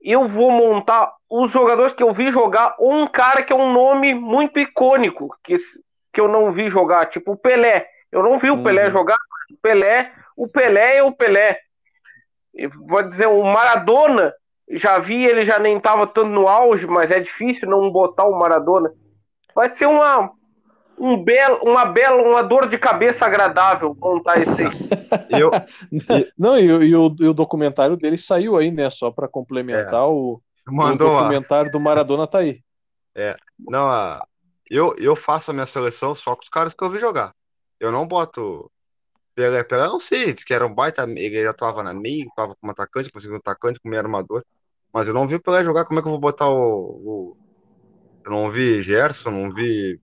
[0.00, 3.72] Eu vou montar os jogadores que eu vi jogar, ou um cara que é um
[3.72, 5.58] nome muito icônico, que,
[6.12, 7.86] que eu não vi jogar, tipo o Pelé.
[8.10, 8.92] Eu não vi o Pelé uhum.
[8.92, 9.16] jogar,
[9.50, 11.60] o Pelé, o Pelé é o Pelé.
[12.86, 14.32] vou dizer, o Maradona,
[14.70, 18.38] já vi, ele já nem estava tanto no auge, mas é difícil não botar o
[18.38, 18.92] Maradona.
[19.54, 20.30] Vai ser uma,
[20.98, 24.68] um belo, uma bela, uma dor de cabeça agradável contar isso aí.
[25.40, 25.50] Eu,
[26.36, 28.90] não, e, e, o, e, o, documentário dele saiu aí, né?
[28.90, 30.06] Só para complementar é.
[30.06, 31.72] o, Mandou o documentário a...
[31.72, 32.60] do Maradona tá aí.
[33.14, 34.22] É, não, a,
[34.70, 37.32] eu, eu faço a minha seleção só com os caras que eu vi jogar.
[37.80, 38.70] Eu não boto
[39.38, 42.56] Pelé, Pelé não sei, disse que era um baita, ele já tava na meia, tava
[42.56, 44.44] como atacante, como segundo atacante, como armador,
[44.92, 47.36] mas eu não vi o Pelé jogar, como é que eu vou botar o, o...
[48.24, 50.00] eu não vi Gerson, não vi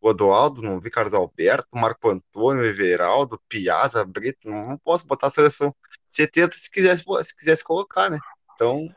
[0.00, 5.74] Odoaldo, não vi Carlos Alberto, Marco Antônio, Everaldo, Piazza, Brito, não posso botar a seleção
[6.08, 8.18] 70 se quisesse, se quisesse colocar, né?
[8.52, 8.94] Então,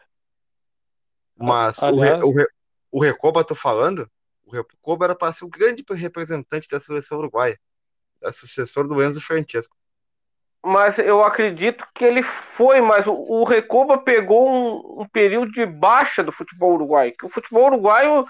[1.38, 2.22] mas Aliás...
[2.22, 2.46] o, o,
[2.92, 4.10] o Recoba, tô falando,
[4.46, 7.58] o Recoba era para ser o grande representante da seleção uruguaia,
[8.34, 9.77] sucessor do Enzo Francesco.
[10.68, 15.66] Mas eu acredito que ele foi, mas o, o Recoba pegou um, um período de
[15.66, 18.28] baixa do futebol uruguaio, que o futebol uruguaio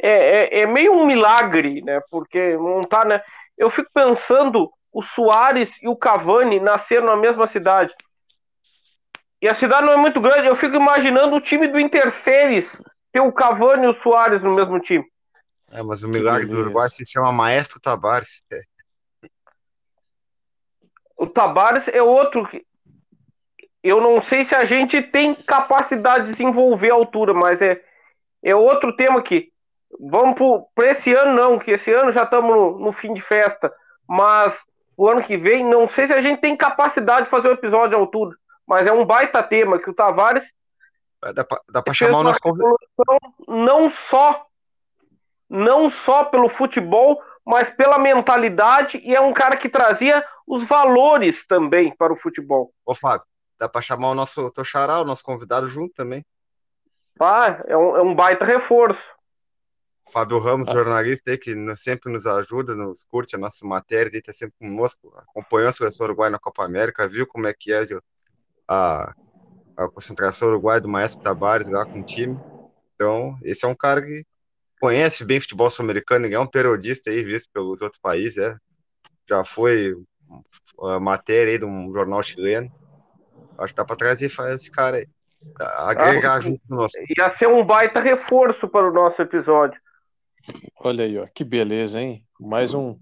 [0.00, 2.00] é, é, é, meio um milagre, né?
[2.08, 3.22] Porque montar, tá, né?
[3.58, 7.92] Eu fico pensando, o Soares e o Cavani nasceram na mesma cidade.
[9.42, 10.46] E a cidade não é muito grande.
[10.46, 12.64] Eu fico imaginando o time do Interceres
[13.10, 15.04] ter o Cavani e o Soares no mesmo time.
[15.72, 18.40] É, mas o milagre do Uruguai se chama Maestro Tabares.
[18.52, 18.60] É.
[21.36, 22.48] Tabares é outro.
[23.82, 27.80] Eu não sei se a gente tem capacidade de desenvolver a altura, mas é
[28.42, 29.52] é outro tema aqui.
[30.00, 30.38] Vamos
[30.72, 33.72] para esse ano, não, que esse ano já estamos no, no, fim de festa.
[34.08, 34.54] Mas
[34.96, 37.96] o ano que vem, não sei se a gente tem capacidade de fazer um episódio
[37.96, 38.36] à altura.
[38.66, 40.44] Mas é um baita tema que o Tavares.
[41.68, 42.38] Dá para chamar o nosso
[43.48, 44.46] Não só,
[45.50, 51.46] não só pelo futebol, mas pela mentalidade, e é um cara que trazia os valores
[51.46, 52.72] também para o futebol.
[52.84, 53.24] Ô, Fábio,
[53.56, 56.24] dá para chamar o nosso Toxará, o nosso convidado junto também?
[57.20, 59.00] Ah, é um, é um baita reforço.
[60.10, 60.72] Fábio Ramos, ah.
[60.72, 65.68] jornalista aí, que sempre nos ajuda, nos curte a nossa matéria, está sempre conosco, acompanhou
[65.68, 67.84] a seleção uruguai na Copa América, viu como é que é
[68.68, 69.14] a,
[69.76, 72.38] a concentração uruguaia do Maestro Tabares lá com o time.
[72.94, 74.24] Então, esse é um cara que
[74.86, 78.56] conhece bem futebol sul-americano, é um periodista aí visto pelos outros países, é.
[79.28, 79.96] já foi
[80.80, 82.70] a matéria aí de um jornal chileno.
[83.58, 85.08] Acho que dá para trazer esse cara aí.
[85.58, 87.02] Agregar ah, junto conosco.
[87.18, 89.80] Ia ser um baita reforço para o nosso episódio.
[90.78, 92.24] Olha aí, ó, que beleza, hein?
[92.38, 92.96] Mais um,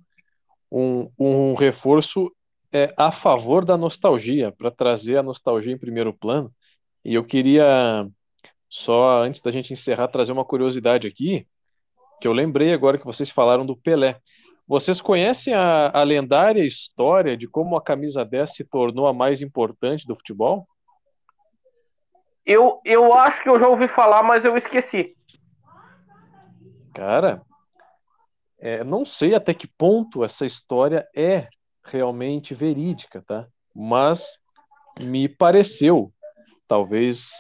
[0.73, 2.33] um, um reforço
[2.73, 6.51] é, a favor da nostalgia, para trazer a nostalgia em primeiro plano.
[7.05, 8.09] E eu queria,
[8.71, 11.47] só antes da gente encerrar, trazer uma curiosidade aqui,
[12.21, 14.19] que eu lembrei agora que vocês falaram do Pelé.
[14.67, 19.43] Vocês conhecem a, a lendária história de como a camisa 10 se tornou a mais
[19.43, 20.67] importante do futebol?
[22.47, 25.15] Eu, eu acho que eu já ouvi falar, mas eu esqueci.
[26.95, 27.43] Cara,
[28.59, 31.49] é, não sei até que ponto essa história é
[31.85, 33.47] realmente verídica, tá?
[33.75, 34.39] Mas
[34.99, 36.13] me pareceu.
[36.67, 37.31] Talvez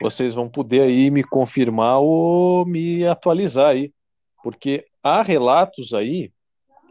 [0.00, 3.92] vocês vão poder aí me confirmar ou me atualizar aí,
[4.42, 6.32] porque há relatos aí,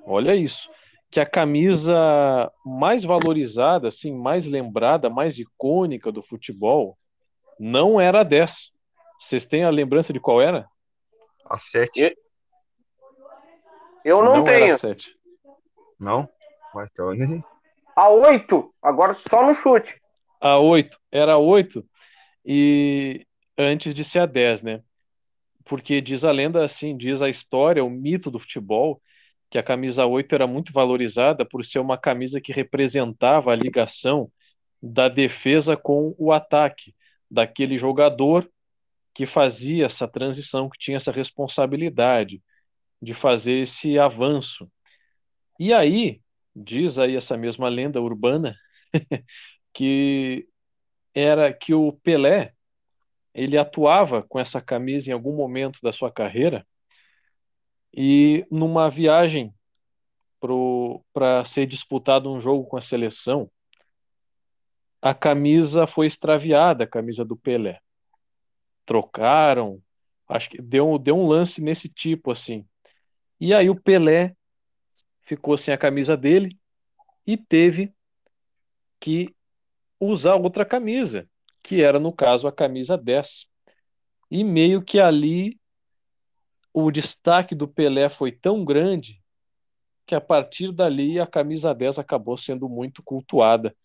[0.05, 0.69] olha isso,
[1.09, 6.97] que a camisa mais valorizada, assim, mais lembrada, mais icônica do futebol
[7.59, 8.71] não era a 10.
[9.19, 10.67] Vocês têm a lembrança de qual era?
[11.45, 12.15] A 7.
[14.03, 14.63] Eu não, não tenho.
[14.63, 15.15] Era a 7.
[15.99, 16.27] Não?
[16.73, 17.41] Mas então, né?
[17.95, 20.01] A 8, agora só no chute.
[20.39, 21.85] A 8, era a 8
[22.45, 24.81] e antes de ser a 10, né?
[25.71, 29.01] Porque diz a lenda assim, diz a história, o mito do futebol,
[29.49, 34.29] que a camisa 8 era muito valorizada por ser uma camisa que representava a ligação
[34.83, 36.93] da defesa com o ataque
[37.29, 38.51] daquele jogador
[39.13, 42.43] que fazia essa transição, que tinha essa responsabilidade
[43.01, 44.69] de fazer esse avanço.
[45.57, 46.19] E aí,
[46.53, 48.57] diz aí essa mesma lenda urbana,
[49.73, 50.49] que
[51.15, 52.55] era que o Pelé
[53.33, 56.65] ele atuava com essa camisa em algum momento da sua carreira
[57.93, 59.53] e numa viagem
[61.13, 63.49] para ser disputado um jogo com a seleção,
[65.01, 67.79] a camisa foi extraviada, a camisa do Pelé.
[68.85, 69.81] Trocaram,
[70.27, 72.65] acho que deu, deu um lance nesse tipo assim.
[73.39, 74.35] E aí o Pelé
[75.21, 76.57] ficou sem a camisa dele
[77.25, 77.93] e teve
[78.99, 79.35] que
[79.99, 81.27] usar outra camisa,
[81.63, 83.45] que era no caso a camisa 10.
[84.29, 85.59] E meio que ali
[86.73, 89.21] o destaque do Pelé foi tão grande
[90.05, 93.75] que a partir dali a camisa 10 acabou sendo muito cultuada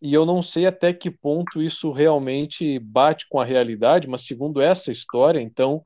[0.00, 4.60] e eu não sei até que ponto isso realmente bate com a realidade, mas segundo
[4.60, 5.82] essa história, então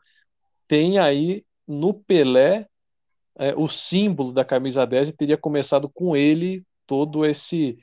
[0.66, 2.66] tem aí no Pelé
[3.38, 7.78] é, o símbolo da camisa 10 e teria começado com ele todo esse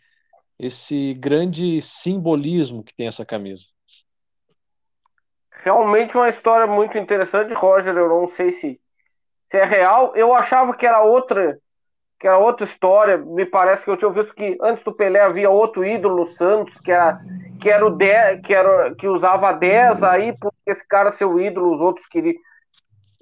[0.59, 3.65] esse grande simbolismo que tem essa camisa.
[5.63, 7.95] Realmente uma história muito interessante, Roger.
[7.95, 8.79] Eu não sei se,
[9.51, 10.15] se é real.
[10.15, 11.59] Eu achava que era outra
[12.19, 13.17] que era outra história.
[13.17, 16.91] Me parece que eu tinha visto que antes do Pelé havia outro ídolo Santos, que
[16.91, 17.21] era,
[17.61, 21.39] que era o 10, que, era, que usava 10, aí por esse cara ser o
[21.39, 22.35] ídolo, os outros queriam.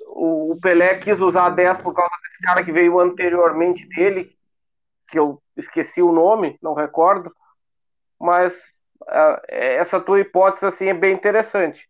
[0.07, 4.34] O, Pelé quis usar 10 por causa desse cara que veio anteriormente dele,
[5.09, 7.33] que eu esqueci o nome, não recordo.
[8.19, 8.53] Mas
[9.01, 11.87] uh, essa tua hipótese assim é bem interessante.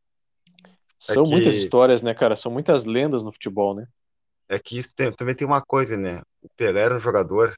[0.99, 1.31] São é que...
[1.31, 2.35] muitas histórias, né, cara?
[2.35, 3.87] São muitas lendas no futebol, né?
[4.47, 6.21] É que isso tem, também tem uma coisa, né?
[6.41, 7.53] O Pelé era um jogador,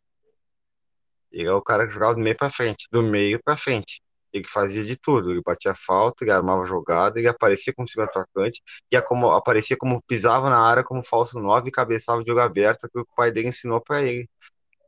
[1.32, 4.02] ele é o cara que jogava do meio para frente, do meio para frente.
[4.34, 8.62] Ele fazia de tudo, ele batia falta, ele armava jogada, ele aparecia como segundo atacante,
[8.92, 12.90] e como, aparecia como pisava na área como falso 9 e cabeçava de jogo aberto,
[12.92, 14.30] que o pai dele ensinou para ele.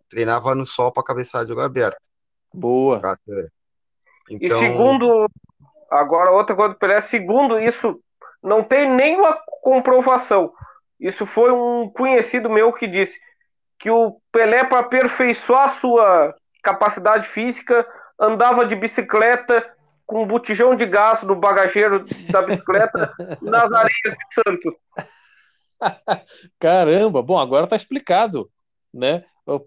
[0.09, 1.99] Treinava no sol para cabeçar de jogo aberto.
[2.53, 3.01] Boa.
[4.29, 4.61] Então...
[4.61, 5.29] E segundo,
[5.89, 7.99] agora outra coisa do Pelé, segundo isso,
[8.41, 10.51] não tem nenhuma comprovação.
[10.99, 13.13] Isso foi um conhecido meu que disse
[13.79, 17.87] que o Pelé, para aperfeiçoar a sua capacidade física,
[18.19, 19.65] andava de bicicleta
[20.05, 24.73] com um botijão de gás no bagageiro da bicicleta nas areias de Santos.
[26.59, 28.49] Caramba, bom, agora está explicado,
[28.93, 29.23] né?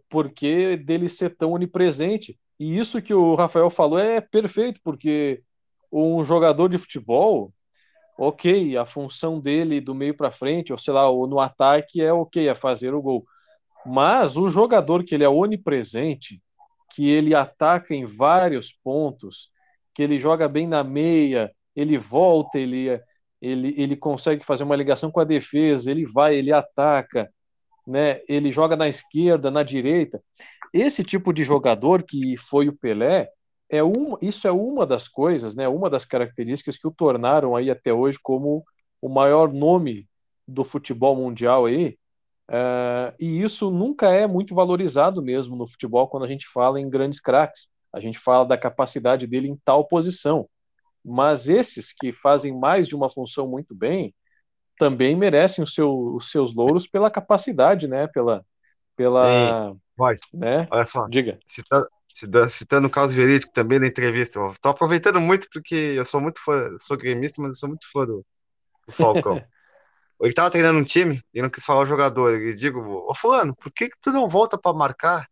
[0.08, 2.38] Porque dele ser tão onipresente.
[2.58, 5.42] E isso que o Rafael falou é perfeito, porque
[5.90, 7.52] um jogador de futebol,
[8.16, 12.12] ok, a função dele do meio para frente, ou sei lá, ou no ataque é
[12.12, 13.24] ok, é fazer o gol.
[13.84, 16.40] Mas o jogador que ele é onipresente,
[16.94, 19.50] que ele ataca em vários pontos,
[19.94, 22.88] que ele joga bem na meia, ele volta, ele,
[23.40, 27.30] ele, ele consegue fazer uma ligação com a defesa, ele vai, ele ataca,
[27.86, 28.20] né?
[28.28, 30.22] ele joga na esquerda, na direita.
[30.72, 33.28] Esse tipo de jogador que foi o Pelé,
[33.72, 37.70] é uma, isso é uma das coisas, né, uma das características que o tornaram aí
[37.70, 38.62] até hoje como
[39.00, 40.06] o maior nome
[40.46, 41.96] do futebol mundial aí,
[42.50, 46.90] uh, e isso nunca é muito valorizado mesmo no futebol quando a gente fala em
[46.90, 50.46] grandes craques, a gente fala da capacidade dele em tal posição,
[51.02, 54.14] mas esses que fazem mais de uma função muito bem,
[54.78, 58.44] também merecem seu, os seus louros pela capacidade, né, pela...
[58.96, 60.66] pela Ei, né?
[60.70, 61.38] Olha só, Diga.
[61.46, 61.88] Citando,
[62.50, 64.40] citando o caso verídico também na entrevista.
[64.52, 68.04] Estou aproveitando muito porque eu sou muito fã, sou gremista, mas eu sou muito fã
[68.04, 68.24] do,
[68.86, 69.36] do Falcão.
[70.20, 72.34] ele estava treinando um time e não quis falar o jogador.
[72.34, 75.26] Eu digo, ô Fulano, por que, que tu não volta para marcar?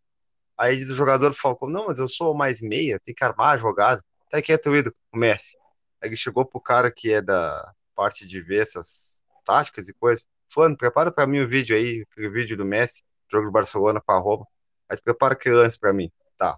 [0.57, 3.55] Aí diz o jogador do Falcão, não, mas eu sou mais meia, tem que armar
[3.55, 4.01] a jogada.
[4.27, 5.57] Até que é teu ídolo, o Messi.
[6.01, 10.25] Aí ele chegou pro cara que é da parte de ver essas táticas e coisas.
[10.49, 14.17] Fulano, prepara para mim o vídeo aí, aquele vídeo do Messi, jogo do Barcelona para
[14.17, 14.47] Roma.
[14.89, 16.09] Aí tu prepara aquele lance para mim.
[16.37, 16.57] Tá.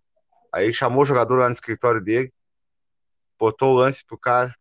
[0.52, 2.32] Aí chamou o jogador lá no escritório dele,
[3.40, 4.53] botou o lance pro cara.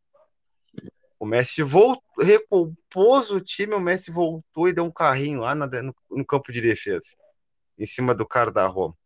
[1.19, 5.69] O Messi voltou, recompôs o time, o Messi voltou e deu um carrinho lá no,
[6.11, 7.15] no campo de defesa,
[7.79, 8.97] em cima do cara da Roma.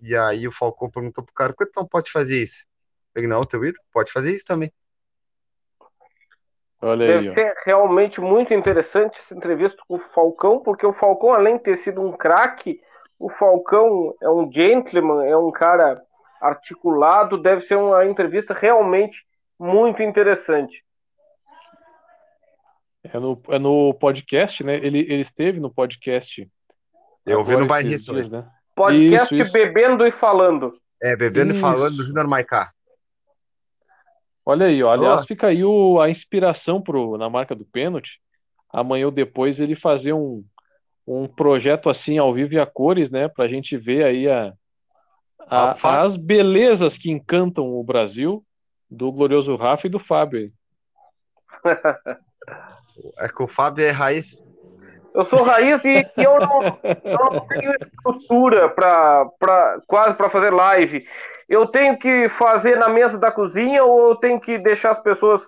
[0.00, 2.66] E aí o Falcão perguntou pro cara, por que tu não pode fazer isso?
[3.14, 4.70] Ele, não, teu ídolo pode fazer isso também.
[6.80, 11.32] Olha Deve aí, ser realmente muito interessante essa entrevista com o Falcão, porque o Falcão,
[11.32, 12.80] além de ter sido um craque,
[13.18, 16.02] o Falcão é um gentleman, é um cara
[16.40, 19.24] articulado, deve ser uma entrevista realmente
[19.58, 20.84] muito interessante.
[23.02, 24.74] É no, é no podcast, né?
[24.76, 26.46] Ele, ele esteve no podcast.
[27.24, 28.12] Eu ouvi no bairrista.
[28.12, 28.46] Né?
[28.74, 29.52] Podcast isso, isso.
[29.52, 30.74] Bebendo e Falando.
[31.02, 31.60] É, Bebendo isso.
[31.60, 32.68] e Falando do Júnior Maicá.
[34.48, 34.92] Olha aí, ó.
[34.92, 35.26] aliás, oh.
[35.26, 38.20] fica aí o, a inspiração pro, na marca do pênalti.
[38.72, 40.44] Amanhã ou depois ele fazer um,
[41.04, 44.52] um projeto assim ao vivo e a cores, né, para a gente ver aí a,
[45.40, 48.44] a, as belezas que encantam o Brasil
[48.88, 50.52] do glorioso Rafa e do Fábio.
[53.18, 54.42] É que o Fábio é raiz.
[55.14, 56.58] Eu sou raiz e, e eu, não,
[57.04, 59.28] eu não tenho estrutura para
[59.86, 61.06] quase para fazer live.
[61.48, 65.42] Eu tenho que fazer na mesa da cozinha ou eu tenho que deixar as pessoas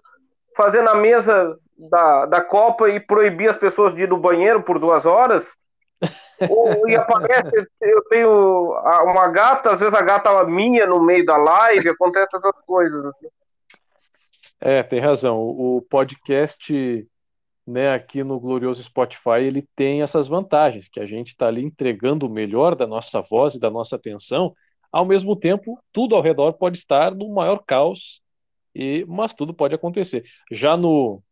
[0.57, 4.79] fazer na mesa da, da Copa e proibir as pessoas de ir no banheiro por
[4.79, 5.45] duas horas.
[6.49, 8.71] Ou, e aparece, eu tenho
[9.03, 13.07] uma gata, às vezes a gata é minha no meio da live, acontece essas coisas.
[13.07, 13.27] Assim.
[14.61, 15.41] É, tem razão.
[15.41, 17.09] O podcast,
[17.67, 22.27] né, aqui no glorioso Spotify, ele tem essas vantagens, que a gente está ali entregando
[22.27, 24.55] o melhor da nossa voz e da nossa atenção,
[24.93, 28.23] ao mesmo tempo, tudo ao redor pode estar no maior caos,
[28.75, 30.25] e, mas tudo pode acontecer.
[30.51, 31.23] Já no,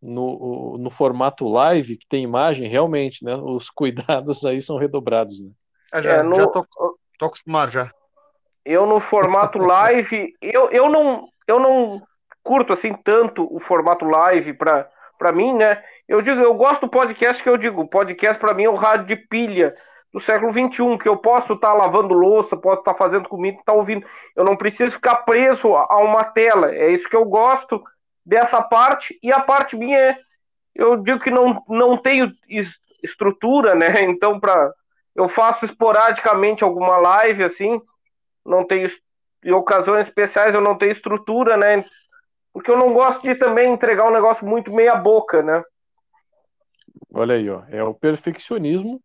[0.00, 3.34] no, no formato live, que tem imagem, realmente, né?
[3.36, 5.50] Os cuidados aí são redobrados, né?
[5.92, 6.66] Ah, já, é, no, já tô,
[7.18, 7.90] tô acostumado já.
[8.64, 12.02] Eu no formato live, eu, eu não eu não
[12.42, 15.82] curto assim tanto o formato live para para mim, né?
[16.06, 19.06] Eu digo, eu gosto do podcast que eu digo, podcast para mim é o rádio
[19.06, 19.74] de pilha
[20.12, 23.58] do século XXI, que eu posso estar tá lavando louça, posso estar tá fazendo comida,
[23.58, 24.06] estar tá ouvindo.
[24.34, 26.74] Eu não preciso ficar preso a uma tela.
[26.74, 27.82] É isso que eu gosto
[28.24, 30.18] dessa parte, e a parte minha é,
[30.74, 32.32] eu digo que não, não tenho
[33.02, 33.86] estrutura, né?
[34.02, 34.72] Então, para
[35.14, 37.80] eu faço esporadicamente alguma live assim,
[38.44, 38.90] não tenho
[39.42, 41.84] em ocasiões especiais eu não tenho estrutura, né?
[42.52, 45.62] Porque eu não gosto de também entregar um negócio muito meia boca, né?
[47.14, 49.00] Olha aí, ó, é o perfeccionismo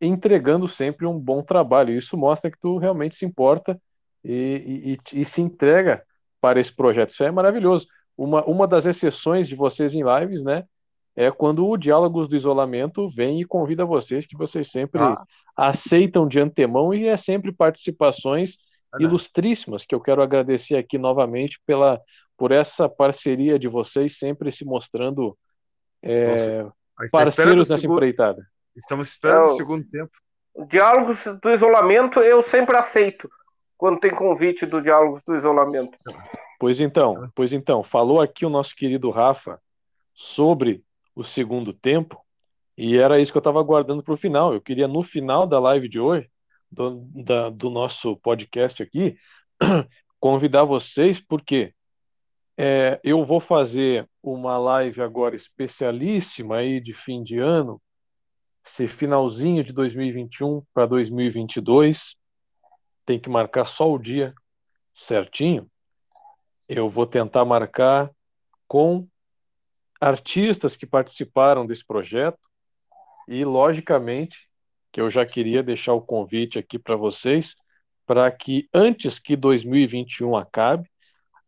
[0.00, 1.96] entregando sempre um bom trabalho.
[1.96, 3.80] Isso mostra que tu realmente se importa
[4.24, 6.02] e, e, e se entrega
[6.40, 7.10] para esse projeto.
[7.10, 7.86] Isso é maravilhoso
[8.20, 10.64] uma, uma das exceções de vocês em lives, né?
[11.16, 15.24] É quando o Diálogos do Isolamento vem e convida vocês, que vocês sempre ah.
[15.56, 18.58] aceitam de antemão e é sempre participações
[18.92, 22.00] ah, ilustríssimas, que eu quero agradecer aqui novamente pela,
[22.36, 25.36] por essa parceria de vocês, sempre se mostrando
[26.02, 26.66] é,
[27.10, 28.46] parceiros nessa segundo, empreitada.
[28.80, 30.10] Estamos esperando é, o segundo tempo.
[30.68, 33.30] Diálogos do Isolamento eu sempre aceito,
[33.76, 35.98] quando tem convite do Diálogos do Isolamento.
[36.58, 39.60] Pois então, pois então, falou aqui o nosso querido Rafa
[40.14, 40.82] sobre
[41.14, 42.18] o segundo tempo,
[42.76, 44.54] e era isso que eu estava aguardando para o final.
[44.54, 46.30] Eu queria, no final da live de hoje,
[46.70, 49.16] do, da, do nosso podcast aqui,
[50.18, 51.74] convidar vocês, porque
[52.56, 57.80] é, eu vou fazer uma live agora especialíssima aí de fim de ano,
[58.64, 62.16] se finalzinho de 2021 para 2022,
[63.04, 64.34] tem que marcar só o dia
[64.94, 65.70] certinho.
[66.68, 68.10] Eu vou tentar marcar
[68.68, 69.08] com
[70.00, 72.38] artistas que participaram desse projeto
[73.26, 74.48] e, logicamente,
[74.92, 77.56] que eu já queria deixar o convite aqui para vocês,
[78.06, 80.88] para que antes que 2021 acabe,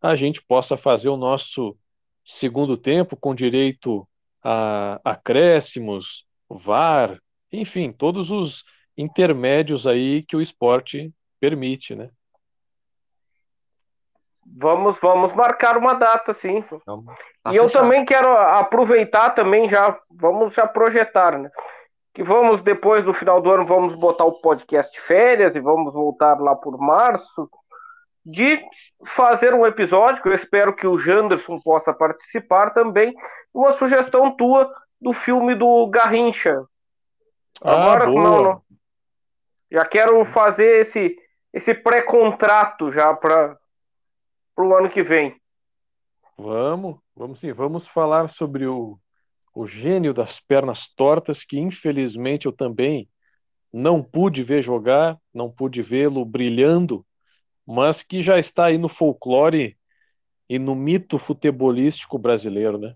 [0.01, 1.77] a gente possa fazer o nosso
[2.25, 4.07] segundo tempo com direito
[4.43, 6.27] a acréscimos,
[6.59, 7.19] VAR,
[7.51, 8.65] enfim, todos os
[8.97, 12.11] intermédios aí que o esporte permite, né?
[14.45, 16.63] Vamos, vamos marcar uma data, sim.
[17.43, 21.51] Tá e eu também quero aproveitar também já, vamos já projetar, né?
[22.13, 26.39] Que vamos depois do final do ano vamos botar o podcast férias e vamos voltar
[26.41, 27.49] lá por março
[28.25, 28.61] de
[29.07, 33.15] fazer um episódio que eu espero que o Janderson possa participar também,
[33.53, 34.73] uma sugestão tua
[35.03, 36.65] do filme do Garrincha.
[37.61, 38.63] Ah, Agora não, não,
[39.71, 41.17] já quero fazer esse
[41.53, 43.59] esse pré-contrato já para
[44.55, 45.37] para o ano que vem.
[46.39, 48.99] Vamos, vamos sim, vamos falar sobre o,
[49.55, 53.09] o gênio das pernas tortas, que infelizmente eu também
[53.73, 57.05] não pude ver jogar, não pude vê-lo brilhando,
[57.67, 59.77] mas que já está aí no folclore
[60.49, 62.95] e no mito futebolístico brasileiro, né?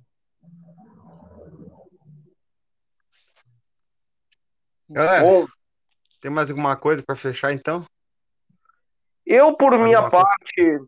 [4.88, 5.46] Galera, Bom,
[6.20, 7.84] tem mais alguma coisa para fechar então?
[9.24, 10.80] Eu, por minha parte,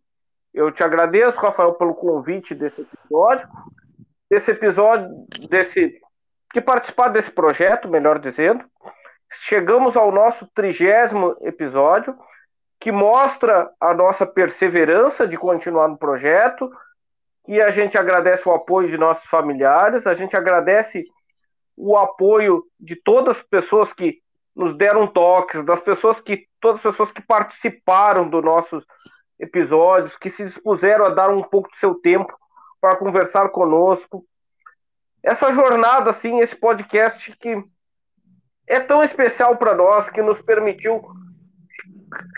[0.55, 3.49] eu te agradeço, Rafael, pelo convite desse episódio,
[4.31, 5.09] desse episódio,
[5.49, 6.01] desse
[6.55, 8.65] de participar desse projeto, melhor dizendo.
[9.31, 12.16] Chegamos ao nosso trigésimo episódio,
[12.81, 16.70] que mostra a nossa perseverança de continuar no projeto,
[17.47, 21.05] e a gente agradece o apoio de nossos familiares, a gente agradece
[21.79, 24.19] o apoio de todas as pessoas que
[24.55, 28.85] nos deram toques, das pessoas que todas as pessoas que participaram do nossos
[29.39, 32.37] episódios, que se dispuseram a dar um pouco do seu tempo
[32.81, 34.25] para conversar conosco.
[35.23, 37.63] Essa jornada, assim, esse podcast que
[38.67, 41.01] é tão especial para nós, que nos permitiu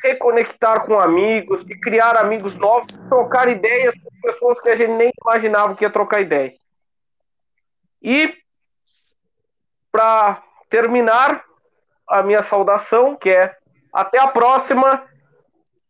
[0.03, 5.11] reconectar com amigos, de criar amigos novos, trocar ideias com pessoas que a gente nem
[5.25, 6.53] imaginava que ia trocar ideia.
[8.03, 8.35] E
[9.93, 11.45] para terminar,
[12.11, 13.57] a minha saudação, que é
[13.93, 15.07] até a próxima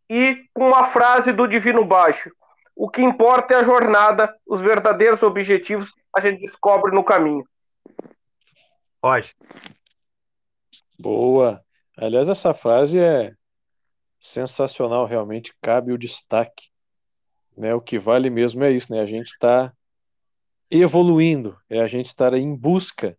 [0.07, 2.31] e com uma frase do Divino Baixo:
[2.75, 7.43] O que importa é a jornada, os verdadeiros objetivos a gente descobre no caminho.
[9.01, 9.35] Pode.
[10.99, 11.63] Boa.
[11.97, 13.33] Aliás, essa frase é
[14.19, 16.69] sensacional, realmente cabe o destaque.
[17.57, 17.73] Né?
[17.73, 19.01] O que vale mesmo é isso, né?
[19.01, 19.73] A gente está
[20.69, 23.17] evoluindo, é a gente estar em busca,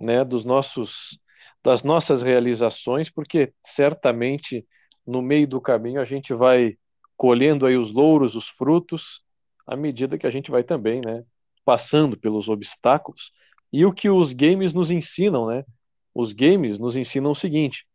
[0.00, 1.18] né, dos nossos
[1.62, 4.66] das nossas realizações, porque certamente
[5.06, 6.76] no meio do caminho a gente vai
[7.16, 9.22] colhendo aí os louros, os frutos,
[9.66, 11.24] à medida que a gente vai também, né,
[11.64, 13.32] passando pelos obstáculos.
[13.72, 15.64] E o que os games nos ensinam, né?
[16.14, 17.86] Os games nos ensinam o seguinte,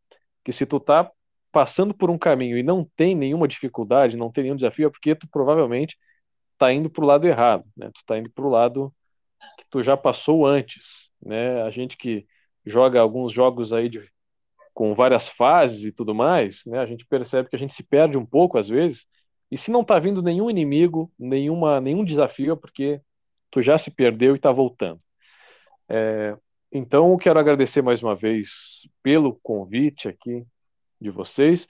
[0.44, 1.10] que se tu tá
[1.52, 5.16] passando por um caminho e não tem nenhuma dificuldade, não tem nenhum desafio, é porque
[5.16, 5.98] tu provavelmente
[6.58, 7.90] tá indo para o lado errado, né?
[7.94, 8.94] Tu tá indo para o lado
[9.58, 11.62] que tu já passou antes, né?
[11.64, 12.26] A gente que
[12.66, 14.10] joga alguns jogos aí de
[14.74, 18.18] com várias fases e tudo mais, né, a gente percebe que a gente se perde
[18.18, 19.06] um pouco às vezes.
[19.52, 23.02] E se não está vindo nenhum inimigo, nenhuma, nenhum desafio, é porque
[23.52, 25.02] tu já se perdeu e está voltando.
[25.90, 26.38] É,
[26.72, 30.46] então, quero agradecer mais uma vez pelo convite aqui
[31.02, 31.68] de vocês.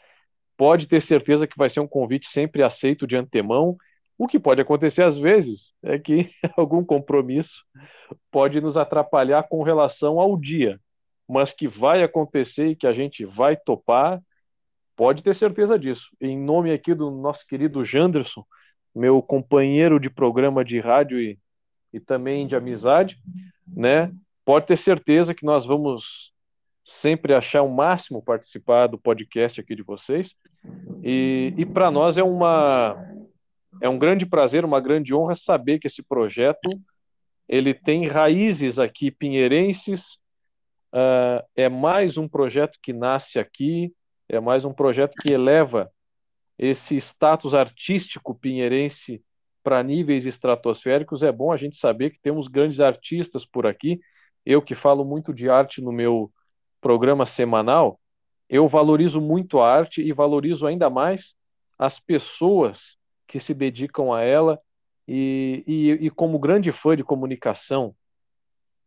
[0.56, 3.76] Pode ter certeza que vai ser um convite sempre aceito de antemão.
[4.20, 7.64] O que pode acontecer às vezes é que algum compromisso
[8.30, 10.80] pode nos atrapalhar com relação ao dia
[11.30, 14.20] mas que vai acontecer e que a gente vai topar,
[14.96, 16.10] pode ter certeza disso.
[16.20, 18.44] Em nome aqui do nosso querido Janderson,
[18.96, 21.38] meu companheiro de programa de rádio e,
[21.94, 23.16] e também de amizade,
[23.68, 24.12] né?
[24.44, 26.34] Pode ter certeza que nós vamos
[26.84, 30.36] sempre achar o máximo participar do podcast aqui de vocês.
[31.04, 32.98] E, e para nós é uma
[33.82, 36.70] é um grande prazer, uma grande honra saber que esse projeto
[37.50, 40.20] ele tem raízes aqui pinheirenses,
[40.94, 43.92] uh, é mais um projeto que nasce aqui,
[44.30, 45.92] é mais um projeto que eleva
[46.60, 49.24] esse status artístico pinheirense
[49.64, 54.00] para níveis estratosféricos, é bom a gente saber que temos grandes artistas por aqui.
[54.46, 56.32] Eu que falo muito de arte no meu
[56.80, 58.00] programa semanal,
[58.48, 61.36] eu valorizo muito a arte e valorizo ainda mais
[61.78, 62.99] as pessoas
[63.30, 64.60] que se dedicam a ela.
[65.08, 67.96] E, e, e como grande fã de comunicação,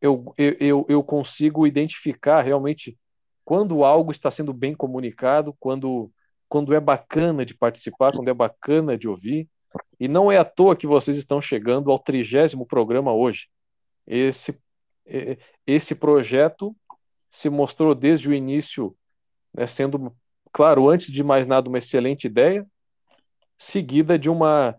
[0.00, 2.98] eu, eu, eu consigo identificar realmente
[3.44, 6.10] quando algo está sendo bem comunicado, quando,
[6.48, 9.48] quando é bacana de participar, quando é bacana de ouvir.
[9.98, 13.46] E não é à toa que vocês estão chegando ao trigésimo programa hoje.
[14.06, 14.60] Esse,
[15.66, 16.76] esse projeto
[17.30, 18.94] se mostrou desde o início
[19.54, 20.14] né, sendo,
[20.52, 22.66] claro, antes de mais nada, uma excelente ideia,
[23.62, 24.76] seguida de uma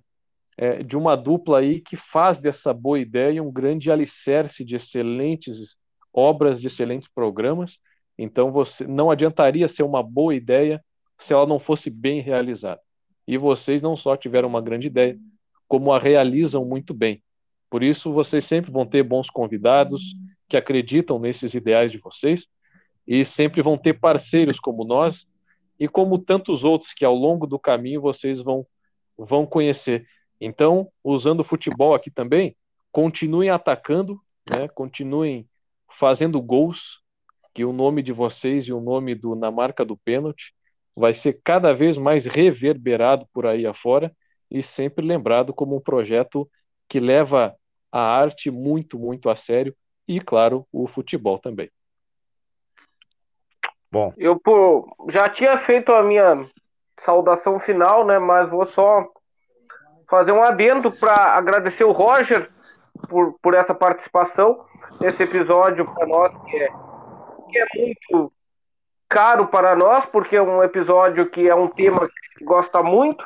[0.58, 5.76] é, de uma dupla aí que faz dessa boa ideia um grande alicerce de excelentes
[6.14, 7.80] obras, de excelentes programas.
[8.18, 10.84] Então, você não adiantaria ser uma boa ideia
[11.18, 12.80] se ela não fosse bem realizada.
[13.28, 15.18] E vocês não só tiveram uma grande ideia,
[15.68, 17.24] como a realizam muito bem.
[17.70, 20.14] Por isso, vocês sempre vão ter bons convidados
[20.48, 22.46] que acreditam nesses ideais de vocês
[23.08, 25.26] e sempre vão ter parceiros como nós
[25.80, 28.68] e como tantos outros que ao longo do caminho vocês vão
[29.18, 30.08] vão conhecer.
[30.40, 32.56] Então, usando o futebol aqui também,
[32.92, 34.20] continuem atacando,
[34.50, 34.68] né?
[34.68, 35.48] Continuem
[35.90, 37.02] fazendo gols,
[37.54, 40.54] que o nome de vocês e o nome do na marca do pênalti
[40.96, 44.12] vai ser cada vez mais reverberado por aí afora
[44.50, 46.50] e sempre lembrado como um projeto
[46.88, 47.56] que leva
[47.92, 49.76] a arte muito, muito a sério
[50.08, 51.70] e, claro, o futebol também.
[53.92, 54.12] Bom.
[54.18, 56.50] Eu pô, já tinha feito a minha
[57.00, 58.20] saudação final, né?
[58.20, 59.08] Mas vou só
[60.10, 62.50] fazer um adendo para agradecer o Roger
[63.10, 64.66] por, por essa participação
[65.00, 66.68] nesse episódio para nós que é,
[67.50, 68.32] que é muito
[69.10, 72.08] caro para nós, porque é um episódio que é um tema
[72.38, 73.24] que gosta muito.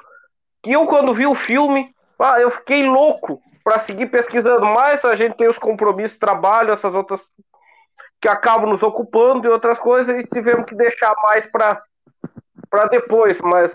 [0.61, 5.03] Que eu, quando vi o filme, ah, eu fiquei louco para seguir pesquisando mais.
[5.06, 7.22] A gente tem os compromissos, trabalho, essas outras
[8.19, 11.81] que acabam nos ocupando e outras coisas e tivemos que deixar mais para
[12.89, 13.39] depois.
[13.41, 13.72] Mas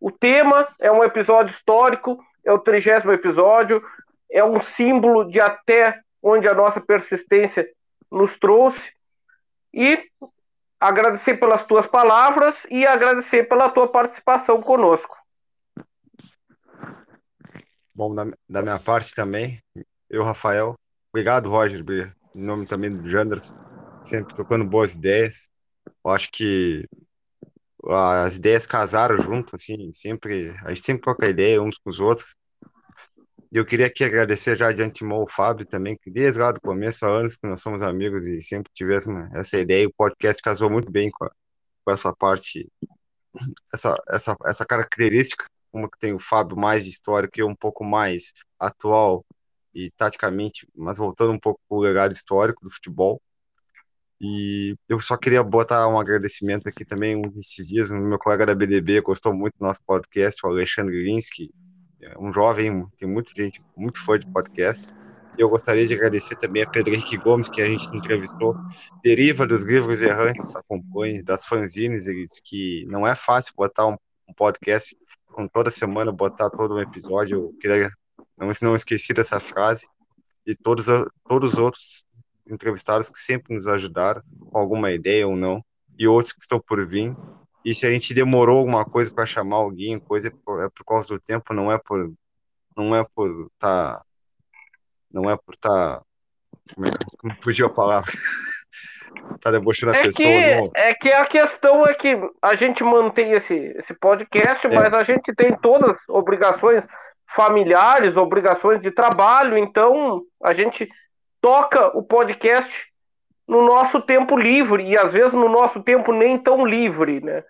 [0.00, 3.82] o tema é um episódio histórico, é o trigésimo episódio,
[4.30, 7.68] é um símbolo de até onde a nossa persistência
[8.10, 8.80] nos trouxe.
[9.72, 10.02] E
[10.80, 15.16] agradecer pelas tuas palavras e agradecer pela tua participação conosco.
[17.94, 19.58] Bom, da, da minha parte também,
[20.10, 20.74] eu, Rafael.
[21.12, 21.82] Obrigado, Roger,
[22.34, 23.54] em nome também do Janderson
[24.06, 25.48] sempre tocando boas ideias.
[26.04, 26.86] Eu acho que
[27.88, 32.34] as ideias casaram junto, assim, sempre, a gente sempre troca ideia uns com os outros.
[33.52, 36.60] E eu queria aqui agradecer já de antemão o Fábio também, que desde lá do
[36.60, 39.86] começo, há anos que nós somos amigos e sempre tivemos essa ideia.
[39.86, 41.30] O podcast casou muito bem com, a,
[41.84, 42.68] com essa parte,
[43.72, 48.32] essa, essa, essa característica, como que tem o Fábio mais histórico e um pouco mais
[48.58, 49.24] atual
[49.74, 53.20] e taticamente, mas voltando um pouco para o legado histórico do futebol.
[54.20, 58.54] E eu só queria botar um agradecimento aqui também, esses dias, o meu colega da
[58.54, 61.50] BDB gostou muito do nosso podcast, o Alexandre Linsky,
[62.00, 64.94] é um jovem, tem muita gente, muito fã de podcast.
[65.36, 68.54] E eu gostaria de agradecer também a Pedro Henrique Gomes, que a gente entrevistou,
[69.02, 73.96] deriva dos livros errantes, acompanhe, das fanzines, ele disse que não é fácil botar um,
[74.28, 77.36] um podcast com toda semana, botar todo um episódio.
[77.36, 77.90] Eu queria,
[78.38, 79.86] não, não esqueci dessa frase.
[80.46, 80.86] E todos,
[81.28, 82.06] todos os outros
[82.48, 85.64] entrevistados que sempre nos ajudaram, com alguma ideia ou não,
[85.98, 87.14] e outros que estão por vir.
[87.64, 90.84] E se a gente demorou alguma coisa para chamar alguém, coisa é por, é por,
[90.84, 92.12] causa do tempo, não é por
[92.76, 94.02] não é por tá
[95.10, 96.02] não é por tá
[96.74, 98.10] como é que fugiu a palavra?
[99.40, 100.28] tá debochando a é pessoa.
[100.28, 104.70] Que, é que a questão é que a gente mantém esse, esse podcast, é.
[104.70, 106.84] mas a gente tem todas as obrigações
[107.34, 110.88] familiares, obrigações de trabalho, então a gente
[111.46, 112.72] toca o podcast
[113.46, 117.44] no nosso tempo livre e às vezes no nosso tempo nem tão livre, né?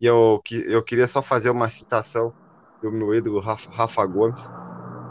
[0.00, 2.34] E eu, eu queria só fazer uma citação
[2.82, 4.50] do meu ídolo Rafa, Rafa Gomes,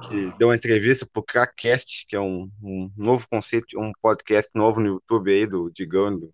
[0.05, 4.51] que deu uma entrevista para o Crackcast, que é um, um, novo conceito, um podcast
[4.53, 6.33] novo no YouTube aí do Digão, do,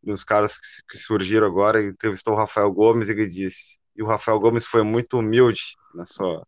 [0.00, 4.06] dos caras que, que surgiram agora, entrevistou o Rafael Gomes e ele disse, e o
[4.06, 6.46] Rafael Gomes foi muito humilde na sua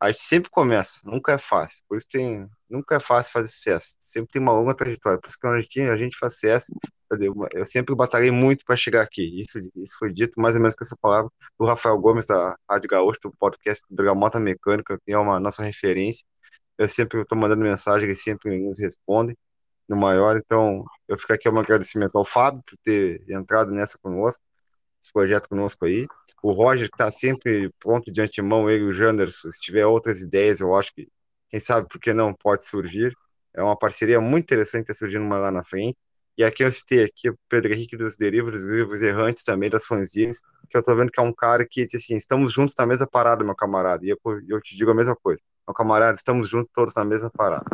[0.00, 1.82] a gente sempre começa, nunca é fácil.
[1.88, 3.96] Por isso tem, nunca é fácil fazer sucesso.
[3.98, 5.18] Sempre tem uma longa trajetória.
[5.20, 6.72] Por isso que a gente, faz sucesso,
[7.52, 9.40] eu sempre batalhei muito para chegar aqui.
[9.40, 12.88] Isso, isso foi dito mais ou menos com essa palavra do Rafael Gomes, da Rádio
[12.88, 16.24] Gaúcho, do podcast Bergamota Mecânica, que é uma nossa referência.
[16.78, 19.36] Eu sempre estou mandando mensagem, ele sempre nos responde
[19.88, 20.36] no maior.
[20.36, 24.42] Então, eu fico aqui um agradecimento ao Fábio por ter entrado nessa conosco
[25.04, 26.06] esse projeto conosco aí.
[26.42, 30.60] O Roger está sempre pronto de antemão, ele e o Janderson, se tiver outras ideias,
[30.60, 31.08] eu acho que,
[31.48, 33.14] quem sabe, por que não, pode surgir.
[33.54, 35.96] É uma parceria muito interessante tá surgindo uma lá na frente.
[36.36, 40.40] E aqui eu citei aqui o Pedro Henrique dos Derivos, Livros Errantes também, das fanzines,
[40.68, 43.06] que eu tô vendo que é um cara que diz assim, estamos juntos na mesma
[43.06, 44.04] parada, meu camarada.
[44.04, 44.18] E eu,
[44.48, 45.40] eu te digo a mesma coisa.
[45.66, 47.64] Meu camarada, estamos juntos todos na mesma parada.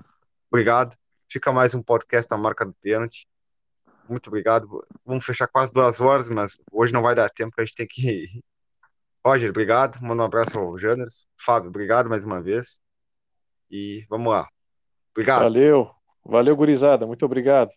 [0.51, 0.95] Obrigado.
[1.31, 3.27] Fica mais um podcast da marca do pênalti
[4.11, 4.67] muito obrigado.
[5.05, 8.27] Vamos fechar quase duas horas, mas hoje não vai dar tempo, a gente tem que.
[9.25, 10.01] Roger, obrigado.
[10.03, 11.27] Manda um abraço ao Janers.
[11.39, 12.81] Fábio, obrigado mais uma vez.
[13.71, 14.49] E vamos lá.
[15.13, 15.43] Obrigado.
[15.43, 15.91] Valeu.
[16.25, 17.07] Valeu, gurizada.
[17.07, 17.71] Muito obrigado.